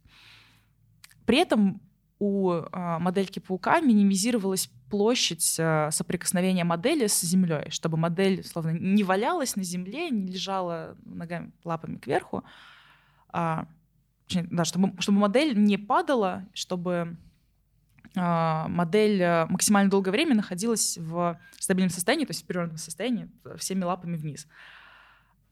При 1.26 1.38
этом 1.40 1.82
у 2.18 2.62
модельки 2.72 3.40
паука 3.40 3.82
минимизировалась 3.82 4.70
площадь 4.90 5.42
соприкосновения 5.42 6.64
модели 6.64 7.08
с 7.08 7.22
землей, 7.22 7.72
чтобы 7.72 7.98
модель 7.98 8.44
словно 8.46 8.70
не 8.70 9.04
валялась 9.04 9.56
на 9.56 9.64
земле, 9.64 10.10
не 10.12 10.32
лежала 10.32 10.96
ногами, 11.04 11.52
лапами 11.64 11.98
кверху, 11.98 12.44
а, 13.30 13.68
да, 14.30 14.64
чтобы, 14.66 14.94
чтобы 15.02 15.20
модель 15.20 15.58
не 15.58 15.78
падала, 15.78 16.46
чтобы 16.54 16.92
а, 17.02 17.18
модель 18.16 19.22
э, 19.22 19.46
максимально 19.48 19.90
долгое 19.90 20.12
время 20.12 20.36
находилась 20.36 20.98
в 20.98 21.40
стабильном 21.60 21.90
состоянии, 21.90 22.26
то 22.26 22.32
есть 22.32 22.44
в 22.44 22.48
перевернутом 22.48 22.78
состоянии, 22.78 23.30
всеми 23.58 23.84
лапами 23.84 24.16
вниз. 24.16 24.48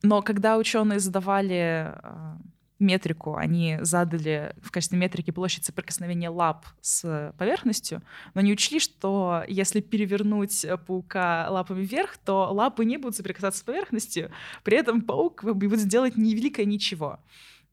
Но 0.02 0.22
когда 0.22 0.58
ученые 0.58 1.00
задавали 1.00 1.92
а, 1.94 2.36
метрику, 2.78 3.36
они 3.36 3.78
задали 3.80 4.54
в 4.62 4.70
качестве 4.70 4.98
метрики 4.98 5.30
площадь 5.30 5.64
соприкосновения 5.64 6.28
лап 6.28 6.66
с 6.82 7.32
поверхностью, 7.38 8.02
но 8.34 8.40
не 8.40 8.52
учли, 8.52 8.80
что 8.80 9.44
если 9.48 9.80
перевернуть 9.80 10.66
паука 10.86 11.48
лапами 11.48 11.84
вверх, 11.84 12.18
то 12.18 12.50
лапы 12.52 12.84
не 12.84 12.98
будут 12.98 13.16
соприкасаться 13.16 13.60
с 13.60 13.64
поверхностью, 13.64 14.30
при 14.62 14.76
этом 14.76 15.00
паук 15.00 15.44
будет 15.44 15.88
делать 15.88 16.16
невеликое 16.16 16.66
ничего. 16.66 17.20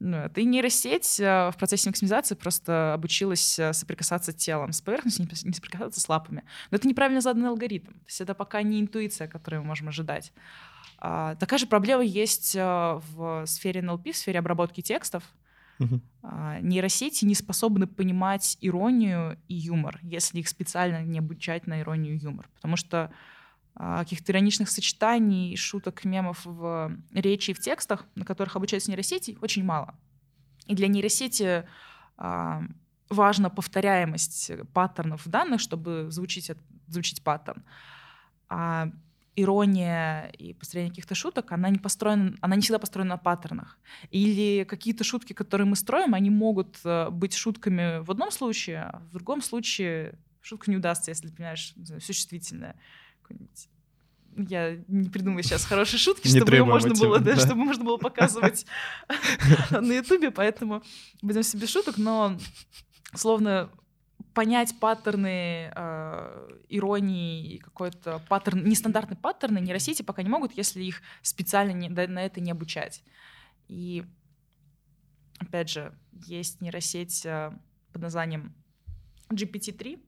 Ну, 0.04 0.28
и 0.36 0.46
нейросеть 0.46 1.20
э, 1.20 1.52
в 1.52 1.58
процессе 1.58 1.88
максимизации 1.88 2.34
просто 2.34 2.96
обучилась 2.96 3.60
э, 3.60 3.72
соприкасаться 3.72 4.34
телом 4.34 4.72
с 4.72 4.82
поверхностью, 4.82 5.28
не 5.44 5.54
соприкасаться 5.54 6.02
с 6.02 6.10
лапами. 6.10 6.44
Но 6.72 6.78
это 6.78 6.88
неправильно 6.88 7.22
заданный 7.22 7.50
алгоритм. 7.50 7.92
То 7.92 8.06
есть 8.08 8.20
это 8.20 8.34
пока 8.34 8.64
не 8.64 8.82
интуиция, 8.82 9.28
которую 9.28 9.62
мы 9.62 9.68
можем 9.68 9.90
ожидать. 9.90 10.34
А, 10.98 11.36
такая 11.36 11.60
же 11.60 11.68
проблема 11.68 12.04
есть 12.04 12.56
в 12.56 13.46
сфере 13.46 13.82
NLP, 13.82 14.14
в 14.14 14.18
сфере 14.18 14.40
обработки 14.40 14.82
текстов. 14.82 15.24
Uh-huh. 15.80 16.62
Нейросети 16.62 17.26
не 17.26 17.36
способны 17.36 17.86
понимать 17.86 18.58
иронию 18.60 19.38
и 19.48 19.54
юмор, 19.54 20.00
если 20.02 20.40
их 20.40 20.48
специально 20.48 21.04
не 21.04 21.20
обучать 21.20 21.68
на 21.68 21.82
иронию 21.82 22.16
и 22.16 22.18
юмор. 22.18 22.50
Потому 22.56 22.76
что 22.76 22.98
а, 23.06 23.12
каких-то 23.76 24.32
ироничных 24.32 24.70
сочетаний, 24.70 25.56
шуток, 25.56 26.04
мемов 26.06 26.42
в 26.46 26.92
речи 27.14 27.52
и 27.52 27.54
в 27.54 27.60
текстах, 27.60 28.06
на 28.16 28.26
которых 28.26 28.56
обучаются 28.56 28.92
нейросети, 28.92 29.38
очень 29.42 29.64
мало. 29.64 29.96
И 30.68 30.76
для 30.76 30.88
нейросети 30.88 31.66
а, 32.18 32.64
важна 33.10 33.50
повторяемость 33.50 34.52
паттернов 34.74 35.28
данных, 35.28 35.62
чтобы 35.62 36.08
звучить, 36.10 36.52
звучить 36.88 37.24
паттерн. 37.24 37.64
А 38.50 38.92
ирония 39.36 40.28
и 40.38 40.54
построение 40.54 40.92
каких-то 40.92 41.16
шуток, 41.16 41.52
она 41.52 41.70
не 41.70 41.78
построена, 41.78 42.36
она 42.42 42.56
не 42.56 42.62
всегда 42.62 42.80
построена 42.80 43.12
на 43.12 43.18
паттернах. 43.18 43.80
Или 44.10 44.66
какие-то 44.66 45.04
шутки, 45.04 45.34
которые 45.34 45.68
мы 45.68 45.76
строим, 45.76 46.14
они 46.14 46.30
могут 46.30 46.80
э, 46.84 47.10
быть 47.10 47.34
шутками 47.34 48.04
в 48.04 48.12
одном 48.12 48.32
случае, 48.32 48.84
а 48.84 49.00
в 49.00 49.14
другом 49.14 49.42
случае 49.42 50.20
шутка 50.42 50.70
не 50.70 50.78
удастся, 50.78 51.12
если, 51.12 51.30
понимаешь, 51.30 51.74
существительное 52.02 52.76
какой-нибудь 53.32 53.68
я 54.38 54.78
не 54.88 55.10
придумаю 55.10 55.44
сейчас 55.44 55.66
хорошие 55.66 56.00
шутки, 56.00 56.28
чтобы 56.28 56.52
ее 56.52 56.64
можно 56.64 56.94
было, 56.96 57.20
да, 57.20 57.36
да. 57.36 57.42
чтобы 57.42 57.66
можно 57.66 57.84
было 57.84 57.98
показывать 57.98 58.66
на 59.72 59.92
Ютубе, 59.92 60.32
поэтому 60.32 60.84
будем 61.22 61.44
себе 61.44 61.68
шуток, 61.68 61.98
но 61.98 62.38
словно 63.14 63.70
понять 64.34 64.80
паттерны 64.80 65.72
э, 65.76 66.60
иронии, 66.70 67.58
какой-то 67.58 68.22
паттерн, 68.30 68.64
нестандартные 68.64 69.18
паттерны 69.18 69.60
нейросети 69.60 70.02
пока 70.02 70.24
не 70.24 70.30
могут, 70.30 70.56
если 70.56 70.82
их 70.82 71.02
специально 71.22 71.72
не, 71.72 71.90
на 71.90 72.26
это 72.26 72.40
не 72.40 72.52
обучать. 72.52 73.04
И 73.68 74.06
опять 75.40 75.70
же, 75.70 75.94
есть 76.14 76.62
нейросеть 76.62 77.26
э, 77.26 77.52
под 77.92 78.02
названием 78.02 78.56
GPT-3, 79.30 80.00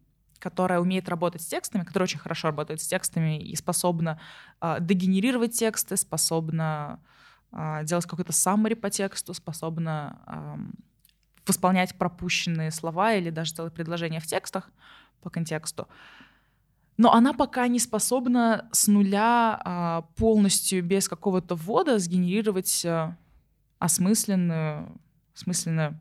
которая 0.43 0.81
умеет 0.81 1.07
работать 1.07 1.41
с 1.41 1.45
текстами, 1.45 1.85
которая 1.85 2.03
очень 2.03 2.19
хорошо 2.19 2.49
работает 2.49 2.81
с 2.81 2.85
текстами 2.85 3.41
и 3.41 3.55
способна 3.55 4.19
э, 4.59 4.75
дегенерировать 4.81 5.57
тексты, 5.57 5.95
способна 5.95 6.99
э, 7.53 7.85
делать 7.85 8.05
какой-то 8.05 8.33
summary 8.33 8.75
по 8.75 8.89
тексту, 8.89 9.33
способна 9.33 10.19
э, 10.27 10.55
восполнять 11.47 11.97
пропущенные 11.97 12.71
слова 12.71 13.13
или 13.13 13.29
даже 13.29 13.53
целые 13.53 13.71
предложения 13.71 14.19
в 14.19 14.27
текстах 14.27 14.69
по 15.21 15.29
контексту. 15.29 15.87
Но 16.97 17.13
она 17.13 17.31
пока 17.31 17.67
не 17.69 17.79
способна 17.79 18.67
с 18.73 18.87
нуля 18.87 19.59
а, 19.63 20.01
полностью 20.15 20.83
без 20.83 21.07
какого-то 21.07 21.55
ввода 21.55 21.97
сгенерировать 21.97 22.85
а, 22.85 23.17
осмысленную, 23.79 24.91
осмысленную, 25.35 25.99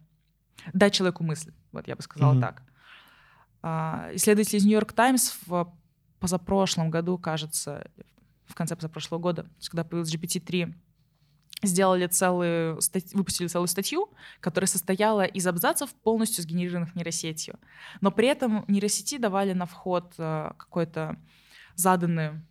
дать 0.74 0.92
человеку 0.92 1.24
мысль, 1.24 1.52
вот 1.72 1.88
я 1.88 1.96
бы 1.96 2.02
сказала 2.02 2.34
mm-hmm. 2.34 2.40
так. 2.40 2.62
А, 3.62 4.10
исследователи 4.14 4.58
из 4.58 4.64
Нью-Йорк 4.64 4.92
Таймс 4.92 5.34
в 5.46 5.72
позапрошлом 6.18 6.90
году, 6.90 7.18
кажется, 7.18 7.88
в 8.46 8.54
конце 8.54 8.76
позапрошлого 8.76 9.20
года, 9.20 9.46
когда 9.68 9.84
появился 9.84 10.16
GPT-3, 10.16 10.74
сделали 11.62 12.06
целую, 12.06 12.80
выпустили 13.12 13.46
целую 13.46 13.68
статью, 13.68 14.10
которая 14.40 14.68
состояла 14.68 15.24
из 15.24 15.46
абзацев, 15.46 15.90
полностью 16.02 16.42
сгенерированных 16.42 16.94
нейросетью. 16.94 17.58
Но 18.00 18.10
при 18.10 18.28
этом 18.28 18.64
нейросети 18.68 19.18
давали 19.18 19.52
на 19.52 19.66
вход 19.66 20.12
э, 20.18 20.52
какой-то 20.56 21.16
заданный 21.76 22.42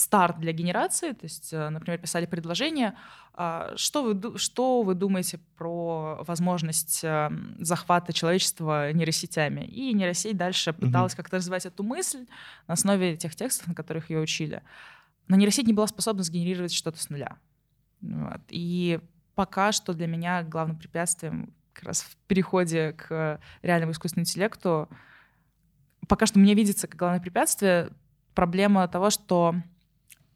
старт 0.00 0.40
для 0.40 0.52
генерации, 0.52 1.12
то 1.12 1.24
есть, 1.24 1.52
э, 1.52 1.68
например, 1.68 1.98
писали 1.98 2.26
предложение, 2.26 2.94
а, 3.34 3.72
что 3.76 4.02
вы, 4.02 4.38
что 4.38 4.82
вы 4.82 4.94
думаете 4.94 5.38
про 5.56 6.22
возможность 6.26 7.04
э, 7.04 7.30
захвата 7.58 8.12
человечества 8.12 8.92
нейросетями? 8.92 9.60
И 9.60 9.92
нейросеть 9.92 10.36
дальше 10.36 10.72
пыталась 10.72 11.12
угу. 11.12 11.18
как-то 11.18 11.36
развивать 11.36 11.66
эту 11.66 11.82
мысль 11.82 12.26
на 12.66 12.74
основе 12.74 13.16
тех 13.16 13.36
текстов, 13.36 13.68
на 13.68 13.74
которых 13.74 14.10
ее 14.10 14.20
учили. 14.20 14.62
Но 15.28 15.36
нейросеть 15.36 15.66
не 15.66 15.74
была 15.74 15.86
способна 15.86 16.22
сгенерировать 16.22 16.72
что-то 16.72 16.98
с 16.98 17.10
нуля. 17.10 17.36
Вот. 18.00 18.40
И 18.48 19.00
пока 19.34 19.70
что 19.72 19.92
для 19.92 20.06
меня 20.06 20.42
главным 20.42 20.76
препятствием 20.76 21.52
как 21.72 21.84
раз 21.84 22.02
в 22.02 22.16
переходе 22.26 22.92
к 22.92 23.40
реальному 23.62 23.92
искусственному 23.92 24.24
интеллекту 24.24 24.88
пока 26.08 26.26
что 26.26 26.38
мне 26.38 26.54
видится 26.54 26.88
как 26.88 26.98
главное 26.98 27.20
препятствие 27.20 27.90
проблема 28.34 28.88
того, 28.88 29.10
что 29.10 29.54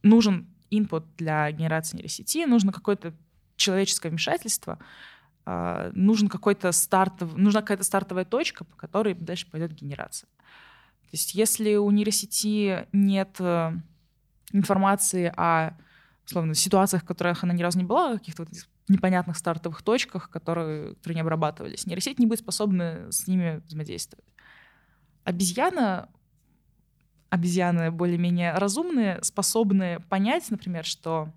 нужен 0.04 0.46
input 0.70 1.04
для 1.16 1.50
генерации 1.50 1.96
нейросети, 1.96 2.44
нужно 2.44 2.72
какое-то 2.72 3.14
человеческое 3.56 4.10
вмешательство, 4.10 4.78
э, 5.46 5.90
нужен 5.94 6.28
какой-то 6.28 6.70
стартов, 6.72 7.36
нужна 7.36 7.60
какая-то 7.62 7.84
стартовая 7.84 8.24
точка, 8.24 8.64
по 8.64 8.76
которой 8.76 9.14
дальше 9.14 9.50
пойдет 9.50 9.72
генерация. 9.72 10.28
То 11.02 11.10
есть 11.12 11.34
если 11.34 11.76
у 11.76 11.90
нейросети 11.90 12.86
нет 12.92 13.36
э, 13.40 13.72
информации 14.52 15.32
о 15.36 15.76
условно, 16.26 16.54
ситуациях, 16.54 17.02
в 17.02 17.06
которых 17.06 17.44
она 17.44 17.52
ни 17.52 17.62
разу 17.62 17.78
не 17.78 17.84
была, 17.84 18.14
каких-то 18.14 18.44
вот 18.44 18.52
непонятных 18.88 19.36
стартовых 19.36 19.82
точках, 19.82 20.30
которые, 20.30 20.94
которые 20.94 21.16
не 21.16 21.20
обрабатывались, 21.20 21.86
нейросеть 21.86 22.18
не 22.18 22.26
будет 22.26 22.40
способна 22.40 23.10
с 23.10 23.26
ними 23.26 23.62
взаимодействовать. 23.66 24.24
Обезьяна 25.24 26.08
обезьяны 27.34 27.90
более-менее 27.90 28.52
разумные, 28.52 29.18
способны 29.22 29.98
понять, 30.08 30.48
например, 30.50 30.84
что 30.84 31.32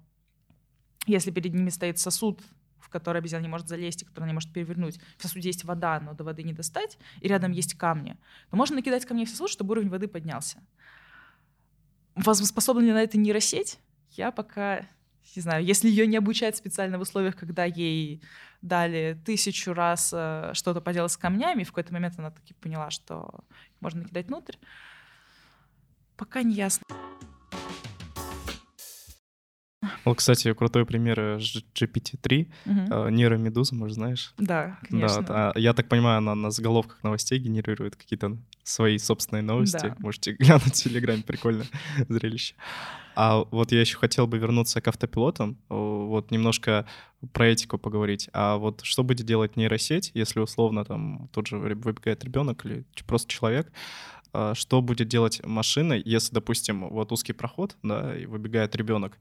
если 1.08 1.32
перед 1.32 1.56
ними 1.56 1.70
стоит 1.70 1.98
сосуд, 1.98 2.40
в 2.80 2.90
который 2.90 3.18
обезьяна 3.18 3.42
не 3.42 3.48
может 3.48 3.68
залезть 3.68 4.04
и 4.04 4.06
который 4.06 4.26
не 4.26 4.34
может 4.34 4.54
перевернуть, 4.54 5.00
в 5.18 5.24
сосуде 5.24 5.50
есть 5.50 5.64
вода, 5.64 6.00
но 6.00 6.14
до 6.14 6.24
воды 6.24 6.44
не 6.44 6.54
достать, 6.54 7.00
и 7.20 7.28
рядом 7.28 7.52
есть 7.52 7.74
камни, 7.74 8.16
то 8.52 8.58
можно 8.58 8.76
накидать 8.76 9.06
камни 9.06 9.26
в 9.26 9.30
сосуд, 9.30 9.50
чтобы 9.50 9.72
уровень 9.72 9.90
воды 9.90 10.08
поднялся. 10.08 10.60
Способна 12.22 12.82
ли 12.82 12.92
на 12.92 13.02
это 13.02 13.18
нейросеть? 13.18 13.80
Я 14.12 14.32
пока 14.32 14.86
не 15.36 15.42
знаю, 15.42 15.66
если 15.66 15.90
ее 15.90 16.06
не 16.06 16.18
обучать 16.18 16.56
специально 16.58 17.00
в 17.00 17.02
условиях, 17.02 17.36
когда 17.36 17.66
ей 17.66 18.22
дали 18.62 19.20
тысячу 19.26 19.74
раз 19.74 20.12
э, 20.14 20.52
что-то 20.54 20.80
поделать 20.80 21.12
с 21.12 21.18
камнями, 21.18 21.64
в 21.64 21.70
какой-то 21.70 21.92
момент 21.92 22.16
она 22.18 22.32
таки 22.32 22.54
поняла, 22.54 22.92
что 22.92 23.44
можно 23.80 24.02
накидать 24.02 24.28
внутрь, 24.28 24.56
Пока 26.18 26.42
не 26.42 26.56
ясно. 26.56 26.84
Вот, 30.04 30.18
кстати, 30.18 30.54
крутой 30.54 30.86
пример 30.86 31.20
э, 31.20 31.38
GPT-3, 31.38 32.52
угу. 32.66 33.10
нейромедуза, 33.10 33.76
может, 33.76 33.96
знаешь? 33.96 34.34
Да, 34.38 34.80
конечно. 34.88 35.22
Да, 35.22 35.54
я 35.56 35.74
так 35.74 35.90
понимаю, 35.90 36.20
она 36.20 36.34
на 36.34 36.50
заголовках 36.50 37.04
новостей 37.04 37.40
генерирует 37.40 37.96
какие-то 37.96 38.38
свои 38.64 38.98
собственные 38.98 39.44
новости. 39.44 39.88
Да. 39.88 39.96
Можете 40.00 40.32
глянуть 40.40 40.64
в 40.64 40.72
Телеграме, 40.72 41.24
прикольно 41.24 41.66
зрелище. 42.10 42.56
А 43.16 43.44
вот 43.52 43.72
я 43.72 43.82
еще 43.82 43.98
хотел 43.98 44.28
бы 44.28 44.38
вернуться 44.38 44.80
к 44.80 44.88
автопилотам, 44.88 45.58
вот 45.70 46.32
немножко 46.32 46.86
про 47.34 47.48
этику 47.48 47.78
поговорить. 47.78 48.30
А 48.32 48.58
вот 48.58 48.82
что 48.84 49.04
будет 49.04 49.26
делать 49.26 49.56
нейросеть, 49.56 50.12
если 50.14 50.40
условно 50.40 50.86
там 50.86 51.28
тот 51.34 51.48
же 51.48 51.58
выбегает 51.58 52.24
ребенок 52.24 52.66
или 52.66 52.86
просто 53.08 53.30
человек, 53.30 53.72
что 54.54 54.82
будет 54.82 55.08
делать 55.08 55.44
машина, 55.46 55.94
если, 55.94 56.34
допустим, 56.34 56.88
вот 56.90 57.12
узкий 57.12 57.34
проход, 57.34 57.76
да, 57.84 58.16
и 58.18 58.26
выбегает 58.26 58.76
ребенок, 58.76 59.18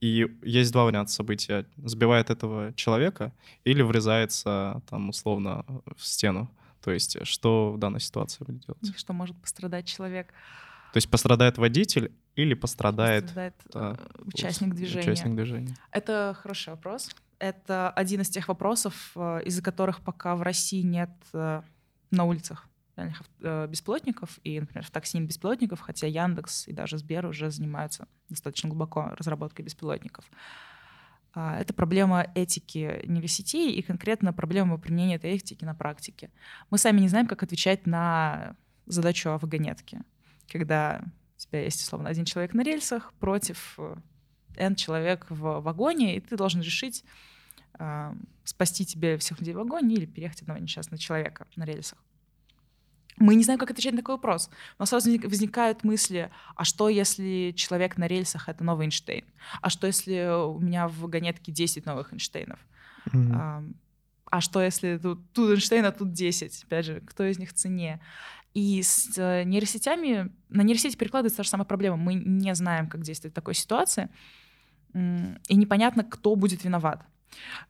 и 0.00 0.26
есть 0.42 0.72
два 0.72 0.84
варианта 0.84 1.12
события. 1.12 1.66
Сбивает 1.76 2.30
этого 2.30 2.72
человека 2.74 3.32
или 3.64 3.82
врезается 3.82 4.82
там 4.88 5.10
условно 5.10 5.64
в 5.96 6.04
стену. 6.04 6.50
То 6.82 6.90
есть 6.90 7.26
что 7.26 7.72
в 7.72 7.78
данной 7.78 8.00
ситуации 8.00 8.44
будет 8.44 8.64
делать? 8.66 8.98
Что 8.98 9.12
может 9.12 9.36
пострадать 9.36 9.86
человек? 9.86 10.32
То 10.92 10.96
есть 10.96 11.08
пострадает 11.10 11.58
водитель 11.58 12.12
или 12.34 12.54
пострадает, 12.54 13.24
пострадает 13.24 13.54
да, 13.72 13.96
э, 13.98 14.22
участник 14.24 14.74
движения? 14.74 15.02
Участник 15.02 15.34
движения. 15.36 15.76
Это 15.92 16.36
хороший 16.40 16.70
вопрос. 16.70 17.10
Это 17.38 17.90
один 17.90 18.22
из 18.22 18.30
тех 18.30 18.48
вопросов, 18.48 19.12
э, 19.14 19.42
из-за 19.44 19.62
которых 19.62 20.00
пока 20.00 20.34
в 20.34 20.42
России 20.42 20.82
нет 20.82 21.10
э, 21.32 21.62
на 22.10 22.24
улицах 22.24 22.69
реальных 23.00 23.22
э, 23.40 23.66
беспилотников, 23.66 24.38
и, 24.44 24.60
например, 24.60 24.84
в 24.84 24.90
такси 24.90 25.18
беспилотников, 25.20 25.80
хотя 25.80 26.06
Яндекс 26.06 26.68
и 26.68 26.72
даже 26.72 26.98
Сбер 26.98 27.26
уже 27.26 27.50
занимаются 27.50 28.06
достаточно 28.28 28.68
глубоко 28.68 29.12
разработкой 29.16 29.64
беспилотников. 29.64 30.24
А, 31.32 31.58
это 31.58 31.72
проблема 31.72 32.26
этики 32.34 33.02
нейросетей 33.06 33.72
и 33.72 33.82
конкретно 33.82 34.32
проблема 34.32 34.78
применения 34.78 35.16
этой 35.16 35.30
этики 35.30 35.64
на 35.64 35.74
практике. 35.74 36.30
Мы 36.70 36.78
сами 36.78 37.00
не 37.00 37.08
знаем, 37.08 37.26
как 37.26 37.42
отвечать 37.42 37.86
на 37.86 38.56
задачу 38.86 39.30
о 39.30 39.38
вагонетке, 39.38 40.02
когда 40.48 41.02
у 41.36 41.40
тебя 41.40 41.62
есть, 41.62 41.82
условно, 41.82 42.08
один 42.08 42.24
человек 42.24 42.54
на 42.54 42.62
рельсах 42.62 43.12
против 43.14 43.74
э, 43.78 43.96
N 44.56 44.74
человек 44.74 45.26
в 45.30 45.60
вагоне, 45.60 46.16
и 46.16 46.20
ты 46.20 46.36
должен 46.36 46.60
решить, 46.60 47.04
э, 47.78 48.12
спасти 48.44 48.84
тебе 48.84 49.16
всех 49.18 49.38
людей 49.38 49.54
в 49.54 49.58
вагоне 49.58 49.94
или 49.94 50.06
переехать 50.06 50.42
одного 50.42 50.60
несчастного 50.60 50.98
человека 50.98 51.46
на 51.56 51.64
рельсах 51.64 51.98
мы 53.16 53.34
не 53.34 53.44
знаем, 53.44 53.58
как 53.58 53.70
отвечать 53.70 53.92
на 53.92 53.98
такой 53.98 54.14
вопрос. 54.14 54.50
У 54.78 54.82
нас 54.82 54.90
сразу 54.90 55.10
возникают 55.10 55.84
мысли, 55.84 56.30
а 56.56 56.64
что, 56.64 56.88
если 56.88 57.52
человек 57.56 57.98
на 57.98 58.06
рельсах— 58.06 58.48
это 58.48 58.64
новый 58.64 58.86
Эйнштейн? 58.86 59.24
А 59.60 59.70
что, 59.70 59.86
если 59.86 60.44
у 60.46 60.58
меня 60.58 60.88
в 60.88 60.98
вагонетке 61.00 61.52
10 61.52 61.86
новых 61.86 62.12
Эйнштейнов? 62.12 62.58
Mm-hmm. 63.12 63.32
А, 63.34 63.64
а 64.30 64.40
что, 64.40 64.62
если 64.62 64.96
тут, 64.98 65.32
тут 65.32 65.50
Эйнштейн, 65.50 65.84
а 65.84 65.92
тут 65.92 66.12
10? 66.12 66.64
Опять 66.64 66.86
же, 66.86 67.00
кто 67.00 67.24
из 67.24 67.38
них 67.38 67.52
цене? 67.52 68.00
И 68.54 68.82
с 68.82 69.16
э, 69.16 69.44
нейросетями, 69.44 70.32
на 70.48 70.62
нейросети 70.62 70.96
перекладывается 70.96 71.38
та 71.38 71.42
же 71.44 71.50
самая 71.50 71.66
проблема. 71.66 71.96
Мы 71.96 72.14
не 72.14 72.54
знаем, 72.54 72.88
как 72.88 73.02
действовать 73.02 73.32
в 73.32 73.36
такой 73.36 73.54
ситуации, 73.54 74.08
и 74.92 75.56
непонятно, 75.56 76.02
кто 76.02 76.34
будет 76.34 76.64
виноват. 76.64 77.06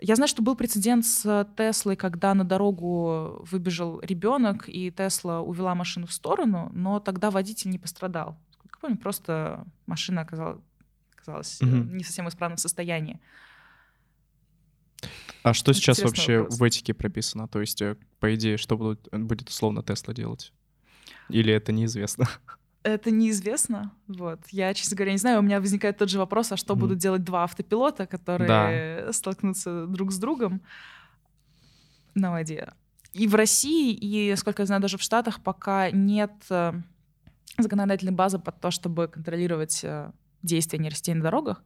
Я 0.00 0.16
знаю, 0.16 0.28
что 0.28 0.42
был 0.42 0.56
прецедент 0.56 1.04
с 1.04 1.46
Теслой, 1.56 1.96
когда 1.96 2.34
на 2.34 2.44
дорогу 2.44 3.44
выбежал 3.50 4.00
ребенок, 4.00 4.68
и 4.68 4.90
Тесла 4.90 5.40
увела 5.40 5.74
машину 5.74 6.06
в 6.06 6.12
сторону, 6.12 6.70
но 6.72 7.00
тогда 7.00 7.30
водитель 7.30 7.70
не 7.70 7.78
пострадал. 7.78 8.38
Как 8.62 8.80
помню, 8.80 8.96
просто 8.96 9.64
машина 9.86 10.22
оказалась, 10.22 10.60
оказалась 11.14 11.60
угу. 11.60 11.70
не 11.70 12.04
совсем 12.04 12.26
в 12.26 12.28
исправном 12.28 12.58
состоянии. 12.58 13.20
А 15.42 15.54
что 15.54 15.72
сейчас 15.72 16.02
вообще 16.02 16.40
вопрос. 16.40 16.58
в 16.58 16.62
этике 16.62 16.94
прописано? 16.94 17.48
То 17.48 17.60
есть, 17.60 17.80
э, 17.80 17.96
по 18.18 18.34
идее, 18.34 18.58
что 18.58 18.76
будет, 18.76 19.08
будет 19.10 19.48
условно 19.48 19.82
Тесла 19.82 20.12
делать? 20.12 20.52
Или 21.28 21.52
это 21.52 21.72
неизвестно? 21.72 22.28
Это 22.82 23.10
неизвестно. 23.10 23.92
Вот. 24.06 24.40
Я, 24.50 24.72
честно 24.72 24.96
говоря, 24.96 25.12
не 25.12 25.18
знаю. 25.18 25.40
У 25.40 25.42
меня 25.42 25.60
возникает 25.60 25.98
тот 25.98 26.08
же 26.08 26.18
вопрос, 26.18 26.52
а 26.52 26.56
что 26.56 26.74
mm. 26.74 26.76
будут 26.76 26.98
делать 26.98 27.24
два 27.24 27.44
автопилота, 27.44 28.06
которые 28.06 28.48
да. 29.06 29.12
столкнутся 29.12 29.86
друг 29.86 30.12
с 30.12 30.18
другом 30.18 30.62
на 32.14 32.30
воде. 32.30 32.72
И 33.12 33.26
в 33.28 33.34
России, 33.34 33.92
и, 33.92 34.34
сколько 34.36 34.62
я 34.62 34.66
знаю, 34.66 34.80
даже 34.80 34.96
в 34.96 35.02
Штатах 35.02 35.42
пока 35.42 35.90
нет 35.90 36.32
э, 36.48 36.72
законодательной 37.58 38.12
базы 38.12 38.38
под 38.38 38.60
то, 38.60 38.70
чтобы 38.70 39.08
контролировать 39.08 39.80
э, 39.82 40.10
действия 40.42 40.78
нейросетей 40.78 41.14
на 41.14 41.22
дорогах. 41.22 41.62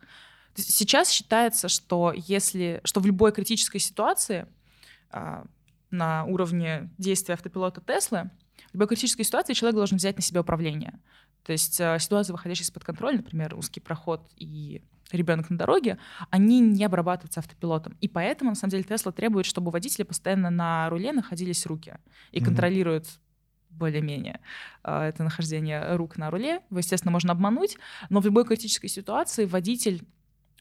Сейчас 0.56 1.10
считается, 1.10 1.68
что 1.68 2.12
если, 2.14 2.80
что 2.84 3.00
в 3.00 3.06
любой 3.06 3.32
критической 3.32 3.80
ситуации 3.80 4.46
а, 5.10 5.44
на 5.90 6.24
уровне 6.24 6.90
действия 6.96 7.34
автопилота 7.34 7.80
Теслы 7.80 8.30
любой 8.74 8.88
критической 8.88 9.24
ситуации 9.24 9.54
человек 9.54 9.76
должен 9.76 9.98
взять 9.98 10.16
на 10.16 10.22
себя 10.22 10.42
управление. 10.42 11.00
То 11.44 11.52
есть 11.52 11.80
э, 11.80 11.98
ситуация, 11.98 12.32
выходящая 12.32 12.64
из-под 12.64 12.84
контроля, 12.84 13.18
например, 13.18 13.54
узкий 13.54 13.80
проход 13.80 14.28
и 14.36 14.82
ребенок 15.12 15.50
на 15.50 15.58
дороге, 15.58 15.98
они 16.30 16.60
не 16.60 16.84
обрабатываются 16.84 17.40
автопилотом. 17.40 17.96
И 18.00 18.08
поэтому, 18.08 18.50
на 18.50 18.56
самом 18.56 18.70
деле, 18.70 18.84
Тесла 18.84 19.12
требует, 19.12 19.46
чтобы 19.46 19.68
у 19.68 19.70
водителя 19.70 20.04
постоянно 20.04 20.50
на 20.50 20.88
руле 20.90 21.12
находились 21.12 21.66
руки 21.66 21.98
и 22.32 22.38
mm-hmm. 22.38 22.44
контролируют 22.44 23.06
более-менее 23.70 24.40
э, 24.84 25.02
это 25.02 25.22
нахождение 25.22 25.96
рук 25.96 26.16
на 26.16 26.30
руле. 26.30 26.62
Его, 26.70 26.78
естественно, 26.78 27.12
можно 27.12 27.32
обмануть, 27.32 27.76
но 28.08 28.20
в 28.20 28.24
любой 28.24 28.44
критической 28.44 28.88
ситуации 28.88 29.44
водитель 29.44 30.02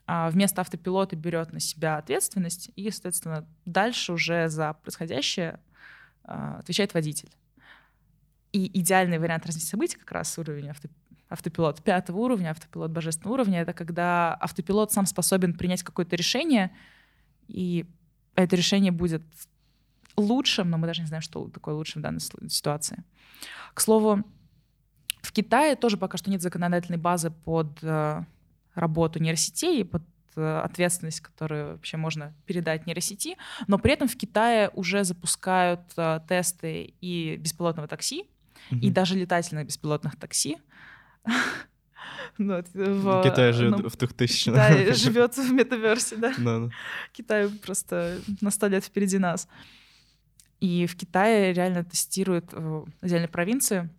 а, 0.05 0.29
вместо 0.29 0.61
автопилота 0.61 1.15
берет 1.15 1.53
на 1.53 1.59
себя 1.59 1.97
ответственность, 1.97 2.71
и, 2.75 2.89
соответственно, 2.91 3.47
дальше 3.65 4.11
уже 4.11 4.49
за 4.49 4.73
происходящее 4.73 5.59
а, 6.23 6.57
отвечает 6.59 6.93
водитель. 6.93 7.29
И 8.53 8.79
идеальный 8.79 9.19
вариант 9.19 9.45
развития 9.45 9.67
событий 9.67 9.97
как 9.97 10.11
раз 10.11 10.37
уровень 10.37 10.69
авто, 10.69 10.87
автопилот 11.27 11.83
пятого 11.83 12.19
уровня, 12.19 12.51
автопилот 12.51 12.91
божественного 12.91 13.33
уровня, 13.33 13.61
это 13.61 13.73
когда 13.73 14.35
автопилот 14.35 14.91
сам 14.91 15.05
способен 15.05 15.55
принять 15.55 15.83
какое-то 15.83 16.15
решение, 16.15 16.71
и 17.47 17.85
это 18.35 18.55
решение 18.55 18.91
будет 18.91 19.23
лучшим, 20.15 20.69
но 20.69 20.77
мы 20.77 20.87
даже 20.87 21.01
не 21.01 21.07
знаем, 21.07 21.23
что 21.23 21.49
такое 21.49 21.73
лучшим 21.73 22.01
в 22.01 22.03
данной 22.03 22.19
ситуации. 22.19 23.03
К 23.73 23.81
слову, 23.81 24.23
в 25.21 25.31
Китае 25.31 25.75
тоже 25.75 25.97
пока 25.97 26.17
что 26.17 26.29
нет 26.29 26.41
законодательной 26.41 26.99
базы 26.99 27.31
под 27.31 27.79
э, 27.81 28.23
работу 28.75 29.19
нейросетей, 29.19 29.83
под 29.85 30.03
э, 30.35 30.61
ответственность, 30.63 31.21
которую 31.21 31.71
вообще 31.71 31.97
можно 31.97 32.33
передать 32.45 32.85
нейросети, 32.85 33.37
но 33.67 33.79
при 33.79 33.93
этом 33.93 34.07
в 34.07 34.15
Китае 34.15 34.69
уже 34.69 35.03
запускают 35.03 35.81
э, 35.97 36.19
тесты 36.27 36.93
и 37.01 37.37
беспилотного 37.37 37.87
такси, 37.87 38.29
mm-hmm. 38.71 38.79
и 38.79 38.89
даже 38.89 39.15
летательных 39.15 39.67
беспилотных 39.67 40.15
такси. 40.17 40.57
Ну, 42.39 42.63
в, 42.73 43.23
Китай 43.23 43.53
живет 43.53 43.77
ну, 43.77 43.89
в 43.89 43.95
2000 43.95 44.51
Да, 44.51 44.93
живет 44.93 45.37
в 45.37 45.51
метаверсе, 45.51 46.15
да. 46.15 46.33
да. 46.37 46.69
Китай 47.11 47.47
просто 47.47 48.19
на 48.41 48.49
сто 48.49 48.67
лет 48.67 48.83
впереди 48.83 49.19
нас. 49.19 49.47
И 50.59 50.87
в 50.87 50.95
Китае 50.95 51.53
реально 51.53 51.83
тестируют 51.83 52.51
в 52.51 52.87
отдельной 53.01 53.27
провинции 53.27 53.89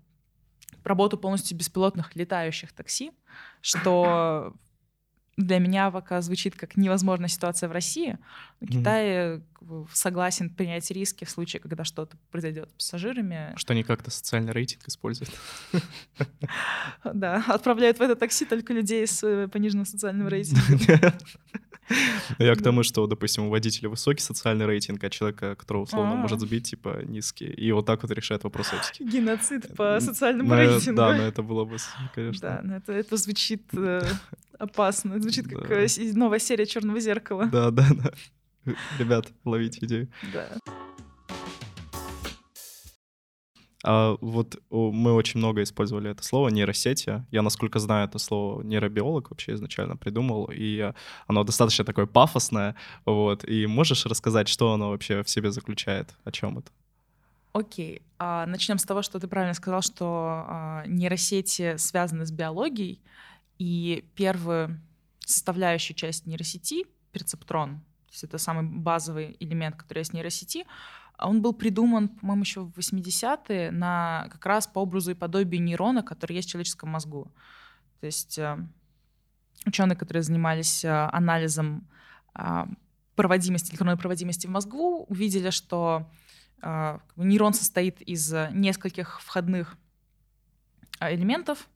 работу 0.82 1.16
полностью 1.16 1.56
беспилотных 1.56 2.16
летающих 2.16 2.72
такси, 2.72 3.12
что 3.60 4.54
для 5.36 5.58
меня 5.58 5.90
пока 5.90 6.20
звучит 6.20 6.54
как 6.54 6.76
невозможная 6.76 7.28
ситуация 7.28 7.68
в 7.68 7.72
России. 7.72 8.18
Но 8.60 8.66
Китай 8.66 9.06
mm-hmm. 9.06 9.88
согласен 9.92 10.50
принять 10.50 10.90
риски 10.90 11.24
в 11.24 11.30
случае, 11.30 11.60
когда 11.60 11.84
что-то 11.84 12.16
произойдет 12.30 12.70
с 12.70 12.74
пассажирами. 12.74 13.52
Что 13.56 13.72
они 13.72 13.82
как-то 13.82 14.10
социальный 14.10 14.52
рейтинг 14.52 14.86
используют. 14.86 15.32
Да, 17.04 17.44
отправляют 17.48 17.98
в 17.98 18.02
это 18.02 18.16
такси 18.16 18.44
только 18.44 18.72
людей 18.72 19.06
с 19.06 19.22
э, 19.22 19.48
пониженным 19.48 19.84
социальным 19.84 20.28
рейтингом. 20.28 21.12
Я 22.38 22.54
к 22.54 22.62
тому, 22.62 22.82
что, 22.82 23.06
допустим, 23.06 23.44
у 23.44 23.50
водителя 23.50 23.88
высокий 23.88 24.22
социальный 24.22 24.66
рейтинг, 24.66 25.02
а 25.04 25.10
человека, 25.10 25.54
которого 25.54 25.82
условно 25.82 26.14
может 26.14 26.40
сбить, 26.40 26.70
типа, 26.70 27.02
низкий. 27.04 27.46
И 27.46 27.72
вот 27.72 27.86
так 27.86 28.02
вот 28.02 28.10
решает 28.12 28.44
вопрос 28.44 28.72
этики. 28.72 29.02
Геноцид 29.02 29.74
по 29.76 30.00
социальному 30.00 30.54
рейтингу. 30.54 30.96
Да, 30.96 31.16
но 31.16 31.22
это 31.22 31.42
было 31.42 31.64
бы, 31.64 31.76
конечно. 32.14 32.62
Да, 32.86 32.92
это 32.92 33.16
звучит 33.16 33.62
э, 33.72 34.02
опасно. 34.58 35.20
Звучит 35.20 35.48
как 35.48 35.70
э, 35.70 35.86
новая 36.14 36.38
серия 36.38 36.66
Черного 36.66 37.00
зеркала. 37.00 37.46
Да, 37.46 37.70
да, 37.70 37.86
да. 37.90 38.74
Ребят, 38.98 39.30
ловите 39.44 39.84
идею. 39.84 40.08
Да. 40.32 40.48
А 43.84 44.16
вот 44.20 44.56
мы 44.70 45.12
очень 45.12 45.38
много 45.38 45.62
использовали 45.62 46.10
это 46.10 46.24
слово 46.24 46.48
нейросети. 46.48 47.24
Я, 47.30 47.42
насколько 47.42 47.78
знаю, 47.78 48.08
это 48.08 48.18
слово 48.18 48.62
нейробиолог 48.62 49.30
вообще 49.30 49.54
изначально 49.54 49.96
придумал, 49.96 50.50
и 50.52 50.92
оно 51.26 51.44
достаточно 51.44 51.84
такое 51.84 52.06
пафосное. 52.06 52.74
Вот. 53.04 53.44
И 53.48 53.66
можешь 53.66 54.06
рассказать, 54.06 54.48
что 54.48 54.72
оно 54.72 54.90
вообще 54.90 55.22
в 55.22 55.28
себе 55.28 55.50
заключает? 55.50 56.14
О 56.24 56.32
чем 56.32 56.58
это? 56.58 56.70
Окей. 57.52 58.02
А, 58.18 58.46
начнем 58.46 58.78
с 58.78 58.84
того, 58.84 59.02
что 59.02 59.20
ты 59.20 59.28
правильно 59.28 59.54
сказал, 59.54 59.82
что 59.82 60.44
а, 60.48 60.84
нейросети 60.86 61.76
связаны 61.76 62.26
с 62.26 62.32
биологией, 62.32 63.00
и 63.58 64.04
первую 64.14 64.80
составляющую 65.20 65.96
часть 65.96 66.26
нейросети, 66.26 66.84
перцептрон, 67.12 67.76
то 67.78 68.10
есть 68.10 68.24
это 68.24 68.38
самый 68.38 68.64
базовый 68.64 69.36
элемент, 69.40 69.76
который 69.76 70.00
есть 70.00 70.10
в 70.10 70.14
нейросети, 70.14 70.64
он 71.26 71.42
был 71.42 71.52
придуман, 71.52 72.08
по-моему, 72.08 72.42
еще 72.42 72.60
в 72.60 72.78
80-е 72.78 73.70
на 73.70 74.28
как 74.30 74.44
раз 74.46 74.66
по 74.66 74.80
образу 74.80 75.12
и 75.12 75.14
подобию 75.14 75.62
нейрона, 75.62 76.02
который 76.02 76.36
есть 76.36 76.48
в 76.48 76.52
человеческом 76.52 76.90
мозгу. 76.90 77.32
То 78.00 78.06
есть 78.06 78.38
э, 78.38 78.58
ученые, 79.66 79.96
которые 79.96 80.22
занимались 80.22 80.84
э, 80.84 80.90
анализом 80.90 81.88
э, 82.34 82.66
проводимости, 83.14 83.70
электронной 83.70 83.96
проводимости 83.96 84.46
в 84.46 84.50
мозгу, 84.50 85.04
увидели, 85.08 85.50
что 85.50 86.10
нейрон 87.16 87.52
состоит 87.52 88.00
из 88.00 88.32
нескольких 88.52 89.20
входных 89.20 89.76
элементов, 90.98 91.68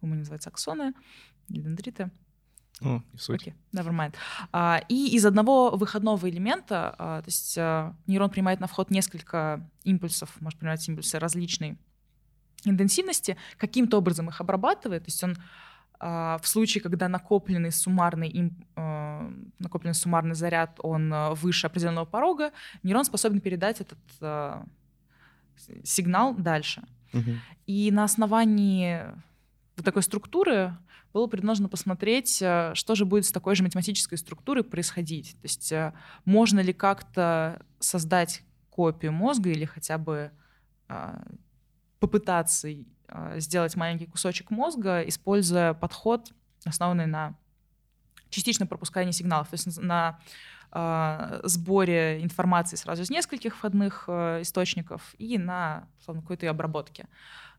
по-моему, 0.00 0.20
называются 0.20 0.50
аксоны 0.50 0.94
или 1.48 1.60
дендриты. 1.60 2.10
О, 2.84 3.02
не 3.12 3.18
суть. 3.18 3.46
Okay, 3.46 3.54
never 3.72 3.90
mind. 3.90 4.14
А, 4.52 4.82
и 4.88 5.14
из 5.14 5.24
одного 5.26 5.70
выходного 5.76 6.28
элемента, 6.28 6.94
а, 6.98 7.22
то 7.22 7.28
есть 7.28 7.56
а, 7.58 7.94
нейрон 8.06 8.30
принимает 8.30 8.60
на 8.60 8.66
вход 8.66 8.90
несколько 8.90 9.68
импульсов, 9.84 10.40
может 10.40 10.58
принимать 10.58 10.88
импульсы 10.88 11.18
различной 11.18 11.78
интенсивности, 12.64 13.36
каким-то 13.56 13.98
образом 13.98 14.28
их 14.28 14.40
обрабатывает, 14.40 15.04
то 15.04 15.08
есть 15.08 15.22
он 15.24 15.36
а, 16.04 16.38
в 16.38 16.48
случае, 16.48 16.82
когда 16.82 17.08
накопленный 17.08 17.70
суммарный, 17.70 18.28
им, 18.28 18.66
а, 18.74 19.30
накопленный 19.60 19.94
суммарный 19.94 20.34
заряд, 20.34 20.80
он 20.82 21.12
а, 21.14 21.30
выше 21.30 21.68
определенного 21.68 22.06
порога, 22.06 22.50
нейрон 22.82 23.04
способен 23.04 23.40
передать 23.40 23.80
этот 23.80 23.98
сигнал 25.84 26.34
дальше. 26.34 26.82
Угу. 27.12 27.30
И 27.66 27.90
на 27.92 28.02
основании 28.04 29.00
вот 29.76 29.84
такой 29.84 30.02
структуры 30.02 30.76
было 31.12 31.26
предложено 31.26 31.68
посмотреть, 31.68 32.40
э, 32.40 32.72
что 32.74 32.94
же 32.94 33.04
будет 33.04 33.26
с 33.26 33.32
такой 33.32 33.54
же 33.54 33.62
математической 33.62 34.16
структурой 34.16 34.64
происходить. 34.64 35.32
То 35.40 35.44
есть 35.44 35.72
э, 35.72 35.92
можно 36.24 36.60
ли 36.60 36.72
как-то 36.72 37.64
создать 37.78 38.42
копию 38.70 39.12
мозга 39.12 39.50
или 39.50 39.66
хотя 39.66 39.98
бы 39.98 40.30
а, 40.88 41.22
попытаться 42.00 42.70
сделать 43.36 43.76
маленький 43.76 44.06
кусочек 44.06 44.50
мозга, 44.50 45.02
используя 45.02 45.74
подход, 45.74 46.32
основанный 46.64 47.04
на 47.04 47.36
частичном 48.32 48.66
пропускании 48.66 49.12
сигналов, 49.12 49.48
то 49.48 49.54
есть 49.54 49.80
на 49.80 50.18
э, 50.72 51.40
сборе 51.44 52.22
информации 52.22 52.76
сразу 52.76 53.02
из 53.02 53.10
нескольких 53.10 53.56
входных 53.56 54.04
э, 54.08 54.42
источников 54.42 55.14
и 55.18 55.38
на 55.38 55.86
какой-то 56.06 56.48
обработке. 56.50 57.06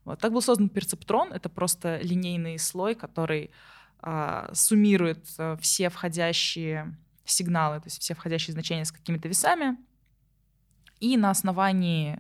Вот. 0.06 0.20
Так 0.20 0.32
был 0.32 0.42
создан 0.42 0.70
перцептрон. 0.70 1.32
Это 1.32 1.50
просто 1.50 2.00
линейный 2.02 2.60
слой, 2.60 2.96
который 2.96 3.52
а, 4.00 4.50
суммирует 4.54 5.26
а, 5.38 5.58
все 5.58 5.90
входящие 5.90 6.96
сигналы, 7.26 7.78
то 7.80 7.88
есть 7.88 8.02
все 8.02 8.14
входящие 8.14 8.54
значения 8.54 8.86
с 8.86 8.92
какими-то 8.92 9.28
весами. 9.28 9.78
И 11.00 11.18
на 11.18 11.30
основании 11.30 12.20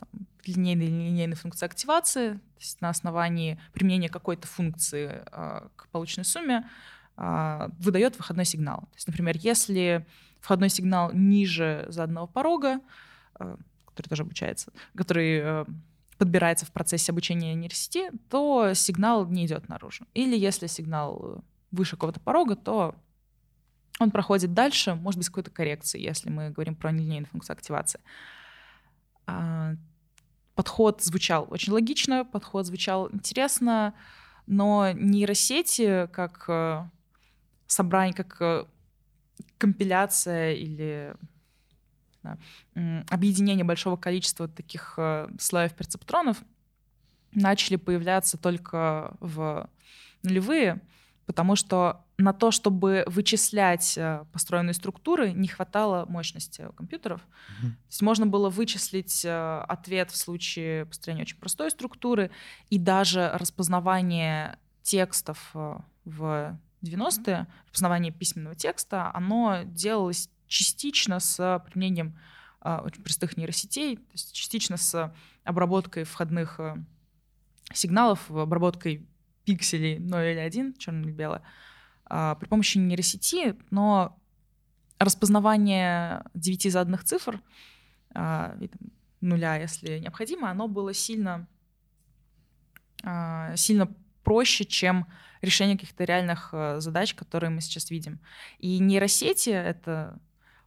там, 0.00 0.08
линейной 0.44 0.86
или 0.86 0.92
линейной 0.92 1.36
функции 1.36 1.66
активации, 1.66 2.32
то 2.32 2.58
есть 2.58 2.80
на 2.80 2.90
основании 2.90 3.60
применения 3.72 4.08
какой-то 4.08 4.46
функции 4.46 5.22
а, 5.32 5.68
к 5.76 5.88
полученной 5.88 6.24
сумме, 6.24 6.68
а, 7.16 7.70
выдает 7.78 8.16
выходной 8.16 8.44
сигнал. 8.44 8.80
То 8.80 8.96
есть, 8.96 9.06
например, 9.06 9.36
если 9.38 10.06
входной 10.40 10.68
сигнал 10.68 11.10
ниже 11.12 11.86
заданного 11.88 12.26
порога, 12.26 12.80
а, 13.34 13.56
который 13.86 14.08
тоже 14.08 14.22
обучается, 14.22 14.72
который 14.94 15.40
а, 15.42 15.66
подбирается 16.18 16.66
в 16.66 16.72
процессе 16.72 17.12
обучения 17.12 17.54
нейросети, 17.54 18.10
то 18.30 18.72
сигнал 18.74 19.26
не 19.26 19.46
идет 19.46 19.68
наружу. 19.68 20.06
Или 20.14 20.36
если 20.36 20.66
сигнал 20.66 21.44
выше 21.70 21.92
какого-то 21.96 22.20
порога, 22.20 22.56
то 22.56 22.94
он 24.00 24.10
проходит 24.10 24.54
дальше, 24.54 24.94
может 24.94 25.18
быть, 25.18 25.26
с 25.26 25.30
какой-то 25.30 25.50
коррекцией, 25.50 26.04
если 26.04 26.30
мы 26.30 26.50
говорим 26.50 26.74
про 26.74 26.90
нелинейную 26.92 27.26
функцию 27.26 27.54
активации. 27.54 28.00
А, 29.26 29.74
подход 30.54 31.02
звучал 31.02 31.46
очень 31.50 31.72
логично, 31.72 32.24
подход 32.24 32.66
звучал 32.66 33.10
интересно, 33.12 33.94
но 34.46 34.90
нейросети 34.92 36.08
как 36.12 36.44
э, 36.48 36.88
собрание, 37.66 38.14
как 38.14 38.36
э, 38.40 38.64
компиляция 39.58 40.52
или 40.52 41.14
да, 42.24 42.38
объединение 43.10 43.64
большого 43.64 43.96
количества 43.96 44.48
таких 44.48 44.94
э, 44.96 45.28
слоев 45.38 45.74
перцептронов 45.74 46.42
начали 47.32 47.76
появляться 47.76 48.38
только 48.38 49.16
в 49.20 49.68
нулевые, 50.22 50.80
потому 51.26 51.54
что 51.54 52.04
на 52.16 52.32
то, 52.32 52.50
чтобы 52.50 53.04
вычислять 53.06 53.98
э, 53.98 54.24
построенные 54.32 54.74
структуры, 54.74 55.32
не 55.32 55.48
хватало 55.48 56.06
мощности 56.06 56.62
у 56.62 56.72
компьютеров. 56.72 57.20
Mm-hmm. 57.20 57.70
То 57.70 57.88
есть 57.88 58.02
можно 58.02 58.26
было 58.26 58.50
вычислить 58.50 59.24
э, 59.24 59.64
ответ 59.68 60.10
в 60.10 60.16
случае 60.16 60.86
построения 60.86 61.22
очень 61.22 61.38
простой 61.38 61.70
структуры, 61.70 62.30
и 62.70 62.78
даже 62.78 63.30
распознавание 63.34 64.58
текстов 64.82 65.50
в 66.04 66.58
90-е, 66.82 67.46
распознавание 67.66 68.12
письменного 68.12 68.54
текста, 68.54 69.10
оно 69.14 69.62
делалось 69.64 70.30
частично 70.46 71.20
с 71.20 71.62
применением 71.70 72.18
а, 72.60 72.82
очень 72.84 73.02
простых 73.02 73.36
нейросетей, 73.36 73.96
то 73.96 74.12
есть 74.12 74.32
частично 74.32 74.76
с 74.76 75.14
обработкой 75.44 76.04
входных 76.04 76.58
а, 76.60 76.78
сигналов, 77.72 78.30
обработкой 78.30 79.06
пикселей 79.44 79.98
0 79.98 80.24
или 80.24 80.38
1, 80.38 80.74
черное 80.74 81.02
или 81.02 81.12
белое, 81.12 81.42
а, 82.06 82.34
при 82.36 82.48
помощи 82.48 82.78
нейросети, 82.78 83.56
но 83.70 84.18
распознавание 84.98 86.24
девяти 86.34 86.70
заданных 86.70 87.04
цифр, 87.04 87.42
а, 88.14 88.56
нуля, 89.20 89.56
если 89.56 89.98
необходимо, 89.98 90.50
оно 90.50 90.68
было 90.68 90.92
сильно, 90.92 91.48
сильно 93.56 93.88
проще, 94.24 94.64
чем 94.64 95.06
решение 95.42 95.76
каких-то 95.76 96.04
реальных 96.04 96.50
э, 96.52 96.80
задач, 96.80 97.14
которые 97.14 97.50
мы 97.50 97.60
сейчас 97.60 97.90
видим. 97.90 98.18
И 98.58 98.78
нейросети— 98.78 99.50
это, 99.50 100.18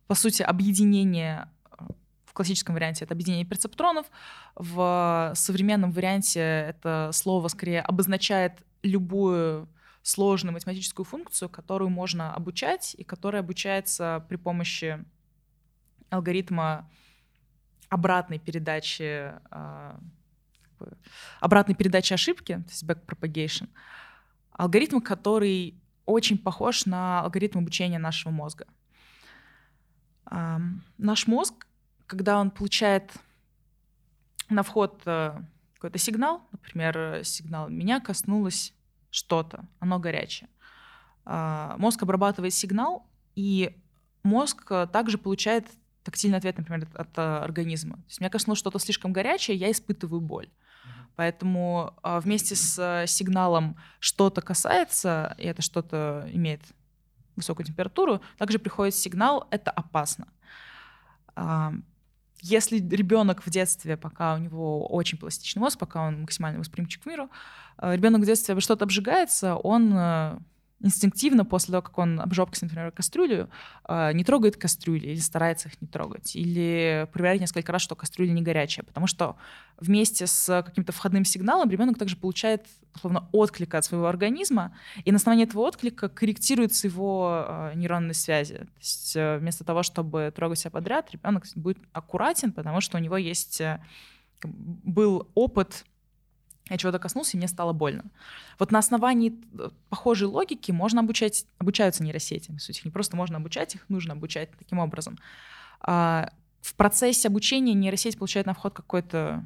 по 0.08 0.16
сути, 0.16 0.42
объединение 0.42 1.50
в 2.26 2.34
классическом 2.34 2.76
варианте 2.76 3.06
это 3.06 3.14
объединение 3.14 3.46
перцептронов, 3.46 4.06
в 4.56 5.34
современном 5.36 5.92
варианте 5.92 6.40
это 6.40 7.10
слово 7.14 7.48
скорее 7.48 7.82
обозначает 7.82 8.64
любую 8.84 9.68
сложную 10.04 10.54
математическую 10.54 11.06
функцию, 11.06 11.50
которую 11.50 11.90
можно 11.90 12.34
обучать 12.34 12.96
и 12.98 13.04
которая 13.04 13.42
обучается 13.42 14.26
при 14.30 14.38
помощи 14.38 15.04
алгоритма 16.10 16.90
обратной 17.90 18.40
передачи 18.40 19.34
а, 19.52 20.00
обратной 21.40 21.76
передачи 21.76 22.14
ошибки, 22.14 22.54
то 22.54 22.70
есть 22.70 22.84
backpropagation, 22.84 23.68
алгоритм, 24.52 25.00
который 25.00 25.76
очень 26.06 26.38
похож 26.38 26.86
на 26.86 27.22
алгоритм 27.22 27.60
обучения 27.60 28.00
нашего 28.00 28.32
мозга. 28.32 28.66
Наш 30.30 31.28
мозг, 31.28 31.68
когда 32.06 32.40
он 32.40 32.52
получает 32.52 33.12
на 34.50 34.64
вход 34.64 35.02
э, 35.06 35.40
какой-то 35.76 35.98
сигнал, 35.98 36.42
например, 36.52 37.22
сигнал 37.24 37.70
«меня 37.70 38.00
коснулось 38.00 38.74
что-то, 39.12 39.66
оно 39.80 40.00
горячее», 40.00 40.50
а, 41.26 41.76
мозг 41.78 42.02
обрабатывает 42.04 42.54
сигнал, 42.54 43.06
и 43.36 43.76
мозг 44.24 44.66
э, 44.72 44.88
также 44.92 45.18
получает 45.18 45.68
тактильный 46.04 46.38
ответ, 46.38 46.58
например, 46.58 46.88
от, 46.94 46.96
от 46.96 47.20
организма. 47.44 47.96
То 47.98 48.04
есть 48.08 48.22
меня 48.22 48.30
коснулось 48.30 48.60
что-то 48.60 48.80
слишком 48.80 49.12
горячее, 49.12 49.58
я 49.58 49.70
испытываю 49.70 50.22
боль. 50.22 50.50
Поэтому 51.18 51.94
вместе 52.04 52.56
с 52.56 52.80
э, 52.80 53.08
сигналом 53.08 53.76
что-то 54.00 54.42
касается, 54.42 55.36
и 55.38 55.46
это 55.46 55.62
что-то 55.62 56.30
имеет 56.32 56.62
высокую 57.38 57.66
температуру, 57.66 58.22
также 58.38 58.60
приходит 58.60 58.96
сигнал 58.96 59.48
«это 59.52 59.72
опасно». 59.72 60.28
А, 61.36 61.74
если 62.42 62.78
ребенок 62.78 63.46
в 63.46 63.50
детстве, 63.50 63.98
пока 63.98 64.36
у 64.36 64.38
него 64.38 64.88
очень 64.88 65.18
пластичный 65.18 65.60
мозг, 65.60 65.80
пока 65.80 66.08
он 66.08 66.22
максимально 66.22 66.60
восприимчив 66.60 67.02
к 67.02 67.06
миру, 67.06 67.30
э, 67.80 67.96
ребенок 67.96 68.22
в 68.22 68.26
детстве 68.26 68.60
что-то 68.60 68.86
обжигается, 68.86 69.56
он 69.56 69.92
э, 69.94 70.40
инстинктивно 70.80 71.44
после 71.44 71.72
того, 71.72 71.82
как 71.82 71.98
он 71.98 72.20
обжегся, 72.20 72.66
например, 72.66 72.92
кастрюлю, 72.92 73.50
а, 73.84 74.12
не 74.14 74.24
трогает 74.24 74.58
кастрюли 74.58 75.08
или 75.08 75.20
старается 75.20 75.70
их 75.70 75.82
не 75.82 75.88
трогать, 75.88 76.36
или 76.36 77.08
проверяет 77.12 77.42
несколько 77.42 77.72
раз, 77.72 77.82
что 77.82 77.96
кастрюля 77.96 78.32
не 78.32 78.44
горячая, 78.44 78.86
потому 78.86 79.08
что 79.08 79.38
вместе 79.80 80.28
с 80.28 80.64
каким-то 80.64 80.92
входным 80.92 81.26
сигналом 81.26 81.70
ребенок 81.70 81.98
также 81.98 82.16
получает, 82.16 82.68
условно, 82.96 83.28
отклик 83.32 83.74
от 83.74 83.86
своего 83.86 84.08
организма, 84.08 84.76
и 85.04 85.12
на 85.12 85.18
основании 85.18 85.46
этого 85.46 85.62
отклика 85.62 86.10
корректируются 86.10 86.88
его 86.88 87.46
а, 87.48 87.74
нейронные 87.74 88.14
связи. 88.14 88.56
То 88.56 88.80
есть 88.80 89.16
э, 89.16 89.38
вместо 89.40 89.64
того, 89.64 89.82
чтобы 89.82 90.32
трогать 90.36 90.60
себя 90.60 90.72
подряд, 90.72 91.12
ребенок 91.12 91.46
будет 91.56 91.80
аккуратен, 91.92 92.52
потому 92.52 92.82
что 92.82 92.98
у 92.98 93.02
него 93.02 93.18
есть 93.18 93.62
э, 93.62 93.82
был 94.44 95.28
опыт 95.34 95.86
я 96.70 96.78
чего-то 96.78 97.00
коснулся, 97.00 97.38
и 97.38 97.40
мне 97.40 97.48
стало 97.48 97.74
больно. 97.74 98.06
Вот 98.60 98.72
на 98.72 98.80
основании 98.80 99.34
э, 99.58 99.70
похожей 99.90 100.28
логики 100.28 100.72
можно 100.72 101.02
обучать, 101.02 101.46
обучаются 101.58 102.04
нейросети. 102.04 102.52
В 102.52 102.60
сути, 102.60 102.82
не 102.84 102.92
просто 102.92 103.16
можно 103.16 103.38
обучать 103.38 103.76
их, 103.76 103.86
нужно 103.90 104.14
обучать 104.14 104.50
таким 104.58 104.80
образом. 104.80 105.18
А 105.80 106.32
в 106.62 106.74
процессе 106.76 107.28
обучения 107.28 107.74
нейросеть 107.74 108.18
получает 108.18 108.48
на 108.48 108.54
вход 108.54 108.74
какой-то 108.74 109.46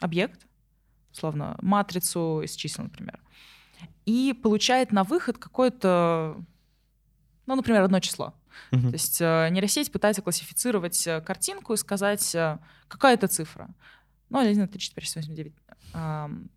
объект, 0.00 0.46
условно, 1.12 1.56
матрицу 1.62 2.42
из 2.42 2.54
чисел, 2.54 2.84
например, 2.84 3.20
и 4.04 4.38
получает 4.42 4.92
на 4.92 5.04
выход 5.04 5.38
какое-то, 5.38 6.36
ну, 7.46 7.56
например, 7.56 7.82
одно 7.82 8.00
число. 8.00 8.34
Uh-huh. 8.70 8.88
То 8.88 8.92
есть 8.92 9.20
э, 9.20 9.48
нейросеть 9.50 9.92
пытается 9.92 10.22
классифицировать 10.22 11.06
э, 11.06 11.20
картинку 11.20 11.74
и 11.74 11.76
сказать, 11.76 12.36
какая 12.88 13.14
это 13.14 13.28
цифра. 13.28 13.68
Ну, 14.28 14.38
1, 14.38 14.54
2, 14.54 14.66
3, 14.66 14.80
4, 14.80 15.06
5, 15.06 15.16
8, 15.16 15.34
9. 15.34 15.52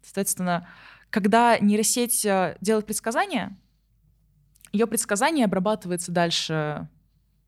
Соответственно, 0.02 0.68
когда 1.10 1.58
нейросеть 1.60 2.26
э, 2.26 2.58
делает 2.62 2.86
предсказания, 2.86 3.58
ее 4.72 4.86
предсказание 4.86 5.46
обрабатывается 5.46 6.12
дальше 6.12 6.88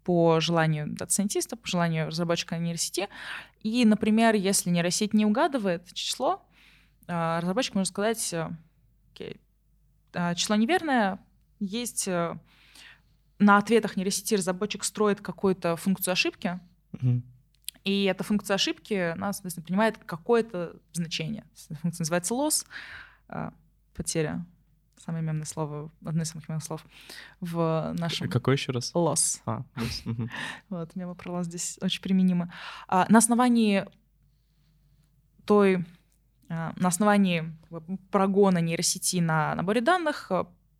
по 0.03 0.39
желанию 0.39 0.87
дата-сайентиста, 0.87 1.55
по 1.55 1.67
желанию 1.67 2.07
разработчика 2.07 2.57
нейросети. 2.57 3.07
И, 3.61 3.85
например, 3.85 4.33
если 4.33 4.71
нейросеть 4.71 5.13
не 5.13 5.25
угадывает 5.25 5.93
число, 5.93 6.43
э, 7.07 7.39
разработчик 7.39 7.75
может 7.75 7.89
сказать, 7.89 8.33
окей, 9.13 9.39
э, 10.13 10.35
число 10.35 10.55
неверное, 10.55 11.19
есть 11.59 12.07
на 12.07 13.57
ответах 13.57 13.97
нейросети 13.97 14.33
разработчик 14.33 14.83
строит 14.83 15.21
какую-то 15.21 15.75
функцию 15.75 16.13
ошибки, 16.13 16.59
mm-hmm. 16.93 17.21
И 17.83 18.03
эта 18.03 18.23
функция 18.23 18.55
ошибки, 18.55 18.93
она, 18.93 19.33
соответственно, 19.33 19.65
принимает 19.65 19.97
какое-то 19.97 20.75
значение. 20.93 21.45
Функция 21.81 22.03
называется 22.03 22.33
loss, 22.33 22.65
а, 23.27 23.53
потеря. 23.95 24.45
Самое 24.97 25.23
мемное 25.23 25.45
слово, 25.45 25.91
одно 26.05 26.21
из 26.21 26.29
самых 26.29 26.47
мемных 26.47 26.63
слов 26.63 26.85
в 27.39 27.93
нашем... 27.97 28.29
Какой 28.29 28.53
еще 28.53 28.71
раз? 28.71 28.93
Loss. 28.93 29.41
А, 29.45 29.63
loss. 29.75 30.29
Вот, 30.69 30.95
мема 30.95 31.15
про 31.15 31.31
loss 31.31 31.45
здесь 31.45 31.79
очень 31.81 32.01
применимо. 32.01 32.53
А, 32.87 33.07
на 33.09 33.17
основании 33.17 33.85
той... 35.45 35.83
А, 36.49 36.73
на 36.75 36.89
основании 36.89 37.51
прогона 38.11 38.59
нейросети 38.59 39.17
на 39.17 39.55
наборе 39.55 39.81
данных 39.81 40.31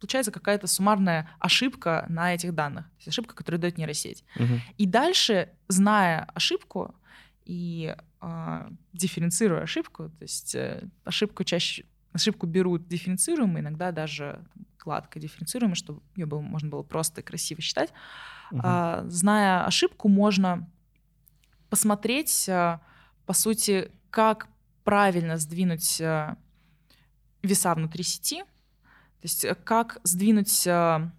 получается 0.01 0.31
какая-то 0.31 0.65
суммарная 0.65 1.29
ошибка 1.39 2.05
на 2.09 2.33
этих 2.33 2.53
данных. 2.55 2.85
То 2.85 2.95
есть 2.97 3.07
ошибка, 3.09 3.35
которую 3.35 3.61
дает 3.61 3.77
нейросеть. 3.77 4.23
Угу. 4.35 4.59
И 4.77 4.85
дальше, 4.87 5.49
зная 5.67 6.25
ошибку 6.33 6.95
и 7.45 7.95
э, 8.19 8.69
дифференцируя 8.93 9.61
ошибку, 9.61 10.09
то 10.09 10.23
есть 10.23 10.55
э, 10.55 10.89
ошибку 11.05 11.43
чаще 11.43 11.85
ошибку 12.13 12.47
берут 12.47 12.87
дифференцируемую, 12.87 13.61
иногда 13.61 13.91
даже 13.91 14.43
гладко 14.83 15.19
дифференцируемую, 15.19 15.75
чтобы 15.75 16.01
ее 16.15 16.25
было, 16.25 16.41
можно 16.41 16.67
было 16.67 16.83
просто 16.83 17.21
и 17.21 17.23
красиво 17.23 17.61
считать. 17.61 17.93
Угу. 18.51 18.61
А, 18.63 19.03
зная 19.07 19.65
ошибку, 19.65 20.09
можно 20.09 20.67
посмотреть, 21.69 22.49
а, 22.49 22.81
по 23.27 23.33
сути, 23.33 23.91
как 24.09 24.47
правильно 24.83 25.37
сдвинуть 25.37 26.01
а, 26.01 26.37
веса 27.43 27.73
внутри 27.75 28.03
сети, 28.03 28.43
то 29.22 29.26
есть 29.26 29.45
э, 29.45 29.53
как 29.53 29.99
сдвинуть 30.03 30.65
э, 30.65 31.09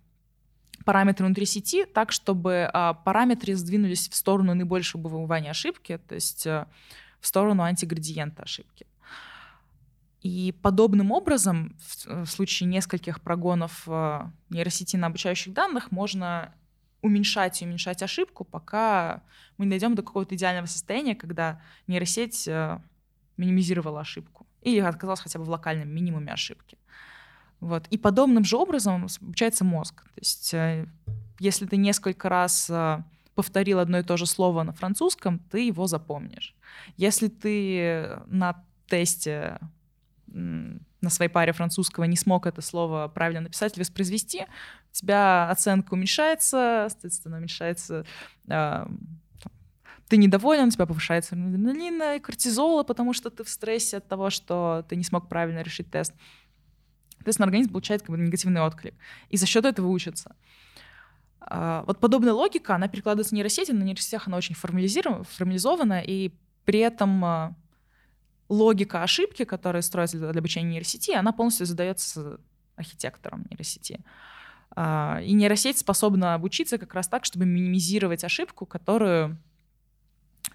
параметры 0.84 1.26
внутри 1.26 1.46
сети 1.46 1.84
так, 1.84 2.10
чтобы 2.10 2.68
а, 2.72 2.94
параметры 2.94 3.54
сдвинулись 3.54 4.08
в 4.08 4.16
сторону 4.16 4.54
наибольшего 4.54 5.06
выбывания 5.06 5.50
ошибки, 5.50 5.98
то 5.98 6.16
есть 6.16 6.44
э, 6.44 6.66
в 7.20 7.26
сторону 7.28 7.62
антиградиента 7.62 8.42
ошибки. 8.42 8.86
И 10.20 10.52
подобным 10.62 11.12
образом, 11.12 11.76
в 12.06 12.26
случае 12.26 12.68
нескольких 12.68 13.20
прогонов 13.20 13.88
нейросети 14.50 14.96
на 14.96 15.08
обучающих 15.08 15.52
данных, 15.52 15.90
можно 15.90 16.54
уменьшать 17.00 17.60
и 17.60 17.64
уменьшать 17.64 18.02
ошибку, 18.02 18.44
пока 18.44 19.24
мы 19.58 19.64
не 19.64 19.70
дойдем 19.70 19.96
до 19.96 20.02
какого-то 20.02 20.36
идеального 20.36 20.66
состояния, 20.66 21.16
когда 21.16 21.60
нейросеть 21.88 22.48
минимизировала 23.36 24.00
ошибку 24.00 24.46
или 24.60 24.78
отказалась 24.78 25.20
хотя 25.20 25.40
бы 25.40 25.44
в 25.44 25.50
локальном 25.50 25.88
минимуме 25.88 26.32
ошибки. 26.32 26.78
Вот. 27.62 27.86
И 27.90 27.96
подобным 27.96 28.42
же 28.42 28.56
образом 28.56 29.06
обучается 29.20 29.64
мозг. 29.64 30.02
То 30.02 30.20
есть 30.20 30.52
э, 30.52 30.88
если 31.38 31.64
ты 31.64 31.76
несколько 31.76 32.28
раз 32.28 32.68
э, 32.68 33.04
повторил 33.36 33.78
одно 33.78 34.00
и 34.00 34.02
то 34.02 34.16
же 34.16 34.26
слово 34.26 34.64
на 34.64 34.72
французском, 34.72 35.38
ты 35.38 35.60
его 35.68 35.86
запомнишь. 35.86 36.56
Если 36.96 37.28
ты 37.28 38.18
на 38.26 38.64
тесте 38.88 39.60
на 40.26 41.10
своей 41.10 41.30
паре 41.30 41.52
французского 41.52 42.04
не 42.04 42.16
смог 42.16 42.46
это 42.46 42.62
слово 42.62 43.06
правильно 43.06 43.42
написать 43.42 43.74
или 43.74 43.82
воспроизвести, 43.82 44.40
у 44.90 44.94
тебя 44.94 45.48
оценка 45.48 45.94
уменьшается, 45.94 46.88
соответственно, 46.90 47.36
уменьшается 47.36 48.04
э, 48.48 48.86
ты 50.12 50.18
недоволен, 50.18 50.66
у 50.66 50.70
тебя 50.70 50.84
повышается 50.84 51.34
адреналина 51.34 52.16
и 52.16 52.20
кортизола, 52.20 52.82
потому 52.82 53.14
что 53.14 53.30
ты 53.30 53.44
в 53.44 53.48
стрессе 53.48 53.96
от 53.96 54.08
того, 54.08 54.28
что 54.28 54.84
ты 54.86 54.96
не 54.96 55.04
смог 55.04 55.26
правильно 55.26 55.62
решить 55.62 55.90
тест. 55.90 56.12
Соответственно, 57.22 57.46
организм 57.46 57.70
получает 57.70 58.02
как 58.02 58.10
бы 58.10 58.18
негативный 58.18 58.62
отклик. 58.62 58.94
И 59.28 59.36
за 59.36 59.46
счет 59.46 59.64
этого 59.64 59.86
учится. 59.86 60.34
А, 61.40 61.84
вот 61.86 62.00
подобная 62.00 62.32
логика, 62.32 62.74
она 62.74 62.88
перекладывается 62.88 63.30
в 63.30 63.36
нейросети, 63.36 63.70
на 63.70 63.84
нейросетях 63.84 64.26
она 64.26 64.36
очень 64.36 64.56
формализована, 64.56 66.00
и 66.00 66.32
при 66.64 66.80
этом 66.80 67.24
а, 67.24 67.54
логика 68.48 69.04
ошибки, 69.04 69.44
которая 69.44 69.82
строится 69.82 70.18
для 70.18 70.30
обучения 70.30 70.70
нейросети, 70.70 71.12
она 71.12 71.30
полностью 71.30 71.64
задается 71.64 72.40
архитектором 72.74 73.46
нейросети. 73.48 74.00
А, 74.74 75.20
и 75.22 75.32
нейросеть 75.32 75.78
способна 75.78 76.34
обучиться 76.34 76.76
как 76.76 76.92
раз 76.92 77.06
так, 77.06 77.24
чтобы 77.24 77.46
минимизировать 77.46 78.24
ошибку, 78.24 78.66
которую 78.66 79.38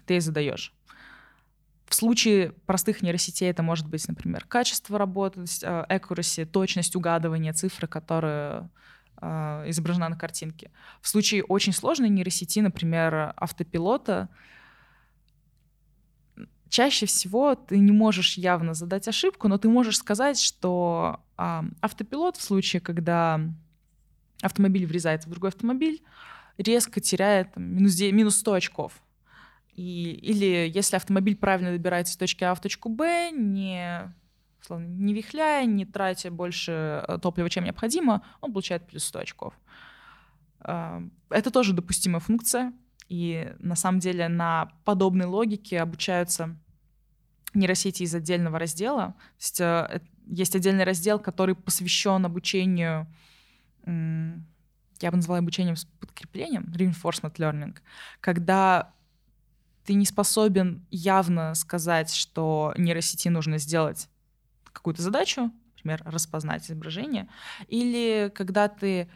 ты 0.04 0.20
задаешь. 0.20 0.74
В 1.88 1.94
случае 1.94 2.52
простых 2.66 3.02
нейросетей 3.02 3.48
это 3.48 3.62
может 3.62 3.88
быть, 3.88 4.06
например, 4.08 4.44
качество 4.44 4.98
работы, 4.98 5.44
а, 5.64 5.86
accuracy, 5.88 6.44
точность 6.44 6.94
угадывания 6.94 7.52
цифры, 7.54 7.88
которая 7.88 8.70
э, 9.20 9.64
изображена 9.68 10.10
на 10.10 10.16
картинке. 10.16 10.70
В 11.00 11.08
случае 11.08 11.44
очень 11.44 11.72
сложной 11.72 12.10
нейросети, 12.10 12.60
например, 12.60 13.32
автопилота, 13.36 14.28
чаще 16.68 17.06
всего 17.06 17.54
ты 17.54 17.78
не 17.78 17.92
можешь 17.92 18.36
явно 18.36 18.74
задать 18.74 19.08
ошибку, 19.08 19.48
но 19.48 19.56
ты 19.56 19.68
можешь 19.70 19.96
сказать, 19.96 20.38
что 20.38 21.20
э, 21.38 21.62
автопилот 21.80 22.36
в 22.36 22.42
случае, 22.42 22.80
когда 22.80 23.40
автомобиль 24.42 24.86
врезается 24.86 25.28
в 25.28 25.32
другой 25.32 25.48
автомобиль, 25.48 26.02
резко 26.58 27.00
теряет 27.00 27.56
минус, 27.56 27.94
9, 27.94 28.12
минус 28.12 28.36
100 28.36 28.52
очков. 28.52 29.02
И, 29.78 30.10
или 30.10 30.68
если 30.74 30.96
автомобиль 30.96 31.36
правильно 31.36 31.70
добирается 31.70 32.14
с 32.14 32.16
точки 32.16 32.42
А 32.42 32.52
в 32.56 32.60
точку 32.60 32.88
Б, 32.88 33.30
не, 33.30 34.12
словно, 34.60 34.86
не 34.86 35.14
вихляя, 35.14 35.64
не 35.66 35.86
тратя 35.86 36.32
больше 36.32 37.04
э, 37.06 37.18
топлива, 37.22 37.48
чем 37.48 37.62
необходимо, 37.62 38.24
он 38.40 38.52
получает 38.52 38.88
плюс 38.88 39.04
100 39.04 39.18
очков. 39.20 39.54
А, 40.62 41.00
это 41.30 41.52
тоже 41.52 41.74
допустимая 41.74 42.18
функция. 42.18 42.72
И 43.08 43.54
на 43.60 43.76
самом 43.76 44.00
деле 44.00 44.26
на 44.26 44.72
подобной 44.84 45.26
логике 45.26 45.80
обучаются 45.80 46.56
нейросети 47.54 48.02
из 48.02 48.12
отдельного 48.12 48.58
раздела. 48.58 49.14
То 49.38 49.38
есть 49.38 49.60
э, 49.60 50.00
есть 50.26 50.56
отдельный 50.56 50.82
раздел, 50.82 51.20
который 51.20 51.54
посвящен 51.54 52.26
обучению, 52.26 53.06
я 53.86 55.10
бы 55.12 55.16
назвала 55.16 55.38
обучением 55.38 55.76
с 55.76 55.84
подкреплением, 55.84 56.64
reinforcement 56.74 57.36
learning, 57.36 57.78
когда 58.20 58.92
ты 59.88 59.94
не 59.94 60.04
способен 60.04 60.86
явно 60.90 61.54
сказать, 61.54 62.12
что 62.12 62.74
нейросети 62.76 63.28
нужно 63.28 63.56
сделать 63.56 64.10
какую-то 64.70 65.00
задачу, 65.00 65.50
например, 65.76 66.02
распознать 66.04 66.66
изображение, 66.66 67.26
или 67.68 68.30
когда 68.34 68.68
ты 68.68 69.08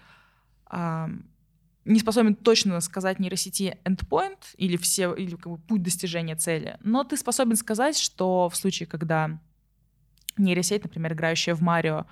не 1.85 2.01
способен 2.01 2.35
точно 2.35 2.81
сказать 2.81 3.19
нейросети 3.19 3.77
endpoint 3.85 4.39
или 4.57 4.79
все 4.79 5.13
или 5.13 5.37
как 5.37 5.53
бы 5.53 5.59
путь 5.59 5.83
достижения 5.83 6.37
цели, 6.37 6.79
но 6.81 7.05
ты 7.05 7.19
способен 7.19 7.57
сказать, 7.57 7.99
что 7.99 8.49
в 8.49 8.57
случае, 8.57 8.87
когда 8.87 9.39
нейросеть, 10.39 10.85
например, 10.85 11.13
играющая 11.13 11.55
в 11.55 11.61
Марио, 11.61 12.07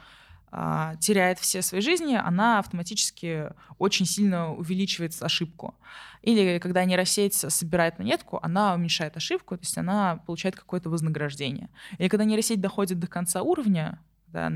теряет 1.01 1.39
все 1.39 1.63
свои 1.63 1.81
жизни, 1.81 2.15
она 2.15 2.59
автоматически 2.59 3.51
очень 3.79 4.05
сильно 4.05 4.53
увеличивает 4.53 5.15
ошибку. 5.23 5.75
Или 6.23 6.59
когда 6.59 6.85
нейросеть 6.85 7.35
собирает 7.35 7.99
монетку, 7.99 8.41
она 8.43 8.75
уменьшает 8.75 9.17
ошибку, 9.17 9.57
то 9.57 9.63
есть 9.63 9.79
она 9.79 10.17
получает 10.27 10.57
какое-то 10.57 10.91
вознаграждение. 10.91 11.69
Или 11.99 12.09
когда 12.09 12.25
нейросеть 12.25 12.61
доходит 12.61 12.99
до 12.99 13.07
конца 13.07 13.43
уровня, 13.43 14.01
да, 14.27 14.51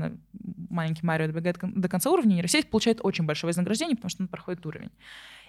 маленький 0.69 1.05
Марио 1.05 1.27
добегает 1.27 1.57
до 1.61 1.89
конца 1.89 2.11
уровня, 2.11 2.35
нейросеть 2.35 2.69
получает 2.69 2.99
очень 3.01 3.25
большое 3.25 3.49
вознаграждение, 3.49 3.95
потому 3.95 4.09
что 4.09 4.23
он 4.23 4.27
проходит 4.27 4.65
уровень. 4.65 4.91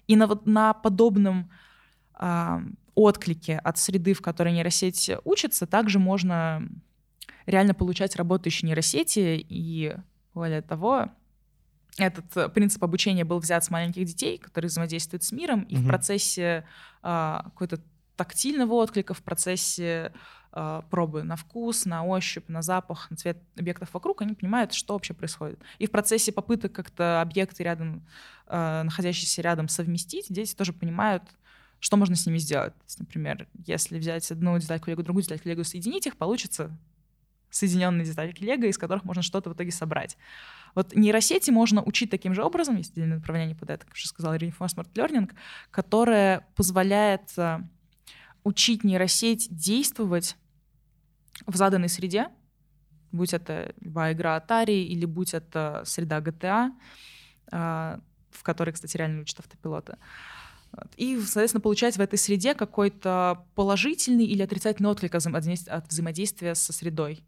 И 0.06 0.16
на, 0.16 0.26
вот, 0.26 0.46
на 0.46 0.74
подобном 0.74 1.50
э, 2.18 2.58
отклике 2.94 3.58
от 3.58 3.78
среды, 3.78 4.14
в 4.14 4.22
которой 4.22 4.52
нейросеть 4.52 5.10
учится, 5.24 5.66
также 5.66 5.98
можно 5.98 6.68
реально 7.46 7.74
получать 7.74 8.16
работающие 8.16 8.68
нейросети. 8.68 9.44
И 9.48 9.94
более 10.36 10.60
того, 10.60 11.10
этот 11.96 12.52
принцип 12.52 12.84
обучения 12.84 13.24
был 13.24 13.38
взят 13.38 13.64
с 13.64 13.70
маленьких 13.70 14.04
детей, 14.04 14.36
которые 14.36 14.68
взаимодействуют 14.68 15.24
с 15.24 15.32
миром, 15.32 15.62
и 15.62 15.74
mm-hmm. 15.74 15.78
в 15.78 15.86
процессе 15.86 16.64
э, 17.02 17.40
какой-то 17.44 17.80
тактильного 18.16 18.74
отклика, 18.74 19.14
в 19.14 19.22
процессе 19.22 20.12
э, 20.52 20.82
пробы 20.90 21.22
на 21.22 21.36
вкус, 21.36 21.86
на 21.86 22.04
ощупь, 22.04 22.48
на 22.48 22.60
запах, 22.60 23.10
на 23.10 23.16
цвет 23.16 23.38
объектов 23.56 23.94
вокруг, 23.94 24.20
они 24.20 24.34
понимают, 24.34 24.74
что 24.74 24.92
вообще 24.92 25.14
происходит. 25.14 25.58
И 25.78 25.86
в 25.86 25.90
процессе 25.90 26.32
попыток 26.32 26.74
как-то 26.74 27.22
объекты 27.22 27.62
рядом, 27.62 28.06
э, 28.46 28.82
находящиеся 28.82 29.40
рядом, 29.40 29.68
совместить, 29.68 30.26
дети 30.28 30.54
тоже 30.54 30.74
понимают, 30.74 31.22
что 31.80 31.96
можно 31.96 32.14
с 32.14 32.26
ними 32.26 32.36
сделать. 32.36 32.74
То 32.74 32.84
есть, 32.84 32.98
например, 32.98 33.48
если 33.64 33.98
взять 33.98 34.30
одну 34.30 34.58
детальку 34.58 34.90
Лего, 34.90 35.02
другую 35.02 35.22
детальку 35.22 35.48
Лего, 35.48 35.62
соединить 35.62 36.06
их, 36.06 36.18
получится 36.18 36.76
соединенные 37.50 38.04
детальки 38.04 38.42
Лего, 38.42 38.66
из 38.66 38.78
которых 38.78 39.04
можно 39.04 39.22
что-то 39.22 39.50
в 39.50 39.54
итоге 39.54 39.70
собрать. 39.70 40.16
Вот 40.74 40.94
нейросети 40.94 41.50
можно 41.50 41.82
учить 41.82 42.10
таким 42.10 42.34
же 42.34 42.42
образом, 42.42 42.76
есть 42.76 42.92
отдельное 42.92 43.16
направление 43.16 43.56
под 43.56 43.70
это, 43.70 43.86
как 43.86 43.94
уже 43.94 44.08
сказала, 44.08 44.36
reinforcement 44.36 44.92
learning, 44.94 45.32
которое 45.70 46.46
позволяет 46.54 47.32
э, 47.38 47.60
учить 48.44 48.84
нейросеть 48.84 49.48
действовать 49.50 50.36
в 51.46 51.56
заданной 51.56 51.88
среде, 51.88 52.28
будь 53.12 53.34
это 53.34 53.74
любая 53.80 54.12
игра 54.12 54.38
Atari 54.38 54.82
или 54.84 55.04
будь 55.04 55.34
это 55.34 55.82
среда 55.84 56.20
GTA, 56.20 56.70
а, 57.52 58.00
в 58.30 58.42
которой, 58.42 58.72
кстати, 58.72 58.96
реально 58.96 59.22
учат 59.22 59.40
автопилота. 59.40 59.98
И, 60.96 61.18
соответственно, 61.20 61.60
получать 61.60 61.96
в 61.96 62.00
этой 62.00 62.18
среде 62.18 62.54
какой-то 62.54 63.44
положительный 63.54 64.26
или 64.26 64.42
отрицательный 64.42 64.90
отклик 64.90 65.14
от 65.14 65.88
взаимодействия 65.88 66.54
со 66.54 66.72
средой. 66.72 67.24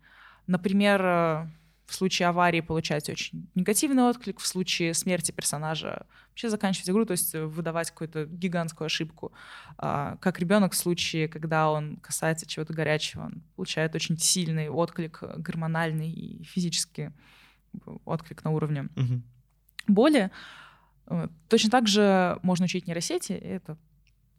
Например, 0.46 1.02
э, 1.02 1.46
в 1.88 1.94
случае 1.94 2.28
аварии 2.28 2.60
получать 2.60 3.08
очень 3.08 3.48
негативный 3.54 4.02
отклик, 4.02 4.40
в 4.40 4.46
случае 4.46 4.92
смерти 4.92 5.32
персонажа 5.32 6.06
вообще 6.28 6.50
заканчивать 6.50 6.90
игру, 6.90 7.06
то 7.06 7.12
есть 7.12 7.34
выдавать 7.34 7.90
какую-то 7.90 8.26
гигантскую 8.26 8.86
ошибку. 8.86 9.32
А, 9.78 10.16
как 10.20 10.38
ребенок 10.38 10.74
в 10.74 10.76
случае, 10.76 11.28
когда 11.28 11.70
он 11.70 11.96
касается 11.96 12.46
чего-то 12.46 12.74
горячего, 12.74 13.22
он 13.24 13.42
получает 13.56 13.94
очень 13.94 14.18
сильный 14.18 14.68
отклик 14.68 15.22
гормональный 15.38 16.10
и 16.10 16.44
физический 16.44 17.10
отклик 18.04 18.44
на 18.44 18.50
уровне 18.50 18.88
угу. 18.94 19.22
боли. 19.86 20.30
Точно 21.48 21.70
так 21.70 21.88
же 21.88 22.38
можно 22.42 22.64
учить 22.64 22.86
нейросети. 22.86 23.32
Это 23.32 23.76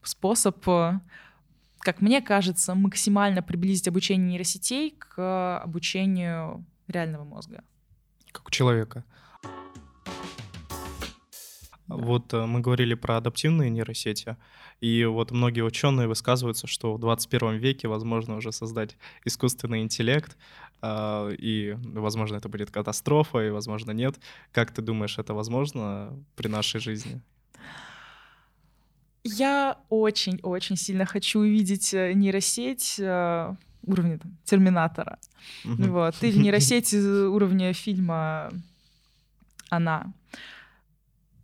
способ, 0.03 0.63
как 0.63 2.01
мне 2.01 2.21
кажется, 2.21 2.75
максимально 2.75 3.41
приблизить 3.41 3.87
обучение 3.87 4.27
нейросетей 4.27 4.91
к 4.91 5.59
обучению 5.59 6.65
реального 6.87 7.23
мозга. 7.23 7.63
Как 8.31 8.47
у 8.47 8.51
человека. 8.51 9.03
Да. 11.89 11.95
Вот 11.95 12.33
э, 12.33 12.45
мы 12.45 12.59
говорили 12.59 12.93
про 12.93 13.17
адаптивные 13.17 13.69
нейросети, 13.71 14.37
и 14.79 15.05
вот 15.05 15.31
многие 15.31 15.61
ученые 15.61 16.07
высказываются, 16.07 16.67
что 16.67 16.93
в 16.93 16.99
21 16.99 17.55
веке 17.55 17.87
возможно 17.87 18.35
уже 18.35 18.51
создать 18.51 18.95
искусственный 19.25 19.81
интеллект, 19.81 20.37
э, 20.83 21.35
и, 21.39 21.75
возможно, 21.83 22.37
это 22.37 22.47
будет 22.47 22.69
катастрофа, 22.69 23.39
и, 23.39 23.49
возможно, 23.49 23.91
нет. 23.91 24.19
Как 24.51 24.71
ты 24.71 24.83
думаешь, 24.83 25.17
это 25.17 25.33
возможно 25.33 26.13
при 26.35 26.47
нашей 26.47 26.79
жизни? 26.79 27.21
Я 29.23 29.79
очень-очень 29.89 30.77
сильно 30.77 31.05
хочу 31.05 31.39
увидеть 31.39 31.93
э, 31.93 32.13
нейросеть 32.13 32.99
уровня 32.99 34.19
там, 34.19 34.37
Терминатора. 34.43 35.17
Угу. 35.65 35.83
Вот. 35.85 36.23
Или 36.23 36.37
нейросеть 36.43 36.93
уровня 36.93 37.73
фильма 37.73 38.51
«Она». 39.71 40.13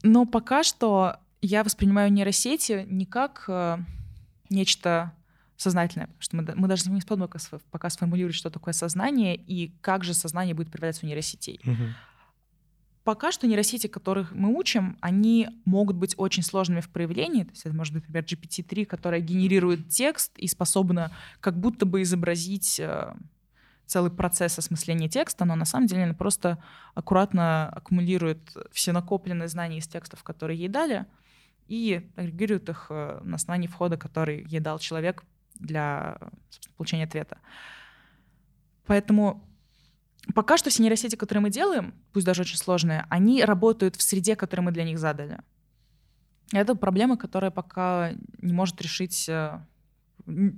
Но 0.05 0.27
пока 0.27 0.63
что 0.63 1.17
я 1.41 1.63
воспринимаю 1.63 2.13
нейросети 2.13 2.85
не 2.87 3.07
как 3.07 3.45
э, 3.47 3.79
нечто 4.51 5.13
сознательное, 5.57 6.05
потому 6.05 6.21
что 6.21 6.35
мы, 6.35 6.53
мы 6.55 6.67
даже 6.67 6.91
не 6.91 7.01
способны 7.01 7.27
пока, 7.27 7.39
пока 7.71 7.89
сформулировать, 7.89 8.35
что 8.35 8.51
такое 8.51 8.75
сознание 8.75 9.35
и 9.35 9.73
как 9.81 10.03
же 10.03 10.13
сознание 10.13 10.53
будет 10.53 10.69
проявляться 10.69 11.05
у 11.05 11.09
нейросетей. 11.09 11.59
Угу. 11.63 11.83
Пока 13.03 13.31
что 13.31 13.47
нейросети, 13.47 13.87
которых 13.87 14.31
мы 14.31 14.55
учим, 14.55 14.95
они 15.01 15.49
могут 15.65 15.95
быть 15.95 16.13
очень 16.17 16.43
сложными 16.43 16.81
в 16.81 16.89
проявлении. 16.89 17.43
То 17.43 17.51
есть 17.51 17.65
это 17.65 17.75
может 17.75 17.95
быть, 17.95 18.03
например, 18.03 18.25
GPT-3, 18.25 18.85
которая 18.85 19.21
генерирует 19.21 19.89
текст 19.89 20.37
и 20.37 20.47
способна 20.47 21.11
как 21.39 21.59
будто 21.59 21.87
бы 21.87 22.03
изобразить 22.03 22.79
э, 22.79 23.15
целый 23.85 24.11
процесс 24.11 24.57
осмысления 24.57 25.09
текста, 25.09 25.45
но 25.45 25.55
на 25.55 25.65
самом 25.65 25.87
деле 25.87 26.03
она 26.03 26.13
просто 26.13 26.61
аккуратно 26.93 27.69
аккумулирует 27.69 28.55
все 28.71 28.91
накопленные 28.91 29.47
знания 29.47 29.77
из 29.77 29.87
текстов, 29.87 30.23
которые 30.23 30.59
ей 30.59 30.69
дали, 30.69 31.05
и 31.67 32.09
агрегирует 32.15 32.69
их 32.69 32.87
э, 32.89 33.19
на 33.23 33.35
основании 33.35 33.67
входа, 33.67 33.97
который 33.97 34.45
ей 34.45 34.59
дал 34.59 34.79
человек 34.79 35.23
для 35.55 36.17
получения 36.77 37.05
ответа. 37.05 37.37
Поэтому 38.85 39.43
Пока 40.33 40.57
что 40.57 40.69
все 40.69 40.81
нейросети, 40.81 41.15
которые 41.15 41.43
мы 41.43 41.49
делаем, 41.51 41.93
пусть 42.11 42.25
даже 42.25 42.41
очень 42.41 42.57
сложные, 42.57 43.05
они 43.09 43.43
работают 43.43 43.95
в 43.95 44.01
среде, 44.01 44.35
которую 44.35 44.65
мы 44.65 44.71
для 44.71 44.83
них 44.83 44.97
задали. 44.97 45.39
Это 46.51 46.75
проблема, 46.75 47.17
которая 47.17 47.51
пока 47.51 48.11
не 48.41 48.53
может 48.53 48.81
решить, 48.81 49.29
э, 49.29 49.59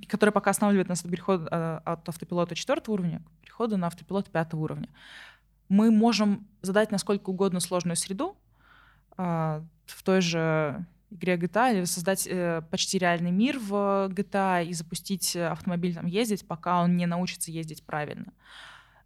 которая 0.08 0.32
пока 0.32 0.52
останавливает 0.52 0.90
нас 0.90 1.04
от 1.04 1.12
перехода 1.12 1.48
э, 1.52 1.90
от 1.90 2.08
автопилота 2.08 2.56
четвертого 2.56 2.96
уровня 2.96 3.22
к 3.22 3.42
переходу 3.42 3.78
на 3.78 3.88
автопилот 3.88 4.30
пятого 4.30 4.62
уровня. 4.62 4.90
Мы 5.70 5.92
можем 5.92 6.48
задать 6.62 6.92
насколько 6.92 7.30
угодно 7.30 7.60
сложную 7.60 7.98
среду, 7.98 8.38
а, 9.18 9.64
в 9.86 10.04
той 10.04 10.22
же 10.22 10.86
игре 11.10 11.36
GTA 11.36 11.78
или 11.78 11.86
создать 11.86 12.28
э, 12.28 12.62
почти 12.70 12.98
реальный 12.98 13.32
мир 13.32 13.60
в 13.60 14.10
GTA 14.10 14.66
и 14.66 14.74
запустить 14.74 15.36
автомобиль 15.36 15.96
там 15.96 16.06
ездить, 16.06 16.46
пока 16.48 16.84
он 16.84 16.98
не 16.98 17.06
научится 17.06 17.52
ездить 17.52 17.84
правильно. 17.84 18.34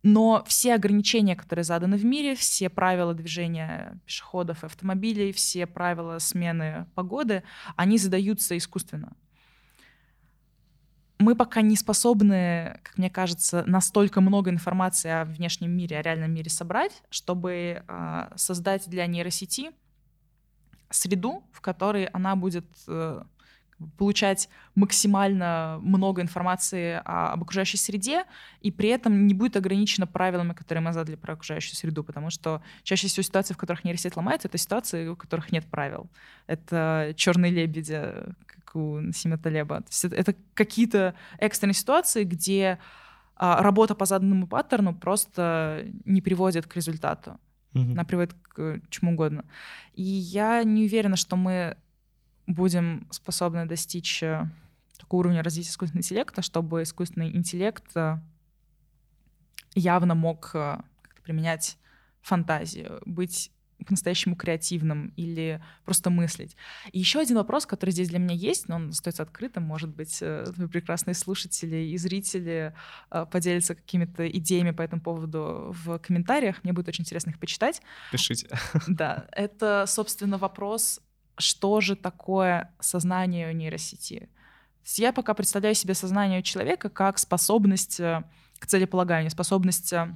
Но 0.04 0.44
все 0.48 0.74
ограничения, 0.74 1.36
которые 1.36 1.64
заданы 1.64 1.96
в 1.96 2.06
мире, 2.06 2.36
все 2.36 2.70
правила 2.70 3.14
движения 3.14 4.00
пешеходов 4.06 4.64
и 4.64 4.66
автомобилей, 4.66 5.32
все 5.32 5.68
правила 5.68 6.18
смены 6.18 6.88
погоды, 6.96 7.44
они 7.76 8.00
задаются 8.00 8.58
искусственно. 8.58 9.14
Мы 11.22 11.36
пока 11.36 11.62
не 11.62 11.76
способны, 11.76 12.80
как 12.82 12.98
мне 12.98 13.12
кажется, 13.12 13.64
настолько 13.68 14.22
много 14.22 14.50
информации 14.50 15.10
о 15.10 15.26
внешнем 15.26 15.70
мире, 15.70 16.00
о 16.00 16.02
реальном 16.02 16.32
мире 16.34 16.50
собрать, 16.50 17.04
чтобы 17.12 17.84
э, 17.88 18.32
создать 18.36 18.90
для 18.90 19.06
нейросети 19.06 19.70
среду, 20.90 21.44
в 21.54 21.62
которой 21.62 22.06
она 22.06 22.36
будет 22.36 22.66
э, 22.88 23.24
получать 23.98 24.50
максимально 24.76 25.80
много 25.82 26.22
информации 26.22 27.02
о, 27.06 27.34
об 27.34 27.44
окружающей 27.44 27.78
среде, 27.78 28.26
и 28.62 28.72
при 28.72 28.90
этом 28.90 29.28
не 29.28 29.34
будет 29.34 29.58
ограничено 29.58 30.08
правилами, 30.08 30.54
которые 30.54 30.84
мы 30.84 30.94
задали 30.94 31.16
про 31.16 31.34
окружающую 31.34 31.76
среду, 31.76 32.04
потому 32.04 32.30
что 32.30 32.62
чаще 32.84 33.08
всего 33.08 33.24
ситуации, 33.24 33.54
в 33.54 33.58
которых 33.58 33.84
нейросеть 33.84 34.16
ломается, 34.16 34.48
это 34.48 34.58
ситуации, 34.58 35.08
у 35.08 35.16
которых 35.16 35.52
нет 35.52 35.66
правил. 35.66 36.10
Это 36.48 37.14
черные 37.16 37.52
лебеди, 37.52 38.14
как 38.46 38.76
у 38.76 39.00
Насима 39.00 39.38
Талеба. 39.38 39.84
Это, 40.04 40.36
какие-то 40.54 41.16
экстренные 41.38 41.76
ситуации, 41.76 42.24
где 42.24 42.80
а, 43.36 43.62
работа 43.62 43.96
по 43.96 44.06
заданному 44.06 44.48
паттерну 44.48 44.94
просто 44.94 45.86
не 46.06 46.22
приводит 46.22 46.68
к 46.68 46.76
результату. 46.76 47.40
Mm-hmm. 47.74 47.92
Она 47.94 48.04
приводит 48.04 48.34
к 48.44 48.82
чему 48.90 49.14
угодно. 49.14 49.46
И 49.94 50.04
я 50.04 50.64
не 50.64 50.84
уверена, 50.84 51.16
что 51.16 51.36
мы 51.36 51.78
будем 52.48 53.08
способны 53.12 53.66
достичь 53.66 54.24
э, 54.24 54.46
такого 54.98 55.22
уровня 55.22 55.44
развития 55.44 55.70
искусственного 55.70 56.04
интеллекта, 56.04 56.42
чтобы 56.42 56.84
искусственный 56.84 57.36
интеллект 57.36 57.86
э, 57.96 58.18
явно 59.76 60.16
мог 60.16 60.52
э, 60.54 60.78
применять 61.24 61.78
фантазию, 62.22 63.02
быть 63.06 63.52
по-настоящему 63.84 64.36
креативным 64.36 65.12
или 65.16 65.60
просто 65.86 66.12
мыслить. 66.12 66.56
И 66.92 67.00
еще 67.00 67.20
один 67.20 67.38
вопрос, 67.38 67.66
который 67.66 67.90
здесь 67.90 68.10
для 68.10 68.20
меня 68.20 68.36
есть, 68.36 68.68
но 68.68 68.76
он 68.76 68.90
остается 68.90 69.24
открытым, 69.24 69.64
может 69.64 69.90
быть, 69.90 70.20
твои 70.20 70.68
прекрасные 70.68 71.16
слушатели 71.16 71.78
и 71.78 71.98
зрители 71.98 72.76
поделятся 73.10 73.74
какими-то 73.74 74.30
идеями 74.30 74.70
по 74.70 74.84
этому 74.84 75.02
поводу 75.02 75.76
в 75.84 75.98
комментариях. 75.98 76.64
Мне 76.64 76.74
будет 76.74 76.90
очень 76.90 77.06
интересно 77.06 77.32
их 77.32 77.40
почитать. 77.40 77.82
Пишите. 78.12 78.50
Да, 78.88 79.26
это, 79.32 79.86
собственно, 79.88 80.38
вопрос 80.38 81.02
что 81.42 81.82
же 81.82 81.96
такое 81.96 82.74
сознание 82.80 83.50
у 83.50 83.54
нейросети. 83.54 84.30
я 84.98 85.14
пока 85.14 85.34
представляю 85.34 85.76
себе 85.76 85.94
сознание 85.94 86.44
человека 86.44 86.90
как 86.90 87.18
способность 87.18 88.00
э, 88.00 88.24
к 88.60 88.68
целеполаганию, 88.68 89.32
способность 89.32 89.92
э, 89.94 90.16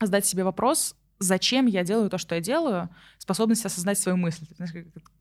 задать 0.00 0.26
себе 0.26 0.44
вопрос, 0.44 0.96
зачем 1.18 1.66
я 1.66 1.84
делаю 1.84 2.10
то, 2.10 2.18
что 2.18 2.34
я 2.34 2.40
делаю, 2.40 2.88
способность 3.18 3.64
осознать 3.64 3.98
свою 3.98 4.16
мысль, 4.16 4.46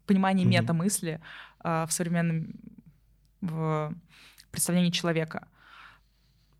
понимание 0.05 0.45
mm-hmm. 0.45 0.49
мета-мысли 0.49 1.21
э, 1.63 1.85
в 1.87 1.91
современном 1.91 2.53
в 3.41 3.93
представлении 4.51 4.89
человека. 4.89 5.47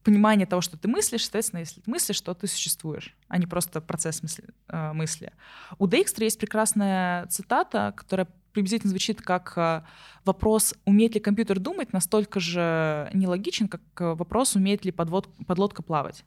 Понимание 0.04 0.46
того, 0.46 0.62
что 0.62 0.78
ты 0.78 0.88
мыслишь, 0.88 1.24
соответственно, 1.24 1.60
если 1.60 1.82
ты 1.82 1.90
мыслишь, 1.92 2.22
то 2.22 2.34
ты 2.34 2.48
существуешь, 2.48 3.16
а 3.28 3.38
не 3.38 3.46
просто 3.46 3.82
процесс 3.82 4.22
мысли. 4.22 4.46
Э, 4.68 4.94
мысли. 4.94 5.34
У 5.80 5.88
Дейкстра 5.88 6.24
есть 6.24 6.40
прекрасная 6.40 7.26
цитата, 7.28 7.94
которая 7.96 8.28
приблизительно 8.58 8.90
звучит 8.90 9.22
как 9.22 9.54
э, 9.56 9.84
вопрос, 10.26 10.74
умеет 10.86 11.14
ли 11.14 11.20
компьютер 11.20 11.60
думать, 11.60 11.94
настолько 11.94 12.40
же 12.40 13.08
нелогичен, 13.14 13.68
как 13.68 13.82
э, 14.00 14.16
вопрос, 14.16 14.56
умеет 14.56 14.84
ли 14.84 14.92
подвод, 14.92 15.30
подлодка 15.46 15.84
плавать. 15.84 16.26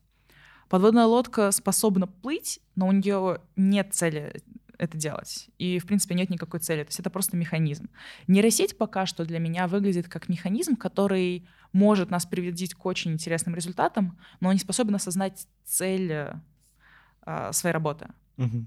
Подводная 0.69 1.07
лодка 1.07 1.51
способна 1.51 2.07
плыть, 2.07 2.61
но 2.77 2.87
у 2.87 2.93
нее 2.93 3.41
нет 3.57 3.93
цели 3.93 4.41
это 4.79 4.97
делать. 4.97 5.49
И, 5.59 5.81
в 5.81 5.87
принципе, 5.87 6.15
нет 6.15 6.31
никакой 6.31 6.61
цели. 6.61 6.85
То 6.85 6.91
есть 6.91 7.01
это 7.01 7.11
просто 7.11 7.37
механизм. 7.37 7.89
Нейросеть 8.29 8.79
пока 8.79 9.07
что 9.07 9.25
для 9.25 9.41
меня 9.41 9.67
выглядит 9.67 10.09
как 10.09 10.29
механизм, 10.29 10.77
который 10.77 11.49
может 11.73 12.11
нас 12.11 12.27
приводить 12.27 12.75
к 12.75 12.87
очень 12.87 13.11
интересным 13.11 13.57
результатам, 13.57 14.21
но 14.39 14.53
не 14.53 14.61
способен 14.61 14.95
осознать 14.95 15.49
цель 15.65 16.13
э, 16.13 17.53
своей 17.53 17.75
работы. 17.75 18.07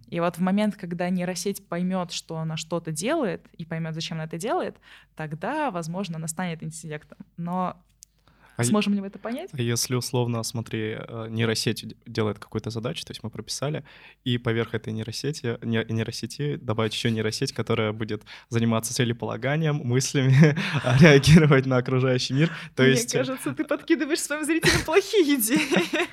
И 0.09 0.19
вот 0.19 0.37
в 0.37 0.41
момент, 0.41 0.75
когда 0.75 1.09
нейросеть 1.09 1.67
поймет, 1.67 2.11
что 2.11 2.37
она 2.37 2.57
что-то 2.57 2.91
делает, 2.91 3.47
и 3.57 3.65
поймет, 3.65 3.93
зачем 3.93 4.17
она 4.17 4.25
это 4.25 4.37
делает, 4.37 4.77
тогда, 5.15 5.71
возможно, 5.71 6.17
она 6.17 6.27
станет 6.27 6.63
интеллектом. 6.63 7.17
Но 7.37 7.77
а 8.55 8.63
Сможем 8.63 8.93
ли 8.93 9.01
мы 9.01 9.07
это 9.07 9.17
понять? 9.17 9.49
А 9.51 9.61
если 9.61 9.95
условно, 9.95 10.43
смотри, 10.43 10.95
э, 10.97 11.27
нейросеть 11.29 11.95
делает 12.05 12.37
какую-то 12.37 12.69
задачу, 12.69 13.03
то 13.05 13.11
есть 13.11 13.23
мы 13.23 13.29
прописали, 13.29 13.83
и 14.23 14.37
поверх 14.37 14.75
этой 14.75 14.93
нейросети, 14.93 15.57
нейросети 15.63 16.57
добавить 16.57 16.93
еще 16.93 17.09
нейросеть, 17.09 17.51
которая 17.51 17.93
будет 17.93 18.23
заниматься 18.49 18.93
целеполаганием, 18.93 19.77
мыслями, 19.77 20.55
реагировать 21.01 21.65
на 21.65 21.77
окружающий 21.77 22.33
мир. 22.33 22.51
То 22.75 22.83
Мне 22.83 22.91
есть... 22.91 23.11
кажется, 23.11 23.53
ты 23.53 23.63
подкидываешь 23.65 24.21
своим 24.21 24.45
зрителям 24.45 24.81
плохие 24.85 25.35
идеи. 25.35 26.07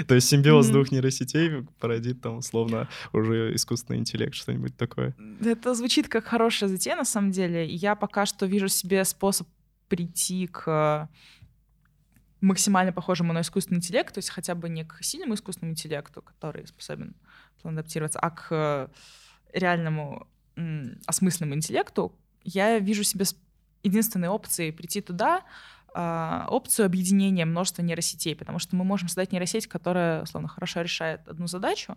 То 0.06 0.14
есть 0.14 0.28
симбиоз 0.28 0.68
двух 0.68 0.90
нейросетей 0.90 1.66
породит 1.78 2.20
там 2.22 2.38
условно 2.38 2.88
уже 3.12 3.54
искусственный 3.54 3.98
интеллект, 3.98 4.34
что-нибудь 4.34 4.76
такое. 4.76 5.14
Это 5.44 5.74
звучит 5.74 6.08
как 6.08 6.24
хорошая 6.24 6.70
затея 6.70 6.96
на 6.96 7.04
самом 7.04 7.30
деле. 7.30 7.66
Я 7.66 7.94
пока 7.94 8.26
что 8.26 8.46
вижу 8.46 8.68
себе 8.68 9.04
способ 9.04 9.46
прийти 9.90 10.46
к 10.46 11.08
максимально 12.40 12.92
похожему 12.92 13.34
на 13.34 13.42
искусственный 13.42 13.78
интеллект, 13.78 14.14
то 14.14 14.18
есть 14.18 14.30
хотя 14.30 14.54
бы 14.54 14.70
не 14.70 14.84
к 14.84 15.02
сильному 15.02 15.34
искусственному 15.34 15.72
интеллекту, 15.72 16.22
который 16.22 16.66
способен 16.66 17.14
адаптироваться, 17.62 18.18
а 18.18 18.30
к 18.30 18.90
реальному 19.52 20.26
осмысленному 21.06 21.56
интеллекту, 21.56 22.14
я 22.44 22.78
вижу 22.78 23.04
себе 23.04 23.26
единственной 23.82 24.28
опцией 24.28 24.72
прийти 24.72 25.00
туда, 25.00 25.42
э, 25.94 26.44
опцию 26.48 26.86
объединения 26.86 27.44
множества 27.44 27.82
нейросетей, 27.82 28.36
потому 28.36 28.58
что 28.58 28.76
мы 28.76 28.84
можем 28.84 29.08
создать 29.08 29.32
нейросеть, 29.32 29.66
которая, 29.66 30.22
условно, 30.22 30.48
хорошо 30.48 30.82
решает 30.82 31.26
одну 31.28 31.46
задачу, 31.46 31.96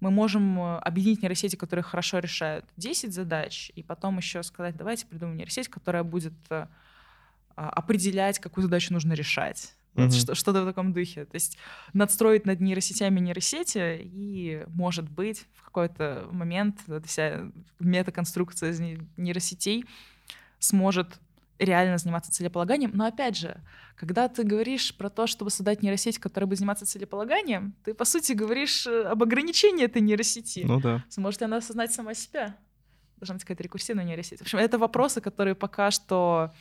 мы 0.00 0.10
можем 0.10 0.58
э, 0.58 0.78
объединить 0.78 1.22
нейросети, 1.22 1.56
которые 1.56 1.82
хорошо 1.82 2.18
решают 2.18 2.64
10 2.76 3.12
задач, 3.12 3.70
и 3.74 3.82
потом 3.82 4.16
еще 4.16 4.42
сказать, 4.42 4.76
давайте 4.76 5.06
придумаем 5.06 5.36
нейросеть, 5.38 5.68
которая 5.68 6.02
будет 6.02 6.32
э, 6.50 6.54
а, 6.54 6.68
определять, 7.54 8.38
какую 8.38 8.64
задачу 8.64 8.92
нужно 8.92 9.12
решать. 9.12 9.74
Вот 9.94 10.10
mm-hmm. 10.10 10.34
что-то 10.34 10.62
в 10.62 10.66
таком 10.66 10.92
духе. 10.92 11.24
То 11.24 11.34
есть 11.34 11.58
надстроить 11.92 12.46
над 12.46 12.60
нейросетями 12.60 13.18
нейросети, 13.20 14.00
и, 14.02 14.64
может 14.68 15.10
быть, 15.10 15.46
в 15.54 15.64
какой-то 15.64 16.28
момент 16.30 16.78
эта 16.86 17.06
вся 17.08 17.50
метаконструкция 17.80 18.70
из 18.70 18.80
нейросетей 19.16 19.84
сможет 20.60 21.18
реально 21.58 21.98
заниматься 21.98 22.32
целеполаганием. 22.32 22.90
Но 22.94 23.04
опять 23.04 23.36
же, 23.36 23.60
когда 23.96 24.28
ты 24.28 24.44
говоришь 24.44 24.96
про 24.96 25.10
то, 25.10 25.26
чтобы 25.26 25.50
создать 25.50 25.82
нейросеть, 25.82 26.18
которая 26.18 26.46
будет 26.46 26.58
заниматься 26.58 26.86
целеполаганием, 26.86 27.74
ты, 27.84 27.92
по 27.92 28.04
сути, 28.04 28.32
говоришь 28.32 28.86
э, 28.86 29.02
об 29.02 29.22
ограничении 29.22 29.84
этой 29.84 30.00
нейросети. 30.00 30.62
Ну 30.64 30.80
да. 30.80 31.04
Сможет 31.10 31.40
ли 31.40 31.44
она 31.46 31.58
осознать 31.58 31.92
сама 31.92 32.14
себя? 32.14 32.56
Должна 33.18 33.34
быть 33.34 33.44
какая-то 33.44 33.62
рекурсивная 33.62 34.04
нейросеть. 34.04 34.38
В 34.38 34.42
общем, 34.42 34.58
это 34.58 34.78
вопросы, 34.78 35.20
которые 35.20 35.54
пока 35.54 35.90
что 35.90 36.52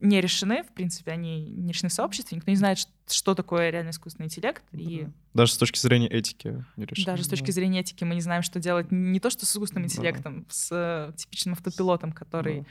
не 0.00 0.20
решены, 0.20 0.62
в 0.62 0.72
принципе, 0.72 1.12
они 1.12 1.44
не 1.44 1.72
решены 1.72 1.90
в 1.90 1.92
сообществе, 1.92 2.36
никто 2.36 2.50
не 2.50 2.56
знает, 2.56 2.78
что 3.08 3.34
такое 3.34 3.70
реальный 3.70 3.90
искусственный 3.90 4.26
интеллект. 4.26 4.62
И... 4.72 5.06
Даже 5.34 5.52
с 5.52 5.58
точки 5.58 5.78
зрения 5.78 6.08
этики 6.08 6.64
не 6.76 6.86
решены. 6.86 7.06
Даже 7.06 7.24
с 7.24 7.28
точки 7.28 7.46
да. 7.46 7.52
зрения 7.52 7.80
этики 7.80 8.04
мы 8.04 8.14
не 8.14 8.20
знаем, 8.20 8.42
что 8.42 8.58
делать 8.58 8.90
не 8.90 9.20
то, 9.20 9.30
что 9.30 9.44
с 9.46 9.52
искусственным 9.52 9.84
интеллектом, 9.84 10.40
да. 10.40 10.46
с 10.48 10.68
э, 10.72 11.12
типичным 11.16 11.52
автопилотом, 11.52 12.12
который 12.12 12.60
да. 12.60 12.66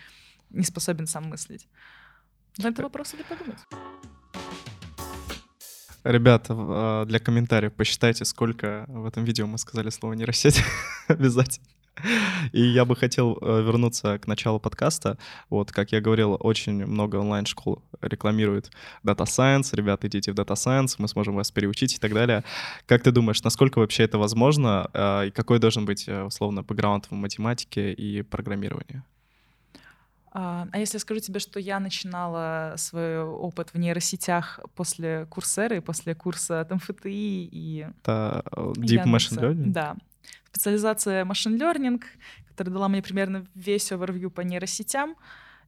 не 0.60 0.64
способен 0.64 1.06
сам 1.06 1.26
мыслить. 1.26 1.68
Но 2.58 2.70
это 2.70 2.82
вопросы 2.82 3.16
для 3.16 3.26
подумать. 3.26 3.60
Ребята, 6.04 6.56
а, 6.58 7.06
для 7.06 7.20
комментариев 7.20 7.74
посчитайте, 7.74 8.26
сколько 8.26 8.86
в 8.88 9.06
этом 9.06 9.24
видео 9.24 9.46
мы 9.48 9.58
сказали 9.58 9.90
слово 9.90 10.14
нейросеть 10.14 10.64
обязательно. 11.08 11.68
И 12.52 12.62
я 12.62 12.86
бы 12.86 12.96
хотел 12.96 13.38
э, 13.42 13.62
вернуться 13.62 14.18
к 14.20 14.28
началу 14.28 14.60
подкаста. 14.60 15.18
Вот, 15.50 15.72
как 15.72 15.92
я 15.92 16.02
говорил, 16.02 16.38
очень 16.40 16.86
много 16.86 17.18
онлайн-школ 17.18 17.82
рекламируют 18.02 18.72
Data 19.04 19.26
Science. 19.26 19.76
Ребята, 19.76 20.08
идите 20.08 20.32
в 20.32 20.36
Data 20.36 20.56
Science, 20.56 20.96
мы 20.98 21.08
сможем 21.08 21.36
вас 21.36 21.52
переучить 21.52 21.96
и 21.96 22.00
так 22.00 22.14
далее. 22.14 22.44
Как 22.86 23.04
ты 23.04 23.12
думаешь, 23.12 23.44
насколько 23.44 23.80
вообще 23.80 24.04
это 24.04 24.18
возможно? 24.18 24.90
Э, 24.94 25.28
и 25.28 25.32
какой 25.32 25.60
должен 25.60 25.86
быть, 25.86 26.08
э, 26.08 26.24
условно, 26.24 26.64
бэкграунд 26.64 27.08
в 27.10 27.12
математике 27.12 27.94
и 27.94 28.22
программировании? 28.22 29.04
А, 30.32 30.68
а 30.72 30.78
если 30.78 30.98
я 30.98 31.00
скажу 31.00 31.20
тебе, 31.22 31.40
что 31.40 31.60
я 31.60 31.80
начинала 31.80 32.76
свой 32.78 33.24
опыт 33.24 33.70
в 33.74 33.80
нейросетях 33.80 34.60
после 34.76 35.26
курсеры, 35.26 35.82
после 35.82 36.14
курса 36.14 36.62
от 36.62 36.72
МФТИ 36.72 37.50
и... 37.52 37.88
Это 38.04 38.44
Deep 38.54 39.06
Machine 39.06 39.40
Learning? 39.40 39.72
Да 39.72 39.96
специализация 40.46 41.26
машин 41.26 41.56
learning, 41.56 42.02
которая 42.48 42.74
дала 42.74 42.90
мне 42.90 43.02
примерно 43.02 43.46
весь 43.56 43.92
овервью 43.92 44.32
по 44.32 44.42
нейросетям, 44.42 45.16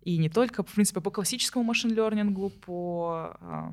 и 0.04 0.18
не 0.18 0.30
только, 0.30 0.64
в 0.64 0.74
принципе, 0.74 1.00
по 1.00 1.12
классическому 1.12 1.64
машин-лернингу, 1.64 2.50
по 2.50 3.38
э, 3.40 3.72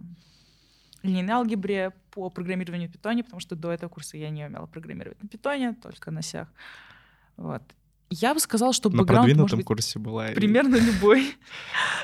линейной 1.03 1.33
алгебре, 1.33 1.93
по 2.11 2.29
программированию 2.29 2.89
в 2.89 2.93
питоне, 2.93 3.25
потому 3.25 3.41
что 3.41 3.57
до 3.57 3.73
этого 3.73 3.89
курса 3.89 4.17
я 4.17 4.29
не 4.31 4.45
умела 4.45 4.67
программировать 4.67 5.23
на 5.23 5.29
питоне, 5.29 5.75
только 5.75 6.11
на 6.11 6.23
сях. 6.23 6.49
Вот. 7.37 7.63
Я 8.11 8.35
бы 8.35 8.41
сказала, 8.41 8.73
что 8.73 8.89
на 8.91 9.05
продвинутом 9.05 9.63
курсе 9.63 9.99
была. 9.99 10.29
Примерно 10.29 10.77
любой. 10.81 11.35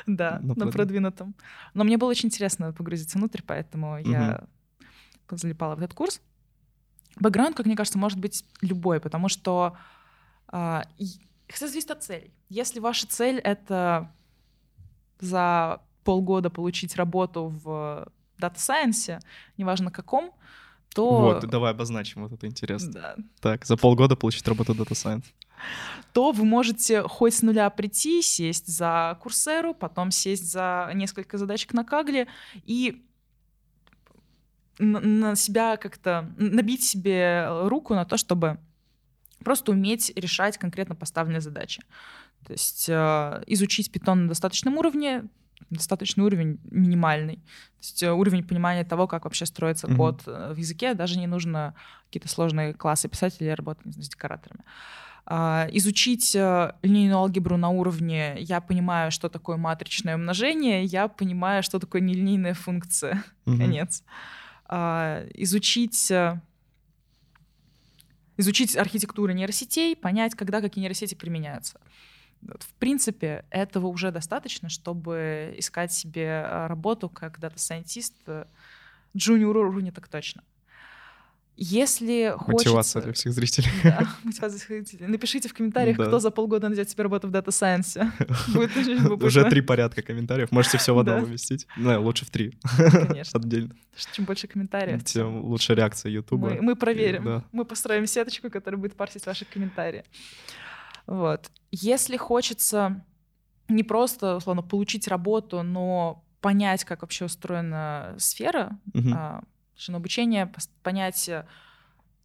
Да, 0.06 0.40
на 0.42 0.66
продвинутом. 0.68 1.34
Но 1.72 1.84
мне 1.84 1.96
было 1.96 2.10
очень 2.10 2.28
интересно 2.28 2.72
погрузиться 2.72 3.18
внутрь, 3.18 3.40
поэтому 3.46 3.98
я 3.98 4.44
залипала 5.30 5.74
в 5.76 5.78
этот 5.78 5.94
курс. 5.94 6.20
Бэкграунд, 7.16 7.56
как 7.56 7.66
мне 7.66 7.76
кажется, 7.76 7.98
может 7.98 8.18
быть 8.18 8.44
любой, 8.60 9.00
потому 9.00 9.28
что 9.28 9.76
это 10.48 10.86
зависит 11.58 11.90
от 11.90 12.02
целей. 12.02 12.32
Если 12.48 12.80
ваша 12.80 13.06
цель— 13.06 13.38
это 13.44 14.12
за 15.20 15.80
полгода 16.04 16.50
получить 16.50 16.96
работу 16.96 17.52
в 17.64 18.06
дата-сайенсе, 18.38 19.20
неважно 19.56 19.90
каком, 19.90 20.32
то... 20.94 21.20
Вот, 21.20 21.46
давай 21.48 21.72
обозначим, 21.72 22.22
вот 22.22 22.32
это 22.32 22.46
интересно. 22.46 22.92
Да. 22.92 23.16
Так, 23.40 23.64
за 23.64 23.76
полгода 23.76 24.16
получить 24.16 24.46
работу 24.46 24.74
Data 24.74 24.92
Science. 24.92 25.24
То 26.12 26.32
вы 26.32 26.44
можете 26.44 27.02
хоть 27.02 27.34
с 27.34 27.42
нуля 27.42 27.70
прийти, 27.70 28.22
сесть 28.22 28.66
за 28.66 29.18
курсеру, 29.20 29.74
потом 29.74 30.10
сесть 30.10 30.50
за 30.50 30.90
несколько 30.94 31.38
задачек 31.38 31.72
на 31.72 31.84
Кагле 31.84 32.28
и 32.64 33.04
на 34.78 35.36
себя 35.36 35.76
как-то 35.76 36.32
набить 36.36 36.84
себе 36.84 37.46
руку 37.68 37.94
на 37.94 38.04
то, 38.04 38.16
чтобы 38.16 38.58
просто 39.44 39.72
уметь 39.72 40.12
решать 40.16 40.58
конкретно 40.58 40.94
поставленные 40.94 41.40
задачи. 41.40 41.82
То 42.44 42.52
есть 42.52 42.88
э, 42.88 43.42
изучить 43.46 43.92
питон 43.92 44.22
на 44.22 44.28
достаточном 44.28 44.76
уровне, 44.78 45.24
достаточный 45.70 46.24
уровень 46.24 46.60
минимальный. 46.70 47.36
То 47.36 47.80
есть 47.80 48.02
э, 48.02 48.12
уровень 48.12 48.44
понимания 48.44 48.84
того, 48.84 49.06
как 49.06 49.24
вообще 49.24 49.46
строится 49.46 49.86
mm-hmm. 49.86 49.96
код 49.96 50.22
э, 50.26 50.52
в 50.52 50.56
языке, 50.56 50.94
даже 50.94 51.18
не 51.18 51.26
нужно 51.26 51.74
какие-то 52.06 52.28
сложные 52.28 52.74
классы 52.74 53.08
писать 53.08 53.36
или 53.40 53.48
работать 53.50 53.92
знаю, 53.92 54.02
с 54.02 54.08
декораторами. 54.08 54.64
Uh, 55.26 55.70
изучить 55.72 56.36
uh, 56.36 56.74
линейную 56.82 57.16
алгебру 57.16 57.56
на 57.56 57.70
уровне 57.70 58.36
я 58.40 58.60
понимаю, 58.60 59.10
что 59.10 59.30
такое 59.30 59.56
матричное 59.56 60.16
умножение, 60.16 60.84
я 60.84 61.08
понимаю, 61.08 61.62
что 61.62 61.78
такое 61.78 62.02
нелинейная 62.02 62.52
функция. 62.52 63.24
Mm-hmm. 63.46 63.56
Конец. 63.56 64.04
Изучить 64.68 66.12
изучить 68.36 68.76
архитектуру 68.76 69.32
нейросетей, 69.32 69.94
понять, 69.94 70.34
когда 70.34 70.60
какие 70.60 70.82
нейросети 70.82 71.14
применяются. 71.14 71.80
В 72.42 72.74
принципе, 72.74 73.44
этого 73.50 73.86
уже 73.86 74.10
достаточно, 74.10 74.68
чтобы 74.68 75.54
искать 75.56 75.92
себе 75.92 76.42
а, 76.44 76.68
работу 76.68 77.08
как 77.08 77.38
дата-сайентист 77.38 78.14
junior 79.16 79.56
уровня 79.56 79.92
так 79.92 80.08
точно. 80.08 80.42
Если 81.56 82.34
мотивация 82.48 82.72
хочется... 82.72 83.02
для 83.02 83.12
всех 83.12 83.32
зрителей. 83.32 83.68
Да, 83.84 84.08
мотивация 84.24 84.58
для 84.58 84.82
зрителей. 84.82 85.06
Напишите 85.06 85.48
в 85.48 85.54
комментариях, 85.54 85.96
да. 85.96 86.06
кто 86.06 86.18
за 86.18 86.30
полгода 86.30 86.68
найдет 86.68 86.90
себе 86.90 87.04
работу 87.04 87.28
в 87.28 87.30
дата 87.32 87.52
сайенсе. 87.52 88.10
Уже 89.20 89.48
три 89.48 89.60
порядка 89.60 90.02
комментариев. 90.02 90.50
Можете 90.50 90.78
все 90.78 90.94
в 90.94 90.98
одном 90.98 91.24
уместить. 91.24 91.66
Ну, 91.76 92.02
лучше 92.02 92.24
в 92.24 92.30
три. 92.30 92.58
Конечно. 92.76 93.38
Отдельно. 93.40 93.74
Чем 94.12 94.24
больше 94.24 94.48
комментариев, 94.48 95.04
тем 95.04 95.44
лучше 95.44 95.74
реакция 95.74 96.10
Ютуба. 96.10 96.50
Мы, 96.50 96.62
мы 96.62 96.76
проверим. 96.76 97.24
Да. 97.24 97.44
Мы 97.52 97.64
построим 97.64 98.06
сеточку, 98.06 98.50
которая 98.50 98.80
будет 98.80 98.96
парсить 98.96 99.24
ваши 99.26 99.44
комментарии. 99.44 100.04
Вот. 101.06 101.50
Если 101.70 102.16
хочется 102.16 103.04
не 103.68 103.82
просто, 103.82 104.36
условно, 104.36 104.62
получить 104.62 105.06
работу, 105.06 105.62
но 105.62 106.24
понять, 106.40 106.84
как 106.84 107.02
вообще 107.02 107.24
устроена 107.24 108.14
сфера 108.18 108.78
угу. 108.92 109.08
а, 109.14 109.42
обучения, 109.88 110.52
понять, 110.82 111.28
э, 111.28 111.46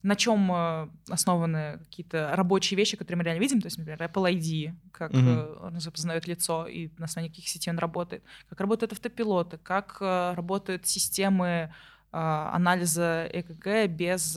на 0.01 0.15
чем 0.15 0.51
э, 0.51 0.89
основаны 1.09 1.79
какие-то 1.79 2.31
рабочие 2.33 2.77
вещи, 2.77 2.95
которые 2.95 3.17
мы 3.17 3.23
реально 3.23 3.41
видим, 3.41 3.61
то 3.61 3.67
есть, 3.67 3.77
например, 3.77 4.01
Apple 4.01 4.33
ID, 4.33 4.73
как 4.91 5.11
mm-hmm. 5.11 5.67
он 5.67 5.79
запознает 5.79 6.27
лицо 6.27 6.67
и 6.67 6.89
на 6.97 7.05
основании 7.05 7.29
каких 7.29 7.47
сетей 7.47 7.71
он 7.71 7.79
работает, 7.79 8.23
как 8.49 8.59
работают 8.61 8.93
автопилоты, 8.93 9.57
как 9.57 9.97
работают 9.99 10.87
системы 10.87 11.73
анализа 12.11 13.29
ЭКГ 13.31 13.87
без 13.91 14.33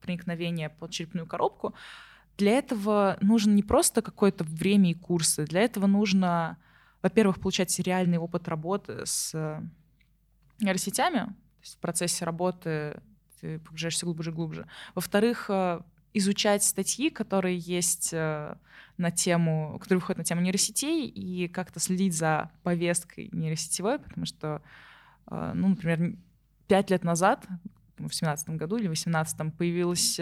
проникновения 0.00 0.70
под 0.70 0.90
черепную 0.90 1.24
коробку. 1.24 1.72
Для 2.36 2.58
этого 2.58 3.16
нужно 3.20 3.52
не 3.52 3.62
просто 3.62 4.02
какое-то 4.02 4.42
время 4.42 4.90
и 4.90 4.94
курсы, 4.94 5.44
для 5.44 5.60
этого 5.60 5.86
нужно, 5.86 6.56
во-первых, 7.00 7.38
получать 7.38 7.78
реальный 7.78 8.18
опыт 8.18 8.48
работы 8.48 9.06
с 9.06 9.62
нейросетями, 10.58 11.32
то 11.62 11.66
есть 11.66 11.76
в 11.76 11.78
процессе 11.78 12.24
работы 12.24 13.00
ты 13.40 13.60
погружаешься 13.60 14.04
глубже 14.04 14.30
и 14.30 14.34
глубже. 14.34 14.66
Во-вторых, 14.96 15.46
э, 15.48 15.80
изучать 16.12 16.64
статьи, 16.64 17.08
которые 17.08 17.56
есть 17.56 18.10
э, 18.12 18.56
на 18.96 19.10
тему, 19.12 19.78
которые 19.80 20.00
выходят 20.00 20.18
на 20.18 20.24
тему 20.24 20.40
нейросетей, 20.40 21.06
и 21.06 21.46
как-то 21.46 21.78
следить 21.78 22.16
за 22.16 22.50
повесткой 22.64 23.28
нейросетевой, 23.30 24.00
потому 24.00 24.26
что, 24.26 24.60
э, 25.28 25.52
ну, 25.54 25.68
например, 25.68 26.16
пять 26.66 26.90
лет 26.90 27.04
назад, 27.04 27.46
в 27.98 28.10
семнадцатом 28.12 28.56
году 28.56 28.76
или 28.76 28.88
восемнадцатом, 28.88 29.52
появилась 29.52 30.18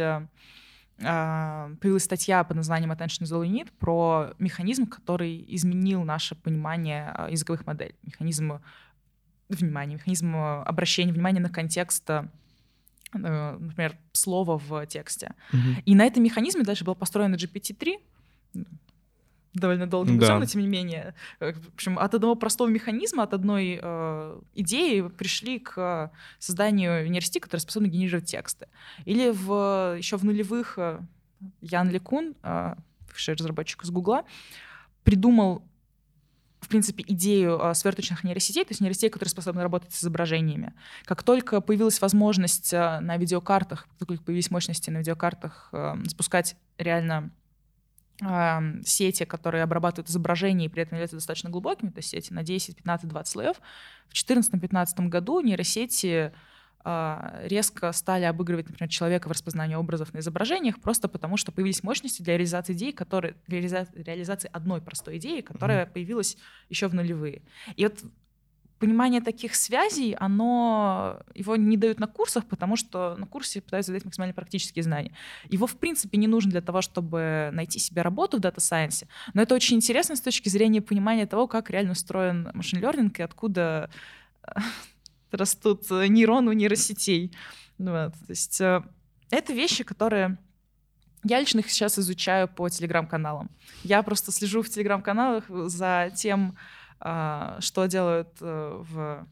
а, 1.03 1.73
появилась 1.81 2.05
статья 2.05 2.45
под 2.45 2.59
названием 2.59 2.93
Attention 2.93 3.23
is 3.23 3.33
all 3.33 3.43
you 3.43 3.51
need 3.51 3.71
про 3.79 4.35
механизм, 4.39 4.87
который 4.87 5.43
изменил 5.49 6.03
наше 6.05 6.35
понимание 6.35 7.15
языковых 7.31 7.65
моделей. 7.65 7.95
Механизм 8.03 8.61
внимания, 9.57 9.95
механизм 9.95 10.35
обращения 10.37 11.13
внимания 11.13 11.41
на 11.41 11.51
контекст 11.51 12.09
э, 12.11 12.25
например, 13.13 13.97
слова 14.13 14.59
в 14.59 14.87
тексте. 14.87 15.35
Mm-hmm. 15.53 15.83
И 15.85 15.95
на 15.95 16.05
этом 16.05 16.23
механизме 16.23 16.63
дальше 16.63 16.85
была 16.85 16.95
построена 16.95 17.35
GPT-3, 17.35 17.99
довольно 19.55 19.87
долгим 19.87 20.19
да. 20.19 20.27
путем, 20.27 20.41
но 20.41 20.47
тем 20.47 20.61
не 20.63 20.69
менее. 20.69 21.15
Э, 21.41 21.53
в 21.53 21.75
общем, 21.75 21.99
от 21.99 22.15
одного 22.15 22.35
простого 22.35 22.69
механизма, 22.69 23.25
от 23.25 23.35
одной 23.35 23.79
э, 23.83 24.41
идеи 24.55 25.09
пришли 25.09 25.59
к 25.59 26.13
созданию 26.39 27.11
нейросети, 27.11 27.39
которая 27.39 27.61
способна 27.61 27.89
генерировать 27.89 28.27
тексты. 28.27 28.69
Или 29.05 29.31
в, 29.31 29.97
еще 29.99 30.17
в 30.17 30.25
нулевых 30.25 30.75
э, 30.79 31.01
Ян 31.61 31.91
Лекун, 31.91 32.35
э, 32.43 32.75
разработчик 33.27 33.85
из 33.85 33.91
Гугла, 33.91 34.25
придумал 35.05 35.63
в 36.61 36.69
принципе, 36.69 37.05
идею 37.07 37.59
э, 37.59 37.75
сверточных 37.75 38.23
нейросетей, 38.23 38.65
то 38.65 38.71
есть 38.71 38.81
нейросетей, 38.81 39.09
которые 39.09 39.31
способны 39.31 39.63
работать 39.63 39.93
с 39.93 40.03
изображениями. 40.03 40.75
Как 41.05 41.23
только 41.23 41.61
появилась 41.61 42.01
возможность 42.01 42.73
э, 42.73 43.01
на 43.01 43.17
видеокартах, 43.17 43.89
как 43.99 44.09
только 44.09 44.23
появились 44.23 44.51
мощности 44.51 44.91
на 44.91 44.99
видеокартах 44.99 45.71
э, 45.73 45.95
спускать 46.09 46.57
реально 46.79 47.31
сети, 48.85 49.25
которые 49.25 49.63
обрабатывают 49.63 50.11
изображения 50.11 50.67
и 50.67 50.69
при 50.69 50.83
этом 50.83 50.97
являются 50.97 51.17
достаточно 51.17 51.49
глубокими, 51.49 51.89
то 51.89 52.01
есть 52.01 52.11
сети 52.11 52.35
на 52.35 52.43
10, 52.43 52.77
15, 52.77 53.09
20 53.09 53.33
слоев. 53.33 53.57
В 54.11 54.13
2014-2015 54.13 55.09
году 55.09 55.41
нейросети 55.41 56.31
а, 56.31 56.33
резко 56.85 57.93
стали 57.93 58.25
обыгрывать, 58.25 58.69
например, 58.69 58.89
человека 58.89 59.29
в 59.29 59.33
распознании 59.33 59.75
образов 59.75 60.15
на 60.15 60.19
изображениях, 60.21 60.81
просто 60.81 61.09
потому 61.09 61.37
что 61.37 61.53
появились 61.53 61.83
мощности 61.83 62.23
для 62.23 62.35
реализации 62.35 62.73
идеи, 62.73 62.91
которые, 62.91 63.35
для 63.47 63.61
реализации 63.61 64.51
одной 64.53 64.81
простой 64.81 65.19
идеи, 65.19 65.41
которая 65.41 65.85
mm-hmm. 65.85 65.93
появилась 65.93 66.37
еще 66.69 66.89
в 66.89 66.95
нулевые. 66.95 67.43
И 67.77 67.85
вот 67.85 68.03
понимание 68.81 69.21
таких 69.21 69.55
связей, 69.55 70.17
оно, 70.19 71.21
его 71.35 71.55
не 71.57 71.77
дают 71.77 72.01
на 72.01 72.07
курсах, 72.07 72.47
потому 72.47 72.77
что 72.77 73.15
на 73.19 73.27
курсе 73.27 73.61
пытаются 73.61 73.93
дать 73.93 74.07
максимально 74.07 74.33
практические 74.33 74.83
знания. 74.83 75.13
Его, 75.51 75.67
в 75.67 75.77
принципе, 75.77 76.17
не 76.17 76.27
нужно 76.27 76.51
для 76.51 76.63
того, 76.63 76.81
чтобы 76.81 77.51
найти 77.53 77.79
себе 77.79 78.01
работу 78.03 78.39
в 78.39 78.41
data 78.41 78.61
science 78.61 78.96
е, 78.96 79.07
но 79.35 79.43
это 79.43 79.55
очень 79.55 79.77
интересно 79.77 80.17
с 80.17 80.21
точки 80.23 80.49
зрения 80.49 80.81
понимания 80.81 81.27
того, 81.27 81.47
как 81.47 81.69
реально 81.69 81.93
устроен 81.93 82.51
machine 82.55 82.85
learning 82.85 83.21
и 83.21 83.23
откуда 83.23 83.91
растут 85.33 85.91
нейроны 85.91 86.51
у 86.51 86.53
нейросетей. 86.53 87.35
Вот. 87.79 88.13
То 88.13 88.31
есть 88.31 88.61
э, 88.61 88.83
это 89.31 89.53
вещи, 89.53 89.85
которые 89.85 90.39
я 91.25 91.39
лично 91.39 91.61
их 91.61 91.71
сейчас 91.71 91.99
изучаю 91.99 92.49
по 92.49 92.69
телеграм-каналам. 92.69 93.51
Я 93.83 94.03
просто 94.03 94.33
слежу 94.33 94.63
в 94.63 94.69
телеграм-каналах 94.69 95.45
за 95.49 96.11
тем, 96.15 96.57
а, 96.99 97.59
что 97.61 97.87
делают 97.87 98.31
э, 98.41 98.83
в... 98.83 99.27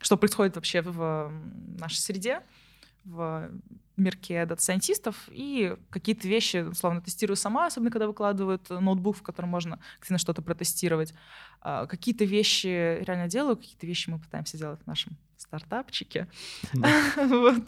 Что 0.00 0.16
происходит 0.16 0.56
вообще 0.56 0.80
в 0.80 1.30
нашей 1.78 1.98
среде, 1.98 2.40
в 3.04 3.50
мирке 4.00 4.46
data 4.46 4.66
scientist 4.66 5.13
ов, 5.13 5.28
и 5.30 5.76
какие-то 5.90 6.26
вещи, 6.28 6.58
условно, 6.58 7.00
тестирую 7.00 7.36
сама, 7.36 7.66
особенно 7.66 7.90
когда 7.90 8.06
выкладывают 8.06 8.68
ноутбук, 8.70 9.16
в 9.16 9.22
котором 9.22 9.50
можно 9.50 9.78
активно 9.98 10.18
что-то 10.18 10.42
протестировать. 10.42 11.14
А, 11.60 11.86
какие-то 11.86 12.24
вещи 12.24 13.02
реально 13.02 13.28
делаю, 13.28 13.56
какие-то 13.56 13.86
вещи 13.86 14.10
мы 14.10 14.18
пытаемся 14.18 14.58
делать 14.58 14.80
в 14.82 14.86
нашем 14.86 15.16
стартапчике. 15.36 16.28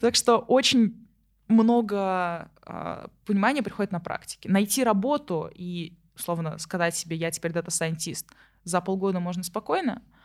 Так 0.00 0.14
что 0.14 0.38
очень 0.38 1.06
много 1.48 2.50
э, 2.66 3.06
понимания 3.24 3.62
приходит 3.62 3.92
на 3.92 4.00
практике. 4.00 4.48
Найти 4.48 4.84
работу 4.84 5.50
и, 5.54 5.94
условно, 6.14 6.58
сказать 6.58 6.96
себе, 6.96 7.16
я 7.16 7.30
теперь 7.30 7.52
data 7.52 7.73
scientist, 7.73 8.26
за 8.64 8.80
полгода 8.80 9.20
можно 9.20 9.42
спокойно, 9.44 10.02
а 10.02 10.15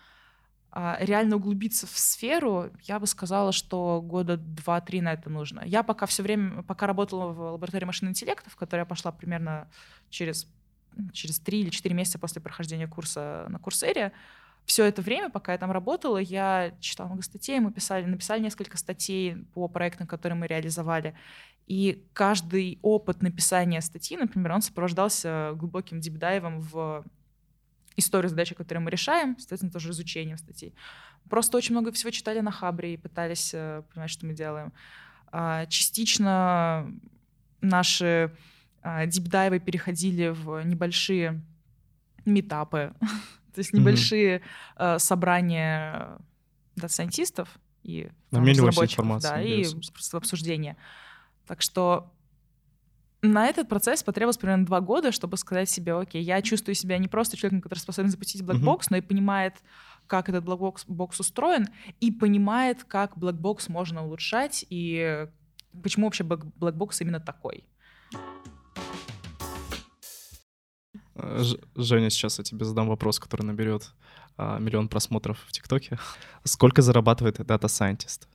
реально 0.73 1.35
углубиться 1.35 1.85
в 1.85 1.97
сферу, 1.97 2.71
я 2.83 2.99
бы 2.99 3.07
сказала, 3.07 3.51
что 3.51 4.01
года 4.01 4.37
два-три 4.37 5.01
на 5.01 5.13
это 5.13 5.29
нужно. 5.29 5.61
Я 5.65 5.83
пока 5.83 6.05
все 6.05 6.23
время, 6.23 6.63
пока 6.63 6.87
работала 6.87 7.31
в 7.33 7.51
лаборатории 7.53 7.85
машинного 7.85 8.11
интеллекта, 8.11 8.49
в 8.49 8.55
которой 8.55 8.81
я 8.81 8.85
пошла 8.85 9.11
примерно 9.11 9.67
через, 10.09 10.47
через 11.11 11.39
три 11.39 11.61
или 11.61 11.69
четыре 11.69 11.95
месяца 11.95 12.19
после 12.19 12.41
прохождения 12.41 12.87
курса 12.87 13.47
на 13.49 13.59
Курсере, 13.59 14.13
все 14.65 14.85
это 14.85 15.01
время, 15.01 15.29
пока 15.29 15.51
я 15.51 15.57
там 15.57 15.71
работала, 15.71 16.17
я 16.17 16.73
читала 16.79 17.07
много 17.07 17.23
статей, 17.23 17.59
мы 17.59 17.73
писали, 17.73 18.05
написали 18.05 18.41
несколько 18.41 18.77
статей 18.77 19.35
по 19.53 19.67
проектам, 19.67 20.07
которые 20.07 20.37
мы 20.37 20.47
реализовали. 20.47 21.15
И 21.67 22.05
каждый 22.13 22.79
опыт 22.81 23.21
написания 23.21 23.81
статьи, 23.81 24.17
например, 24.17 24.51
он 24.53 24.61
сопровождался 24.61 25.53
глубоким 25.55 25.99
дипдайвом 25.99 26.61
в 26.61 27.03
историю 27.97 28.29
задачи, 28.29 28.55
которые 28.55 28.81
мы 28.81 28.89
решаем, 28.89 29.37
соответственно, 29.37 29.71
тоже 29.71 29.91
изучением 29.91 30.37
статей. 30.37 30.73
Просто 31.29 31.57
очень 31.57 31.73
много 31.73 31.91
всего 31.91 32.11
читали 32.11 32.39
на 32.39 32.51
Хабре 32.51 32.93
и 32.93 32.97
пытались 32.97 33.51
э, 33.53 33.83
понимать, 33.93 34.09
что 34.09 34.25
мы 34.25 34.33
делаем. 34.33 34.73
А, 35.31 35.65
частично 35.67 36.91
наши 37.61 38.33
а, 38.81 39.05
дипдайвы 39.05 39.59
переходили 39.59 40.29
в 40.29 40.63
небольшие 40.63 41.41
метапы, 42.25 42.93
то 43.53 43.59
есть 43.59 43.73
небольшие 43.73 44.41
mm-hmm. 44.77 44.99
собрания 44.99 46.17
дата-сайентистов 46.75 47.49
и 47.83 48.09
разработчиков, 48.31 49.21
да, 49.21 49.41
и 49.41 49.65
просто 49.93 50.17
обсуждения. 50.17 50.77
Так 51.47 51.61
что 51.61 52.13
на 53.21 53.47
этот 53.47 53.69
процесс 53.69 54.03
потребовалось 54.03 54.37
примерно 54.37 54.65
два 54.65 54.81
года, 54.81 55.11
чтобы 55.11 55.37
сказать 55.37 55.69
себе, 55.69 55.93
окей, 55.93 56.23
я 56.23 56.41
чувствую 56.41 56.75
себя 56.75 56.97
не 56.97 57.07
просто 57.07 57.37
человеком, 57.37 57.61
который 57.61 57.79
способен 57.79 58.09
запустить 58.09 58.43
black 58.43 58.68
box, 58.68 58.87
угу. 58.87 58.91
но 58.91 58.97
и 58.97 59.01
понимает, 59.01 59.61
как 60.07 60.29
этот 60.29 60.43
black 60.43 60.91
box 60.91 61.19
устроен, 61.19 61.67
и 61.99 62.11
понимает, 62.11 62.83
как 62.83 63.17
black 63.17 63.50
box 63.50 63.69
можно 63.69 64.03
улучшать, 64.03 64.65
и 64.69 65.27
почему 65.83 66.07
вообще 66.07 66.23
black 66.23 66.72
box 66.72 67.01
именно 67.01 67.19
такой. 67.19 67.63
Женя, 71.75 72.09
сейчас 72.09 72.39
я 72.39 72.43
тебе 72.43 72.65
задам 72.65 72.87
вопрос, 72.87 73.19
который 73.19 73.43
наберет 73.43 73.93
а, 74.37 74.57
миллион 74.57 74.87
просмотров 74.87 75.39
в 75.45 75.51
ТикТоке. 75.51 75.99
Сколько 76.43 76.81
зарабатывает 76.81 77.39
Data 77.39 77.65
Scientist? 77.65 78.27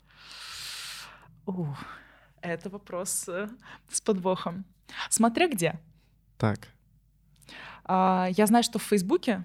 Это 2.46 2.70
вопрос 2.70 3.28
э, 3.28 3.48
с 3.88 4.00
подвохом. 4.00 4.64
Смотря 5.10 5.48
где. 5.48 5.80
Так. 6.38 6.68
А, 7.84 8.28
я 8.36 8.46
знаю, 8.46 8.62
что 8.62 8.78
в 8.78 8.82
Фейсбуке, 8.82 9.44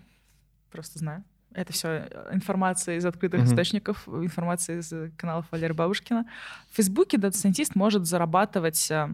просто 0.70 1.00
знаю, 1.00 1.24
это 1.54 1.74
все 1.74 2.08
э, 2.10 2.30
информация 2.34 2.98
из 2.98 3.06
открытых 3.06 3.42
mm-hmm. 3.42 3.46
источников, 3.46 4.08
информация 4.08 4.80
из 4.80 4.94
каналов 5.18 5.46
Валерия 5.52 5.74
Бабушкина. 5.74 6.26
В 6.70 6.76
Фейсбуке 6.76 7.18
data 7.18 7.36
scientist 7.36 7.76
может 7.76 8.06
зарабатывать 8.06 8.90
э, 8.92 9.10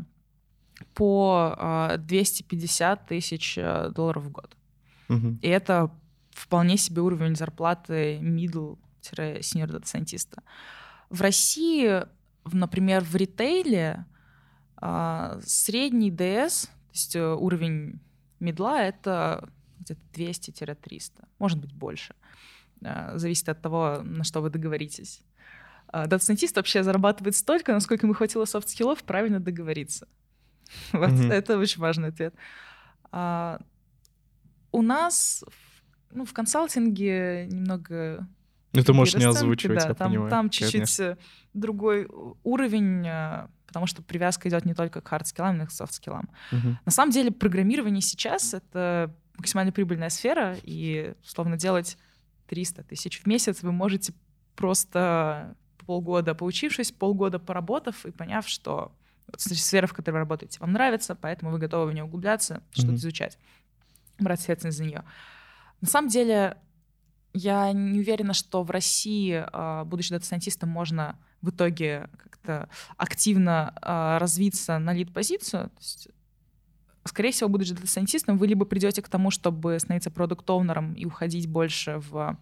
по 0.93 1.95
250 1.97 2.99
э, 3.01 3.07
тысяч 3.07 3.55
долларов 3.55 4.23
в 4.23 4.31
год. 4.31 4.55
Mm-hmm. 5.09 5.39
И 5.41 5.47
это 5.47 5.91
вполне 6.31 6.77
себе 6.77 7.01
уровень 7.01 7.35
зарплаты 7.35 8.19
middle-senior 8.19 9.67
data 9.67 9.88
scientist 9.88 10.33
а. 10.33 10.43
В 11.09 11.21
России, 11.21 12.03
например, 12.53 13.03
в 13.03 13.15
ритейле 13.15 14.05
а, 14.77 15.39
средний 15.43 16.11
DS, 16.11 16.65
то 16.65 16.93
есть 16.93 17.15
э, 17.15 17.33
уровень 17.33 17.99
middle 18.39 18.72
а, 18.72 18.83
это 18.83 19.49
где-то 19.79 20.01
200-300, 20.13 21.11
может 21.39 21.59
быть 21.59 21.73
больше. 21.73 22.15
А, 22.83 23.17
зависит 23.17 23.49
от 23.49 23.61
того, 23.61 24.01
на 24.03 24.23
что 24.23 24.41
вы 24.41 24.49
договоритесь. 24.49 25.21
Data 25.91 26.11
scientist 26.11 26.55
вообще 26.57 26.83
зарабатывает 26.83 27.35
столько, 27.35 27.71
насколько 27.71 28.05
ему 28.05 28.13
хватило 28.13 28.45
soft 28.45 28.66
skill 28.66 28.93
ов 28.93 29.03
правильно 29.03 29.39
договориться. 29.39 30.07
Вот 30.91 31.09
mm-hmm. 31.09 31.31
это 31.31 31.57
очень 31.57 31.79
важный 31.81 32.09
ответ. 32.09 32.35
А, 33.11 33.59
у 34.71 34.81
нас 34.81 35.43
ну, 36.11 36.25
в 36.25 36.33
консалтинге 36.33 37.47
немного... 37.47 38.27
Ну, 38.73 38.83
ты 38.83 38.93
можешь 38.93 39.15
не 39.15 39.23
озвучивать, 39.23 39.79
да, 39.79 39.87
я 39.89 39.93
там, 39.93 40.11
понимаю. 40.11 40.29
Там 40.29 40.49
чуть-чуть 40.49 40.99
э, 40.99 41.17
другой 41.57 42.07
уровень 42.43 43.07
потому 43.67 43.85
что 43.85 44.01
привязка 44.01 44.47
идет 44.47 44.65
не 44.65 44.73
только 44.73 45.01
к 45.01 45.11
хард-скиллам, 45.11 45.57
но 45.57 45.63
и 45.65 45.67
к 45.67 45.71
софт-скиллам. 45.71 46.29
Угу. 46.53 46.77
На 46.85 46.91
самом 46.91 47.11
деле 47.11 47.31
программирование 47.31 48.01
сейчас— 48.01 48.53
это 48.55 49.13
максимально 49.37 49.71
прибыльная 49.71 50.09
сфера, 50.09 50.55
и, 50.63 51.13
условно, 51.23 51.57
делать 51.57 51.97
300 52.47 52.83
тысяч 52.83 53.21
в 53.21 53.27
месяц 53.27 53.61
вы 53.61 53.71
можете 53.71 54.13
просто 54.55 55.55
полгода 55.85 56.33
поучившись, 56.33 56.91
полгода 56.91 57.39
поработав 57.39 58.05
и 58.05 58.11
поняв, 58.11 58.47
что 58.47 58.91
сфера, 59.35 59.87
в 59.87 59.93
которой 59.93 60.15
вы 60.15 60.19
работаете, 60.19 60.59
вам 60.59 60.71
нравится, 60.71 61.15
поэтому 61.15 61.51
вы 61.51 61.59
готовы 61.59 61.91
в 61.91 61.93
нее 61.93 62.03
углубляться, 62.03 62.63
что-то 62.71 62.93
mm-hmm. 62.93 62.95
изучать, 62.95 63.37
брать 64.19 64.41
ответственность 64.41 64.77
за 64.77 64.85
нее. 64.85 65.03
На 65.81 65.87
самом 65.87 66.09
деле, 66.09 66.57
я 67.37 67.71
не 67.71 67.99
уверена, 67.99 68.33
что 68.33 68.63
в 68.63 68.71
России, 68.71 69.43
а, 69.51 69.85
будучи 69.85 70.09
data 70.09 70.24
scientist 70.24 70.58
ом, 70.58 70.69
можно 70.69 71.17
в 71.41 71.49
итоге 71.49 72.09
как-то 72.17 72.69
активно 72.97 73.73
э, 73.81 74.17
развиться 74.19 74.79
на 74.79 74.91
lead 74.91 75.14
позицию, 75.14 75.71
скорее 77.05 77.31
всего, 77.31 77.49
будучи 77.49 77.73
data 77.73 77.89
scientist 77.89 78.25
ом, 78.25 78.37
вы 78.37 78.47
либо 78.47 78.65
придете 78.65 79.01
к 79.01 79.09
тому, 79.09 79.31
чтобы 79.31 79.79
становиться 79.79 80.11
product 80.11 80.52
owner 80.52 80.81
ом 80.81 80.93
и 80.93 81.05
уходить 81.05 81.47
больше 81.47 82.01
в 82.09 82.37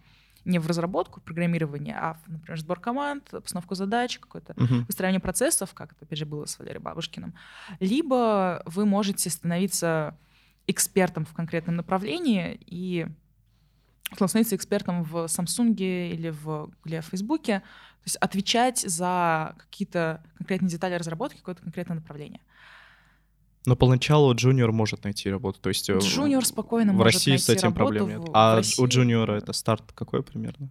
не 0.45 0.59
в 0.59 0.67
разработку, 0.67 1.21
программирование, 1.21 1.97
а, 1.99 2.13
в, 2.13 2.27
например, 2.29 2.59
сбор 2.59 2.79
команд, 2.79 3.29
постановку 3.31 3.73
задач, 3.73 4.19
какое-то 4.19 4.53
uh-huh. 4.53 4.85
выстраивание 4.85 5.19
процессов, 5.19 5.73
как 5.73 5.93
это, 5.93 6.05
опять 6.05 6.19
же, 6.19 6.27
было 6.27 6.45
с 6.45 6.59
Валерием 6.59 6.83
Бабушкиным. 6.83 7.33
Либо 7.79 8.61
вы 8.67 8.85
можете 8.85 9.31
становиться 9.31 10.15
экспертом 10.67 11.25
в 11.25 11.33
конкретном 11.33 11.75
направлении 11.75 12.59
и 12.63 13.07
становиться 14.14 14.56
экспертом 14.56 15.03
в 15.03 15.26
Samsung 15.26 15.76
или 15.76 16.30
в 16.30 16.70
Google, 16.84 17.01
в 17.01 17.06
Facebook, 17.06 17.43
то 17.43 17.62
есть 18.06 18.18
отвечать 18.18 18.80
за 18.80 19.56
какие-то 19.58 20.24
конкретные 20.38 20.70
детали 20.70 20.95
разработки, 20.95 21.38
какое-то 21.38 21.64
конкретное 21.64 21.95
направление. 21.95 22.41
Но 23.66 23.76
поначалу 23.76 24.34
джуниор 24.36 24.72
может 24.72 25.03
найти 25.03 25.30
работу, 25.30 25.60
то 25.60 25.70
есть 25.70 25.89
э, 25.89 25.97
джуниор 25.97 26.45
спокойно 26.45 26.93
в 26.93 26.97
может 26.97 27.16
России 27.16 27.32
найти 27.32 27.43
с 27.45 27.49
этим 27.49 27.74
работу, 27.74 27.97
проблем 27.97 28.20
нет. 28.20 28.30
А 28.32 28.53
в 28.53 28.58
России... 28.58 28.84
у 28.84 28.88
джуниора 28.88 29.34
это 29.34 29.53
старт 29.53 29.91
какой 29.93 30.22
примерно? 30.22 30.70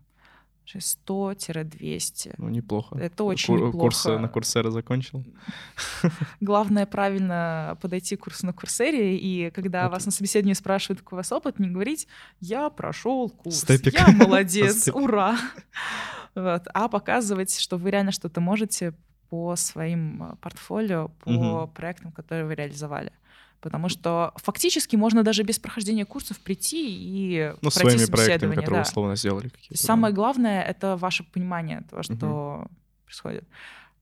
100-200. 0.66 2.34
Ну, 2.38 2.48
неплохо. 2.48 2.96
Это 2.98 3.24
очень 3.24 3.46
Кур- 3.46 3.66
неплохо. 3.66 3.78
Курсы 3.78 4.18
на 4.18 4.28
Курсера 4.28 4.70
закончил? 4.70 5.24
Главное 6.40 6.86
правильно 6.86 7.78
подойти 7.80 8.16
к 8.16 8.24
курсу 8.24 8.46
на 8.46 8.52
Курсере, 8.52 9.16
и 9.16 9.50
когда 9.50 9.84
okay. 9.84 9.90
вас 9.90 10.06
на 10.06 10.12
собеседовании 10.12 10.54
спрашивают, 10.54 11.00
какой 11.00 11.16
у 11.16 11.18
вас 11.18 11.32
опыт, 11.32 11.58
не 11.58 11.68
говорить 11.68 12.08
«я 12.40 12.70
прошел 12.70 13.28
курс», 13.28 13.60
Степик. 13.60 13.94
«я 13.94 14.08
молодец», 14.08 14.88
«ура». 14.94 15.36
Вот. 16.34 16.62
А 16.74 16.88
показывать, 16.88 17.58
что 17.58 17.76
вы 17.76 17.90
реально 17.90 18.10
что-то 18.10 18.40
можете 18.40 18.94
по 19.30 19.56
своим 19.56 20.22
э, 20.22 20.36
портфолио, 20.40 21.08
по 21.08 21.28
угу. 21.28 21.68
проектам, 21.72 22.12
которые 22.12 22.46
вы 22.46 22.54
реализовали. 22.54 23.12
Потому 23.64 23.88
что 23.88 24.34
фактически 24.36 24.94
можно 24.94 25.22
даже 25.22 25.42
без 25.42 25.58
прохождения 25.58 26.04
курсов 26.04 26.38
прийти 26.38 26.84
и 26.86 27.54
ну, 27.62 27.70
пройти 27.70 27.96
своими 27.96 28.10
проектами, 28.10 28.54
которые 28.56 28.82
да. 28.82 28.88
условно 28.90 29.16
сделали. 29.16 29.50
Самое 29.72 30.12
да. 30.12 30.16
главное— 30.16 30.62
это 30.70 30.98
ваше 30.98 31.24
понимание 31.24 31.80
того, 31.88 32.02
что 32.02 32.66
угу. 32.66 32.70
происходит. 33.06 33.48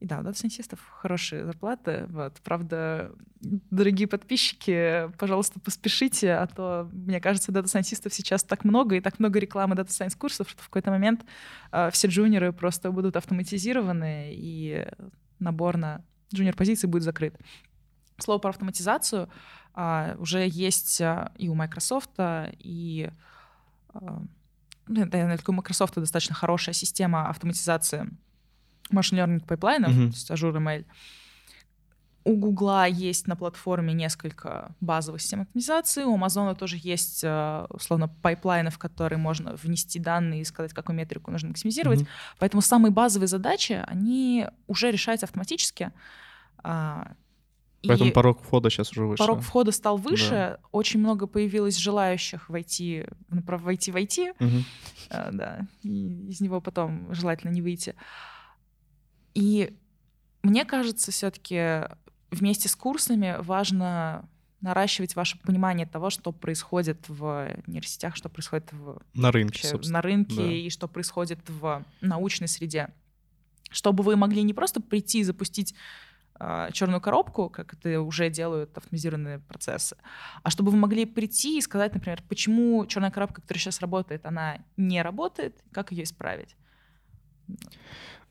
И 0.00 0.04
да, 0.04 0.18
у 0.18 0.24
data 0.24 0.39
scientist 0.39 0.73
ов 0.73 0.80
хорошие 1.00 1.44
зарплаты. 1.44 2.06
Вот. 2.08 2.40
Правда, 2.42 3.12
дорогие 3.40 4.08
подписчики, 4.08 5.08
пожалуйста, 5.16 5.60
поспешите, 5.60 6.32
а 6.32 6.48
то, 6.48 6.90
мне 6.92 7.20
кажется, 7.20 7.52
data 7.52 7.68
scientist 7.68 8.04
ов 8.04 8.12
сейчас 8.12 8.42
так 8.42 8.64
много, 8.64 8.96
и 8.96 9.00
так 9.00 9.20
много 9.20 9.38
рекламы 9.38 9.76
data 9.76 9.91
science 9.91 10.16
курсов, 10.16 10.50
что 10.50 10.60
в 10.60 10.66
какой-то 10.66 10.90
момент 10.90 11.24
э, 11.70 11.90
все 11.92 12.08
junior 12.08 12.46
ы 12.46 12.52
просто 12.52 12.90
будут 12.90 13.16
автоматизированы, 13.16 14.32
и 14.34 14.88
набор 15.38 15.76
на 15.76 16.04
junior 16.34 16.58
позиции 16.58 16.88
будет 16.88 17.04
закрыт. 17.04 17.36
Слово 18.18 18.38
про 18.38 18.50
автоматизацию 18.50 19.28
э, 19.74 20.16
уже 20.18 20.46
есть 20.48 21.00
э, 21.00 21.30
и 21.36 21.48
у 21.48 21.54
Microsoft, 21.54 22.10
и 22.18 23.10
э, 23.94 23.98
ну, 23.98 24.24
наверное, 24.86 25.38
у 25.46 25.52
Microsoft 25.52 25.94
достаточно 25.94 26.34
хорошая 26.34 26.74
система 26.74 27.28
автоматизации 27.28 28.10
machine 28.90 29.18
learning 29.18 29.46
pipeline 29.46 29.78
ов, 29.78 29.90
угу. 29.90 30.10
то 30.10 30.14
есть 30.14 30.30
Azure 30.30 30.56
ML. 30.56 30.84
У 32.24 32.36
Гугла 32.36 32.86
есть 32.86 33.26
на 33.26 33.34
платформе 33.34 33.94
несколько 33.94 34.76
базовых 34.80 35.20
систем 35.20 35.40
оптимизации, 35.40 36.04
у 36.04 36.14
Амазона 36.14 36.54
тоже 36.54 36.76
есть, 36.80 37.22
э, 37.24 37.66
условно, 37.68 38.08
pipeline 38.08 38.58
ы, 38.58 38.70
в 38.70 38.78
которые 38.78 39.18
можно 39.18 39.54
внести 39.56 39.98
данные 39.98 40.42
и 40.42 40.44
сказать, 40.44 40.72
какую 40.72 40.96
метрику 40.96 41.32
нужно 41.32 41.48
максимизировать. 41.48 42.02
Mm-hmm. 42.02 42.36
Поэтому 42.38 42.62
самые 42.62 42.92
базовые 42.92 43.26
задачи, 43.26 43.82
они 43.86 44.46
уже 44.68 44.92
решаются 44.92 45.26
автоматически. 45.26 45.90
Поэтому 47.88 48.10
и 48.10 48.12
порог 48.12 48.40
входа 48.40 48.70
сейчас 48.70 48.92
уже 48.92 49.04
выше. 49.04 49.18
порог 49.18 49.40
входа 49.40 49.72
стал 49.72 49.96
выше, 49.96 50.30
Да. 50.30 50.58
очень 50.70 51.00
много 51.00 51.26
появилось 51.26 51.76
желающих 51.76 52.48
войти, 52.48 53.04
направ- 53.30 53.62
войти 53.62 53.90
в 53.90 53.96
IT, 53.96 54.34
Мгм. 54.38 54.64
а, 55.10 55.30
да, 55.32 55.60
и 55.82 56.28
из 56.28 56.40
него 56.40 56.60
потом 56.60 57.12
желательно 57.12 57.50
не 57.50 57.60
выйти. 57.62 57.94
И 59.34 59.74
мне 60.42 60.64
кажется, 60.64 61.10
все-таки 61.10 61.88
вместе 62.30 62.68
с 62.68 62.76
курсами 62.76 63.36
важно 63.40 64.28
наращивать 64.60 65.16
ваше 65.16 65.38
понимание 65.40 65.86
того, 65.86 66.08
что 66.10 66.30
происходит 66.30 67.08
в 67.08 67.50
нейросетях, 67.66 68.14
что 68.14 68.28
происходит 68.28 68.72
в, 68.72 69.00
На 69.14 69.32
рынке, 69.32 69.68
вообще 69.72 69.90
на 69.90 70.00
рынке 70.02 70.36
да. 70.36 70.52
и 70.52 70.70
что 70.70 70.86
происходит 70.86 71.40
в 71.48 71.84
научной 72.00 72.46
среде. 72.46 72.90
Чтобы 73.70 74.04
вы 74.04 74.14
могли 74.16 74.42
не 74.42 74.54
просто 74.54 74.80
прийти 74.80 75.20
и 75.20 75.24
запустить 75.24 75.74
черную 76.72 77.00
коробку, 77.00 77.48
как 77.48 77.74
это 77.74 78.00
уже 78.00 78.28
делают 78.30 78.76
автоматизированные 78.76 79.38
процессы, 79.38 79.96
а 80.42 80.50
чтобы 80.50 80.72
вы 80.72 80.78
могли 80.78 81.04
прийти 81.04 81.58
и 81.58 81.60
сказать, 81.60 81.94
например, 81.94 82.22
почему 82.28 82.84
черная 82.86 83.10
коробка, 83.10 83.42
которая 83.42 83.60
сейчас 83.60 83.80
работает, 83.80 84.26
она 84.26 84.58
не 84.76 85.02
работает, 85.02 85.62
как 85.72 85.92
ее 85.92 86.04
исправить. 86.04 86.56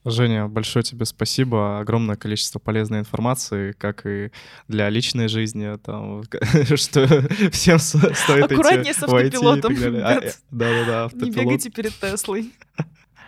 Женя, 0.03 0.47
большое 0.47 0.81
тебе 0.83 1.05
спасибо. 1.05 1.79
Огромное 1.79 2.15
количество 2.15 2.57
полезной 2.57 2.99
информации, 2.99 3.73
как 3.73 4.07
и 4.07 4.31
для 4.67 4.89
личной 4.89 5.27
жизни, 5.27 5.77
там, 5.77 6.23
что 6.75 7.07
всем 7.51 7.77
стоит 7.77 8.51
Аккуратнее 8.51 8.93
идти 8.93 8.99
с 8.99 9.03
автопилотом. 9.03 9.75
А, 10.03 10.13
э, 10.15 10.31
Да-да-да, 10.49 10.85
Не 10.85 11.05
автопилот. 11.05 11.35
бегайте 11.35 11.69
перед 11.69 11.93
Теслой. 11.99 12.51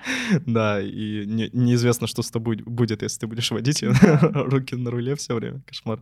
Да, 0.45 0.82
и 0.82 1.26
не- 1.26 1.49
неизвестно, 1.54 2.08
что 2.08 2.22
с 2.22 2.32
тобой 2.32 2.58
будет, 2.58 3.01
если 3.01 3.22
ты 3.22 3.28
будешь 3.28 3.51
водить 3.51 3.84
руки 4.22 4.76
на 4.76 4.91
руле 4.91 5.16
все 5.16 5.36
время. 5.36 5.62
Кошмар. 5.68 6.01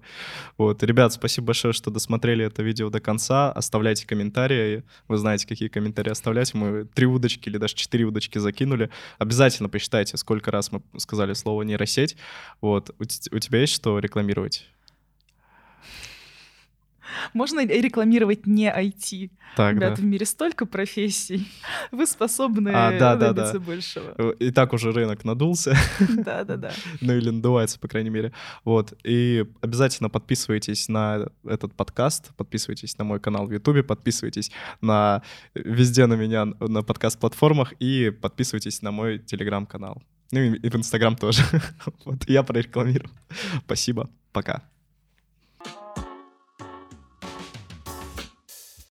Вот, 0.58 0.84
ребят, 0.84 1.14
спасибо 1.14 1.47
большое, 1.47 1.74
что 1.74 1.91
досмотрели 1.91 2.45
это 2.45 2.64
видео 2.64 2.89
до 2.89 2.99
конца. 2.99 3.52
Оставляйте 3.52 4.08
комментарии. 4.08 4.84
Вы 5.08 5.18
знаете, 5.18 5.47
какие 5.47 5.70
комментарии 5.70 6.12
оставлять. 6.12 6.54
Мы 6.54 6.86
три 6.86 7.06
удочки 7.06 7.49
или 7.49 7.58
даже 7.58 7.76
четыре 7.76 8.06
удочки 8.06 8.38
закинули. 8.38 8.89
Обязательно 9.18 9.70
посчитайте, 9.70 10.18
сколько 10.18 10.52
раз 10.52 10.72
мы 10.72 10.82
сказали 10.97 11.34
слово 11.34 11.64
нейросеть. 11.64 12.18
Вот, 12.62 12.91
у 12.99 13.06
тебя 13.06 13.60
есть 13.60 13.74
что 13.74 13.99
рекламировать? 13.99 14.68
Можно 17.34 17.66
рекламировать 17.66 18.45
не 18.47 18.68
IT. 18.68 19.32
Так, 19.55 19.76
Ребят, 19.76 19.95
да. 19.95 20.01
в 20.01 20.05
мире 20.05 20.26
столько 20.26 20.66
профессий. 20.66 21.47
Вы 21.91 22.05
способны 22.05 22.70
А, 22.70 22.97
да, 22.97 23.16
да, 23.16 23.34
добиться 23.34 23.59
да. 23.59 23.59
большего. 23.59 24.14
Э, 24.18 24.34
И 24.39 24.51
так 24.51 24.74
уже 24.74 24.91
рынок 24.91 25.26
надулся. 25.26 25.76
Да-да-да. 25.99 26.72
ну 27.01 27.14
или 27.14 27.30
надувается, 27.30 27.80
по 27.80 27.88
крайней 27.88 28.09
мере. 28.09 28.32
Вот. 28.64 28.93
И 29.03 29.45
обязательно 29.62 30.09
подписывайтесь 30.09 30.88
на 30.88 31.28
этот 31.45 31.74
подкаст, 31.74 32.34
подписывайтесь 32.38 32.97
на 32.97 33.03
мой 33.03 33.20
канал 33.20 33.47
в 33.47 33.51
Ютубе, 33.51 33.84
подписывайтесь 33.84 34.51
на 34.80 35.22
везде 35.53 36.05
на 36.05 36.14
меня 36.14 36.45
на 36.45 36.82
подкаст-платформах 36.82 37.74
и 37.80 38.09
подписывайтесь 38.09 38.82
на 38.82 38.91
мой 38.91 39.20
телеграм-канал. 39.20 40.01
Ну 40.32 40.39
и 40.39 40.55
и 40.55 40.70
в 40.70 40.76
Инстаграм 40.76 41.16
тоже. 41.16 41.43
Вот, 42.05 42.30
я 42.30 42.43
прорекламировал. 42.43 43.12
Спасибо. 43.66 44.09
Пока. 44.32 44.71